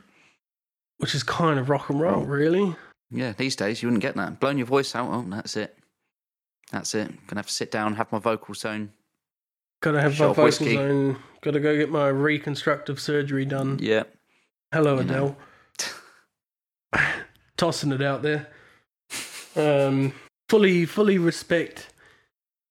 which 0.99 1.15
is 1.15 1.23
kind 1.23 1.59
of 1.59 1.69
rock 1.69 1.89
and 1.91 2.01
roll, 2.01 2.25
really. 2.25 2.77
Yeah, 3.11 3.33
these 3.33 3.57
days 3.57 3.83
you 3.83 3.89
wouldn't 3.89 4.03
get 4.03 4.15
that. 4.17 4.41
Blowing 4.41 4.59
your 4.59 4.67
voice 4.67 4.95
out, 4.95 5.09
oh, 5.13 5.25
that's 5.29 5.57
it. 5.57 5.77
That's 6.73 6.95
it. 6.95 7.09
Gonna 7.27 7.39
have 7.39 7.47
to 7.47 7.53
sit 7.53 7.71
down, 7.71 7.95
have 7.97 8.11
my 8.13 8.19
vocal 8.19 8.55
zone. 8.55 8.93
Gotta 9.83 10.01
have 10.01 10.19
my 10.19 10.27
of 10.27 10.37
vocals 10.37 10.61
whiskey. 10.61 10.77
on. 10.79 11.19
Gotta 11.43 11.61
go 11.61 11.77
get 11.77 11.91
my 11.91 12.09
reconstructive 12.09 12.99
surgery 12.99 13.45
done. 13.45 13.79
Yeah. 13.81 14.05
Hello, 14.73 14.95
You. 14.95 15.01
Adele. 15.01 15.37
Tossing 17.57 17.93
it 17.93 18.03
out 18.03 18.23
there. 18.23 18.49
Um, 19.55 20.13
fully, 20.49 20.85
fully 20.85 21.19
respect 21.19 21.89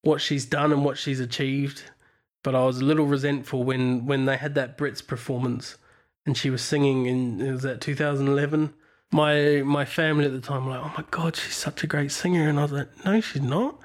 what 0.05 0.21
she's 0.21 0.45
done 0.45 0.71
and 0.71 0.85
what 0.85 0.97
she's 0.97 1.19
achieved, 1.19 1.83
but 2.43 2.53
I 2.53 2.63
was 2.63 2.79
a 2.79 2.85
little 2.85 3.05
resentful 3.05 3.63
when 3.63 4.05
when 4.05 4.25
they 4.25 4.37
had 4.37 4.55
that 4.55 4.77
Brits 4.77 5.05
performance 5.05 5.77
and 6.25 6.37
she 6.37 6.49
was 6.49 6.61
singing 6.61 7.07
in 7.07 7.41
it 7.41 7.51
was 7.51 7.63
that 7.63 7.81
2011. 7.81 8.73
My 9.11 9.61
my 9.65 9.83
family 9.83 10.25
at 10.25 10.31
the 10.31 10.41
time 10.41 10.65
were 10.65 10.71
like, 10.71 10.81
"Oh 10.83 10.93
my 10.97 11.05
god, 11.09 11.35
she's 11.35 11.55
such 11.55 11.83
a 11.83 11.87
great 11.87 12.11
singer," 12.11 12.47
and 12.47 12.59
I 12.59 12.63
was 12.63 12.71
like, 12.71 13.05
"No, 13.05 13.19
she's 13.19 13.41
not." 13.41 13.79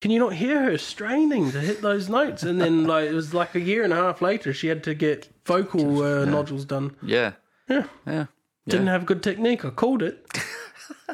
Can 0.00 0.10
you 0.10 0.18
not 0.18 0.34
hear 0.34 0.62
her 0.64 0.78
straining 0.78 1.52
to 1.52 1.60
hit 1.60 1.80
those 1.80 2.08
notes? 2.08 2.42
And 2.42 2.60
then, 2.60 2.86
like, 2.88 3.08
it 3.08 3.14
was 3.14 3.32
like 3.32 3.54
a 3.54 3.60
year 3.60 3.84
and 3.84 3.92
a 3.92 3.96
half 3.96 4.20
later, 4.20 4.52
she 4.52 4.66
had 4.66 4.82
to 4.84 4.94
get 4.94 5.28
vocal 5.44 6.02
uh, 6.02 6.24
nodules 6.24 6.64
done. 6.64 6.96
Yeah. 7.02 7.34
Yeah. 7.68 7.84
Yeah. 8.04 8.26
Didn't 8.66 8.88
have 8.88 9.06
good 9.06 9.22
technique. 9.22 9.64
I 9.64 9.70
called 9.70 10.02
it. 10.02 10.26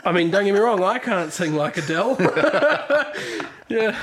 I 0.07 0.13
mean, 0.13 0.31
don't 0.31 0.47
get 0.47 0.55
me 0.55 0.61
wrong, 0.61 0.83
I 0.83 0.99
can't 0.99 1.33
sing 1.33 1.55
like 1.55 1.77
Adele. 1.77 2.17
yeah. 3.69 3.99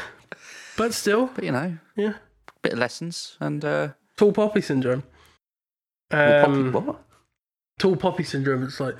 But 0.77 0.93
still, 0.93 1.27
But 1.33 1.43
you 1.43 1.51
know, 1.51 1.77
yeah. 1.95 2.13
bit 2.61 2.73
of 2.73 2.79
lessons 2.79 3.37
and 3.39 3.63
uh 3.63 3.89
Tall 4.17 4.31
poppy 4.31 4.61
syndrome. 4.61 5.03
Um, 6.11 6.71
poppy- 6.71 6.85
what? 6.85 7.01
tall 7.79 7.95
poppy 7.97 8.23
syndrome, 8.23 8.63
it's 8.63 8.79
like, 8.79 8.95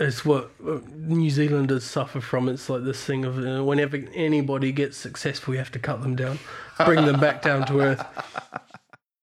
it's 0.00 0.24
what 0.24 0.50
uh, 0.66 0.78
New 0.92 1.30
Zealanders 1.30 1.84
suffer 1.84 2.20
from. 2.20 2.48
It's 2.48 2.68
like 2.68 2.84
this 2.84 3.04
thing 3.04 3.24
of 3.24 3.38
uh, 3.38 3.62
whenever 3.62 3.96
anybody 4.14 4.72
gets 4.72 4.96
successful, 4.96 5.54
you 5.54 5.58
have 5.58 5.70
to 5.72 5.78
cut 5.78 6.02
them 6.02 6.16
down, 6.16 6.38
bring 6.84 7.04
them 7.04 7.20
back 7.20 7.42
down 7.42 7.66
to 7.66 7.80
earth. 7.80 8.04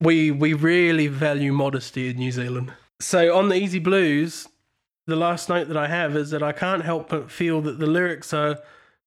We, 0.01 0.29
we 0.29 0.53
really 0.53 1.07
value 1.07 1.53
modesty 1.53 2.09
in 2.09 2.17
New 2.17 2.29
Zealand. 2.31 2.73
So 2.99 3.35
on 3.35 3.47
the 3.47 3.55
Easy 3.55 3.79
Blues, 3.79 4.45
the 5.07 5.15
last 5.15 5.47
note 5.47 5.69
that 5.69 5.77
I 5.77 5.87
have 5.87 6.17
is 6.17 6.31
that 6.31 6.43
I 6.43 6.51
can't 6.51 6.83
help 6.83 7.07
but 7.09 7.31
feel 7.31 7.61
that 7.61 7.79
the 7.79 7.87
lyrics 7.87 8.33
are 8.33 8.59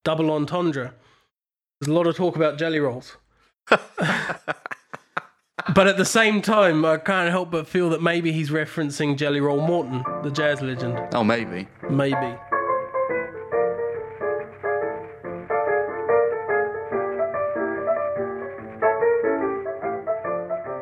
double 0.02 0.30
entendre. 0.30 0.94
There's 1.80 1.90
a 1.90 1.94
lot 1.94 2.08
of 2.08 2.16
talk 2.16 2.34
about 2.34 2.58
jelly 2.58 2.80
rolls. 2.80 3.18
but 3.68 3.86
at 5.76 5.96
the 5.96 6.04
same 6.04 6.42
time, 6.42 6.84
I 6.84 6.96
can't 6.96 7.30
help 7.30 7.52
but 7.52 7.68
feel 7.68 7.88
that 7.90 8.02
maybe 8.02 8.32
he's 8.32 8.50
referencing 8.50 9.16
Jelly 9.16 9.40
Roll 9.40 9.60
Morton, 9.60 10.04
the 10.24 10.30
jazz 10.30 10.60
legend. 10.60 10.98
Oh 11.14 11.22
maybe. 11.22 11.68
Maybe. 11.88 12.36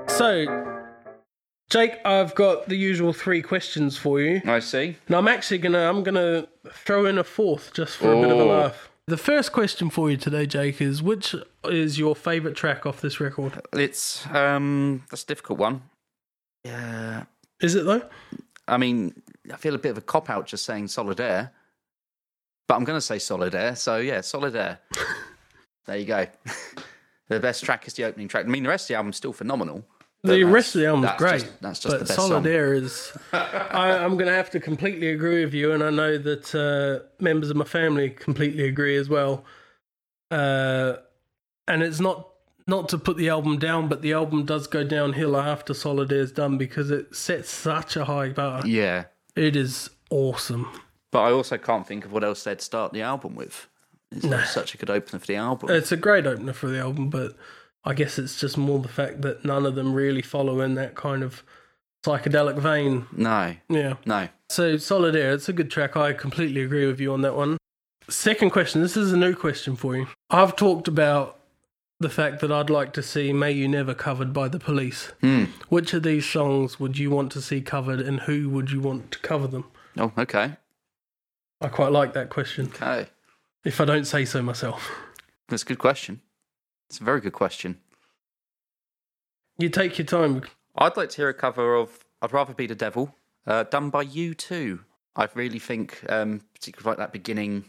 So, 0.09 0.47
Jake, 1.69 1.99
I've 2.07 2.35
got 2.35 2.71
the 2.71 2.77
usual 2.77 3.13
three 3.13 3.43
questions 3.43 3.99
for 3.99 4.19
you. 4.19 4.41
I 4.47 4.61
see. 4.61 4.97
Now 5.11 5.19
I'm 5.19 5.29
actually 5.29 5.59
gonna 5.59 5.91
I'm 5.91 6.03
gonna 6.03 6.49
throw 6.73 7.05
in 7.05 7.19
a 7.19 7.25
fourth 7.25 7.75
just 7.75 7.99
for 7.99 8.15
a 8.15 8.21
bit 8.23 8.31
of 8.31 8.39
a 8.39 8.45
laugh. 8.45 8.89
The 9.09 9.17
first 9.17 9.53
question 9.53 9.89
for 9.89 10.11
you 10.11 10.17
today, 10.17 10.47
Jake, 10.47 10.81
is 10.81 11.01
which 11.01 11.35
is 11.65 11.97
your 11.97 12.17
favourite 12.17 12.57
track 12.57 12.85
off 12.87 13.01
this 13.01 13.21
record? 13.21 13.61
It's 13.73 14.27
um 14.35 15.05
that's 15.11 15.23
a 15.23 15.27
difficult 15.27 15.61
one. 15.61 15.83
Yeah. 16.65 17.25
Is 17.61 17.77
it 17.77 17.85
though? 17.85 18.03
I 18.67 18.79
mean, 18.79 19.23
I 19.53 19.57
feel 19.57 19.77
a 19.77 19.79
bit 19.79 19.91
of 19.91 19.99
a 19.99 20.01
cop 20.01 20.29
out 20.29 20.47
just 20.47 20.65
saying 20.65 20.89
Solid 20.89 21.21
Air, 21.21 21.53
But 22.67 22.75
I'm 22.75 22.85
gonna 22.85 23.01
say 23.01 23.21
Solid 23.21 23.55
Air. 23.55 23.77
so 23.77 23.99
yeah, 23.99 24.23
Solid 24.23 24.57
Air. 24.57 24.81
there 25.87 25.99
you 25.99 26.07
go. 26.07 26.27
the 27.29 27.39
best 27.39 27.63
track 27.63 27.87
is 27.87 27.95
the 27.95 28.03
opening 28.05 28.27
track. 28.27 28.45
I 28.45 28.49
mean 28.49 28.65
the 28.65 28.69
rest 28.71 28.87
of 28.87 28.89
the 28.89 28.95
album's 28.97 29.17
still 29.19 29.33
phenomenal. 29.33 29.85
The 30.27 30.45
rest 30.45 30.75
of 30.75 30.81
the 30.81 30.87
album's 30.89 31.07
that's 31.07 31.19
great. 31.19 31.41
Just, 31.43 31.61
that's 31.63 31.81
just 31.81 31.93
but 31.93 31.99
the 32.01 32.05
best 32.05 32.17
song. 32.17 32.29
Solid 32.29 32.47
Air 32.47 32.75
is. 32.75 33.13
I, 33.33 33.99
I'm 33.99 34.15
going 34.15 34.27
to 34.27 34.35
have 34.35 34.51
to 34.51 34.61
completely 34.61 35.11
agree 35.11 35.45
with 35.45 35.55
you, 35.55 35.73
and 35.73 35.83
I 35.83 35.91
know 35.91 36.19
that 36.19 36.55
uh, 36.55 37.07
members 37.23 37.51
of 37.51 37.57
my 37.57 37.65
family 37.65 38.11
completely 38.11 38.67
agree 38.69 38.97
as 38.97 39.09
well. 39.09 39.45
Uh, 40.31 40.95
and 41.69 41.83
it's 41.83 42.01
not 42.01 42.29
not 42.67 42.89
to 42.89 42.99
put 42.99 43.17
the 43.17 43.29
album 43.29 43.59
down, 43.59 43.89
but 43.89 44.03
the 44.03 44.13
album 44.13 44.45
does 44.45 44.67
go 44.67 44.83
downhill 44.83 45.37
after 45.37 45.73
Solid 45.73 46.13
Air's 46.13 46.33
done 46.33 46.59
because 46.59 46.91
it 46.91 47.15
sets 47.15 47.49
such 47.49 47.97
a 47.97 48.05
high 48.05 48.31
bar. 48.31 48.67
Yeah. 48.67 49.05
It 49.37 49.55
is 49.55 49.91
awesome. 50.11 50.69
But 51.13 51.21
I 51.23 51.31
also 51.31 51.59
can't 51.59 51.87
think 51.87 52.05
of 52.05 52.13
what 52.13 52.25
else 52.25 52.43
they'd 52.43 52.61
start 52.61 52.93
the 52.93 53.03
album 53.03 53.37
with. 53.37 53.69
It's 54.11 54.25
No. 54.25 54.43
such 54.43 54.75
a 54.75 54.79
good 54.79 54.91
opener 54.91 55.21
for 55.21 55.27
the 55.27 55.37
album. 55.37 55.71
It's 55.71 55.93
a 55.93 55.97
great 55.97 56.27
opener 56.27 56.53
for 56.53 56.67
the 56.69 56.81
album, 56.81 57.09
but 57.09 57.37
I 57.87 57.95
guess 57.95 58.19
it's 58.19 58.39
just 58.41 58.59
more 58.59 58.81
the 58.81 58.89
fact 58.89 59.23
that 59.23 59.45
none 59.45 59.65
of 59.65 59.77
them 59.77 59.95
really 59.95 60.21
follow 60.23 60.61
in 60.61 60.75
that 60.75 60.97
kind 60.97 61.23
of 61.23 61.43
psychedelic 62.05 62.59
vein. 62.59 63.07
no, 63.13 63.55
Yeah. 63.69 63.95
no. 64.05 64.29
So 64.49 64.77
Solid 64.77 65.17
Air, 65.17 65.33
it's 65.33 65.49
a 65.49 65.53
good 65.53 65.71
track. 65.71 65.97
I 65.97 66.13
completely 66.13 66.63
agree 66.63 66.87
with 66.87 67.01
you 67.01 67.13
on 67.13 67.23
that 67.23 67.35
one. 67.37 67.57
Second 68.09 68.51
question. 68.51 68.81
This 68.83 68.97
is 68.97 69.13
a 69.13 69.17
new 69.17 69.35
question 69.35 69.75
for 69.77 69.97
you. 69.97 70.07
I've 70.31 70.55
talked 70.55 70.87
about 70.89 71.39
the 71.99 72.09
fact 72.11 72.41
that 72.41 72.53
I'd 72.53 72.71
like 72.71 72.93
to 72.93 73.03
see 73.03 73.33
"May 73.33 73.51
You 73.53 73.67
Never" 73.67 73.95
covered 73.95 74.33
by 74.33 74.49
the 74.49 74.59
Police. 74.61 75.13
Hmm. 75.21 75.45
Which 75.69 75.93
of 75.95 76.03
these 76.05 76.25
songs 76.29 76.79
would 76.79 76.99
you 76.99 77.11
want 77.11 77.33
to 77.33 77.41
see 77.41 77.61
covered, 77.61 78.01
and 78.01 78.21
who 78.21 78.49
would 78.51 78.71
you 78.71 78.81
want 78.81 79.11
to 79.13 79.19
cover 79.21 79.47
them? 79.49 79.65
Oh, 79.97 80.13
okay. 80.19 80.57
I 81.61 81.69
quite 81.69 81.91
like 81.91 82.13
that 82.13 82.31
question. 82.31 82.67
Okay. 82.67 83.09
If 83.65 83.81
I 83.81 83.85
don't 83.85 84.05
say 84.05 84.25
so 84.25 84.43
myself, 84.43 84.89
That's 85.49 85.63
a 85.63 85.67
good 85.67 85.79
question. 85.79 86.21
It's 86.89 87.01
a 87.01 87.05
very 87.05 87.21
good 87.21 87.33
question. 87.33 87.79
you 89.59 89.69
take 89.69 89.99
your 89.99 90.07
time. 90.07 90.43
I'd 90.77 90.97
like 90.97 91.09
to 91.11 91.17
hear 91.17 91.29
a 91.29 91.35
cover 91.35 91.75
of 91.75 92.05
I'd 92.23 92.33
Rather 92.33 92.55
Be 92.55 92.67
the 92.67 92.75
Devil, 92.75 93.15
uh, 93.47 93.65
done 93.65 93.91
by 93.91 94.05
U2. 94.05 94.81
I 95.17 95.29
really 95.35 95.59
think, 95.59 96.01
um, 96.11 96.43
particularly 96.55 96.91
like 96.91 96.99
that 96.99 97.13
beginning 97.13 97.65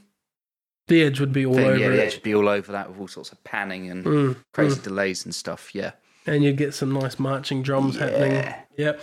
The 0.88 1.04
Edge 1.04 1.20
would 1.20 1.32
be 1.34 1.46
all 1.46 1.54
thing, 1.56 1.66
over 1.66 1.78
yeah, 1.78 1.90
the 1.90 1.96
it, 2.04 2.08
edge 2.08 2.14
would 2.16 2.24
be 2.24 2.36
all 2.36 2.48
over 2.50 2.72
that 2.74 2.90
with 2.90 3.00
all 3.00 3.08
sorts 3.08 3.32
of 3.32 3.42
panning 3.44 3.90
and 3.90 4.06
Mm, 4.06 4.36
crazy 4.54 4.82
delays 4.82 5.24
and 5.26 5.34
stuff. 5.34 5.74
Yeah. 5.74 5.92
and 6.26 6.44
you 6.44 6.52
get 6.54 6.74
some 6.74 6.92
nice 6.94 7.18
marching 7.20 7.62
drums 7.64 7.98
happening. 7.98 8.34
Yeah. 8.34 8.62
Yep. 8.78 9.02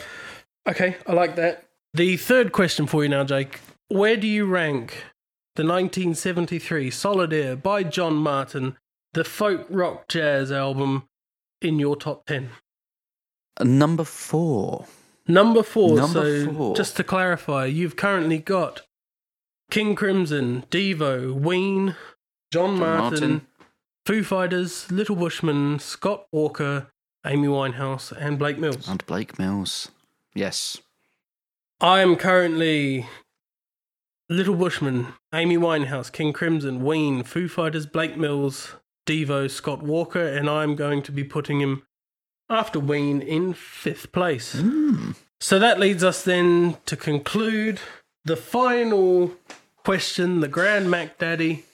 Okay, 0.69 0.97
I 1.07 1.12
like 1.12 1.37
that. 1.37 1.65
The 1.95 2.17
third 2.19 2.53
question 2.53 2.87
for 2.87 3.03
you 3.03 3.09
now, 3.09 3.25
Jake. 3.25 3.61
Where 3.89 4.17
do 4.17 4.27
you 4.27 4.47
rank 4.47 5.05
the 5.57 5.62
1973 5.62 6.91
Solid 6.91 7.33
Air 7.33 7.55
by 7.57 7.83
John 7.83 8.15
Martyn, 8.17 8.77
the 9.15 9.25
folk 9.25 9.67
rock 9.71 10.09
jazz 10.09 10.53
album, 10.53 11.09
in 11.62 11.79
your 11.79 11.97
top 11.97 12.27
10? 12.27 12.51
Uh, 13.57 13.65
Number 13.65 14.05
four. 14.05 14.87
Number 15.27 15.62
four. 15.62 15.97
Number 15.97 16.45
so, 16.45 16.53
four. 16.53 16.77
just 16.77 16.97
to 16.99 17.05
clarify, 17.05 17.65
you've 17.65 17.97
currently 17.97 18.39
got 18.39 18.83
King 19.71 19.95
Crimson, 19.95 20.65
Devo, 20.71 21.33
Ween, 21.33 21.97
John, 22.53 22.77
John 22.77 22.79
Martyn, 22.79 23.31
Martyn. 23.31 23.47
Foo 24.05 24.23
Fighters, 24.23 24.91
Little 24.93 25.17
Bushman, 25.17 25.79
Scott 25.79 26.27
Walker, 26.31 26.89
Amy 27.25 27.49
Winehouse, 27.49 28.12
and 28.12 28.39
Blake 28.39 28.59
Mills. 28.59 28.87
And 28.87 29.05
Blake 29.07 29.39
Mills. 29.39 29.91
Yes. 30.35 30.77
I 31.81 32.01
am 32.01 32.17
currently 32.17 33.07
Little 34.29 34.57
Bushman, 34.57 35.07
Amy 35.33 35.57
Winehouse, 35.57 36.12
King 36.12 36.33
Crimson, 36.33 36.85
Ween, 36.85 37.23
Foo 37.23 37.49
Fighters, 37.49 37.87
Blake 37.87 38.17
Mills, 38.19 38.75
Devo, 39.07 39.51
Scott 39.51 39.83
Walker, 39.83 40.27
and 40.27 40.49
I'm 40.49 40.75
going 40.77 41.03
to 41.03 41.13
be 41.13 41.25
putting 41.25 41.61
him 41.61 41.83
after 42.49 42.79
Ween 42.81 43.21
in 43.21 43.55
fifth 43.55 44.13
place. 44.13 44.61
So 45.41 45.59
that 45.59 45.81
leads 45.81 46.03
us 46.05 46.23
then 46.23 46.77
to 46.87 46.97
conclude 46.97 47.81
the 48.25 48.37
final 48.37 49.33
question, 49.85 50.41
the 50.41 50.49
Grand 50.49 50.91
Mac 50.91 51.19
Daddy. 51.19 51.65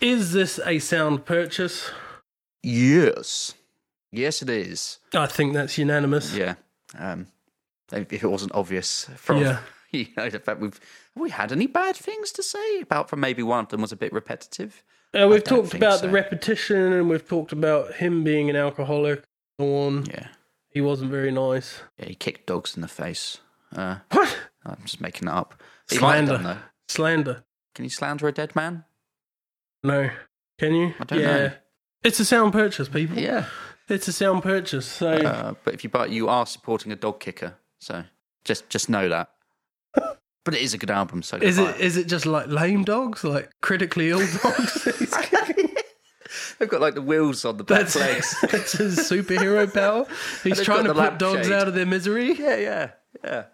Is 0.00 0.32
this 0.32 0.58
a 0.66 0.78
sound 0.80 1.24
purchase? 1.24 1.90
Yes. 2.62 3.54
Yes, 4.10 4.42
it 4.42 4.50
is. 4.50 4.98
I 5.14 5.26
think 5.26 5.54
that's 5.54 5.78
unanimous. 5.78 6.34
Yeah. 6.34 6.54
Um, 6.98 7.28
if 7.92 8.12
it 8.12 8.26
wasn't 8.26 8.54
obvious 8.54 9.08
from 9.16 9.38
Yeah. 9.42 9.58
you 9.92 10.06
know 10.16 10.28
the 10.28 10.38
fact 10.38 10.60
we've 10.60 10.80
we 11.14 11.30
had 11.30 11.52
any 11.52 11.66
bad 11.66 11.94
things 11.94 12.32
to 12.32 12.42
say 12.42 12.80
about 12.80 13.10
from 13.10 13.20
maybe 13.20 13.42
one 13.42 13.64
of 13.64 13.68
them 13.68 13.82
was 13.82 13.92
a 13.92 13.96
bit 13.96 14.12
repetitive. 14.12 14.82
Uh, 15.14 15.28
we've 15.28 15.44
talked 15.44 15.74
about 15.74 16.00
so. 16.00 16.06
the 16.06 16.12
repetition 16.12 16.92
and 16.92 17.08
we've 17.08 17.26
talked 17.26 17.52
about 17.52 17.94
him 17.94 18.24
being 18.24 18.48
an 18.48 18.56
alcoholic 18.56 19.24
on. 19.58 20.06
Yeah. 20.06 20.28
He 20.70 20.80
wasn't 20.80 21.10
very 21.10 21.30
nice. 21.30 21.80
Yeah, 21.98 22.06
he 22.06 22.14
kicked 22.14 22.46
dogs 22.46 22.74
in 22.76 22.80
the 22.82 22.88
face. 22.88 23.38
Uh, 23.74 23.98
What? 24.10 24.38
I'm 24.64 24.78
just 24.82 25.00
making 25.00 25.26
that 25.26 25.34
up. 25.34 25.60
He 25.90 25.96
Slander. 25.96 26.38
done. 26.38 26.58
Slander. 26.88 27.44
Can 27.74 27.84
you 27.84 27.90
slander 27.90 28.28
a 28.28 28.32
dead 28.32 28.54
man? 28.56 28.84
No. 29.82 30.10
Can 30.58 30.74
you? 30.74 30.94
I 31.00 31.04
don't 31.04 31.20
yeah. 31.20 31.36
know. 31.36 31.52
It's 32.04 32.20
a 32.20 32.24
sound 32.24 32.52
purchase, 32.52 32.88
people. 32.88 33.18
Yeah. 33.18 33.46
It's 33.88 34.08
a 34.08 34.12
sound 34.12 34.42
purchase. 34.42 34.86
So 34.86 35.10
Uh, 35.12 35.54
but 35.64 35.74
if 35.74 35.84
you 35.84 35.90
buy, 35.90 36.06
you 36.06 36.28
are 36.28 36.46
supporting 36.46 36.92
a 36.92 36.96
dog 36.96 37.20
kicker. 37.20 37.56
So 37.80 38.04
just 38.44 38.68
just 38.70 38.88
know 38.88 39.08
that. 39.08 39.30
But 40.44 40.54
it 40.54 40.62
is 40.62 40.74
a 40.74 40.78
good 40.78 40.90
album. 40.90 41.22
So 41.22 41.36
is 41.36 41.58
it 41.58 41.80
is 41.80 41.96
it 41.96 42.08
just 42.08 42.26
like 42.26 42.48
lame 42.48 42.84
dogs, 42.84 43.22
like 43.22 43.50
critically 43.60 44.10
ill 44.10 44.18
dogs? 44.42 44.84
They've 46.58 46.68
got 46.68 46.80
like 46.80 46.94
the 46.94 47.02
wheels 47.02 47.44
on 47.44 47.56
the 47.56 47.64
back 47.64 47.80
that's, 47.80 47.96
legs. 47.96 48.36
that's 48.50 48.72
his 48.72 48.98
superhero 48.98 49.72
power. 49.72 50.06
He's 50.42 50.60
trying 50.62 50.84
to 50.84 50.94
put 50.94 51.18
dogs 51.18 51.50
out 51.50 51.68
of 51.68 51.74
their 51.74 51.86
misery. 51.86 52.34
Yeah, 52.34 52.56
yeah, 52.56 52.90
yeah. 53.22 53.44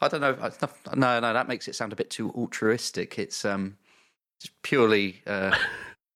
I 0.00 0.08
don't 0.08 0.20
know. 0.20 0.36
not- 0.36 0.96
No, 0.96 1.20
no, 1.20 1.32
that 1.32 1.48
makes 1.48 1.66
it 1.68 1.74
sound 1.74 1.92
a 1.92 1.96
bit 1.96 2.10
too 2.10 2.30
altruistic. 2.30 3.18
It's 3.18 3.44
um, 3.44 3.76
just 4.40 4.60
purely 4.62 5.22
uh, 5.26 5.56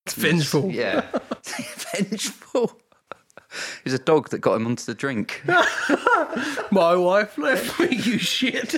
It's 0.06 0.14
vengeful. 0.14 0.70
Yeah, 0.70 1.06
vengeful. 1.44 2.78
He's 3.84 3.94
a 3.94 3.98
dog 3.98 4.30
that 4.30 4.38
got 4.38 4.54
him 4.54 4.66
onto 4.66 4.84
the 4.84 4.94
drink. 4.94 5.42
My 6.70 6.94
wife 6.94 7.38
left 7.38 7.78
me, 7.80 7.96
you 7.96 8.18
shit. 8.18 8.74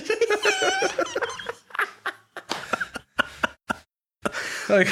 okay. 4.69 4.91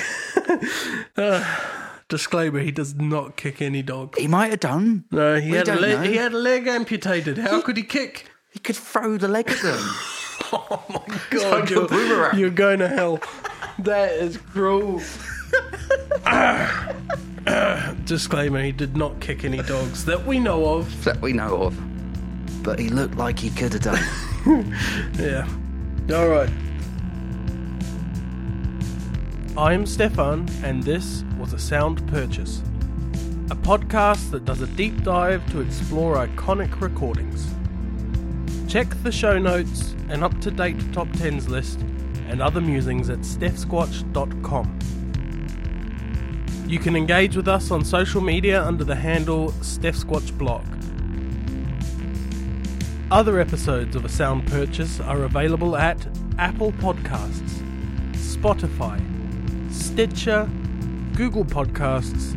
Uh, 1.18 1.60
disclaimer: 2.10 2.60
He 2.60 2.72
does 2.72 2.96
not 2.96 3.36
kick 3.36 3.62
any 3.62 3.82
dog. 3.82 4.18
He 4.18 4.28
might 4.28 4.52
have 4.52 4.60
done. 4.60 5.06
No, 5.12 5.40
he 5.40 5.52
had 5.52 5.68
a 5.68 5.72
don't 5.72 5.82
leg, 5.82 6.10
he 6.10 6.16
had 6.16 6.34
a 6.34 6.38
leg 6.38 6.68
amputated. 6.68 7.38
How 7.38 7.62
could 7.62 7.78
he 7.78 7.84
kick? 7.84 8.30
He 8.52 8.60
could 8.60 8.76
throw 8.76 9.18
the 9.18 9.28
leg 9.28 9.50
at 9.50 9.62
them. 9.62 9.80
Oh 10.52 10.84
my 10.90 11.20
god, 11.32 11.72
a 11.72 11.74
you're, 11.74 12.36
you're 12.36 12.50
going 12.52 12.78
to 12.80 12.88
hell. 12.88 13.20
That 13.80 14.12
is 14.14 14.38
cruel. 14.38 15.02
Disclaimer: 18.06 18.62
He 18.62 18.72
did 18.72 18.96
not 18.96 19.20
kick 19.20 19.44
any 19.44 19.62
dogs 19.62 20.06
that 20.06 20.26
we 20.26 20.40
know 20.40 20.78
of. 20.78 21.04
that 21.06 21.22
we 21.22 21.34
know 21.34 21.64
of. 21.64 22.64
But 22.64 22.80
he 22.80 22.90
looked 22.90 23.16
like 23.16 23.40
he 23.40 23.50
could 23.50 23.74
have 23.74 23.82
done. 23.82 24.04
Yeah. 25.18 25.48
All 26.14 26.28
right. 26.28 26.50
I'm 29.56 29.86
Stefan, 29.86 30.50
and 30.64 30.84
this 30.84 31.24
was 31.40 31.54
a 31.54 31.60
sound 31.60 32.06
purchase. 32.10 32.62
A 33.52 33.56
podcast 33.56 34.32
that 34.32 34.44
does 34.44 34.60
a 34.60 34.68
deep 34.68 35.04
dive 35.04 35.50
to 35.52 35.62
explore 35.62 36.16
iconic 36.18 36.82
recordings. 36.82 37.54
Check 38.68 38.90
the 39.04 39.12
show 39.14 39.38
notes 39.38 39.96
and 40.10 40.26
up 40.26 40.38
to 40.42 40.52
date 40.52 40.76
top 40.92 41.08
10s 41.10 41.48
list 41.48 41.80
and 42.28 42.42
other 42.42 42.60
musings 42.60 43.10
at 43.10 43.20
steffsquatch.com. 43.20 44.80
You 46.74 46.80
can 46.80 46.96
engage 46.96 47.36
with 47.36 47.48
us 47.48 47.70
on 47.70 47.86
social 47.86 48.20
media 48.20 48.60
under 48.64 48.84
the 48.84 48.96
handle 48.96 49.52
StephSquatchBlog. 49.62 50.66
Other 53.12 53.40
episodes 53.40 53.96
of 53.96 54.06
A 54.06 54.10
Sound 54.10 54.48
Purchase 54.48 55.00
are 55.00 55.22
available 55.22 55.78
at 55.78 56.08
Apple 56.40 56.72
Podcasts, 56.72 57.62
Spotify, 58.14 59.00
Stitcher, 59.72 60.50
Google 61.16 61.46
Podcasts, 61.46 62.34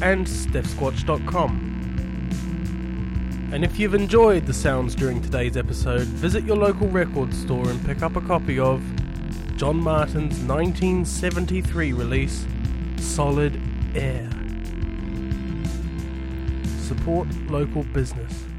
and 0.00 0.24
StephSquatch.com. 0.24 1.50
And 3.52 3.64
if 3.64 3.76
you've 3.80 3.96
enjoyed 3.96 4.46
the 4.46 4.54
sounds 4.54 4.94
during 4.94 5.20
today's 5.20 5.56
episode, 5.56 6.06
visit 6.06 6.44
your 6.44 6.58
local 6.58 6.86
record 6.86 7.34
store 7.34 7.68
and 7.68 7.84
pick 7.84 8.02
up 8.02 8.14
a 8.14 8.20
copy 8.20 8.60
of 8.60 8.80
John 9.56 9.78
Martyn's 9.78 10.38
1973 10.44 11.92
release, 11.92 12.46
Solid 12.98 13.60
Air. 13.94 14.28
Support 16.86 17.28
local 17.48 17.82
business. 17.84 18.49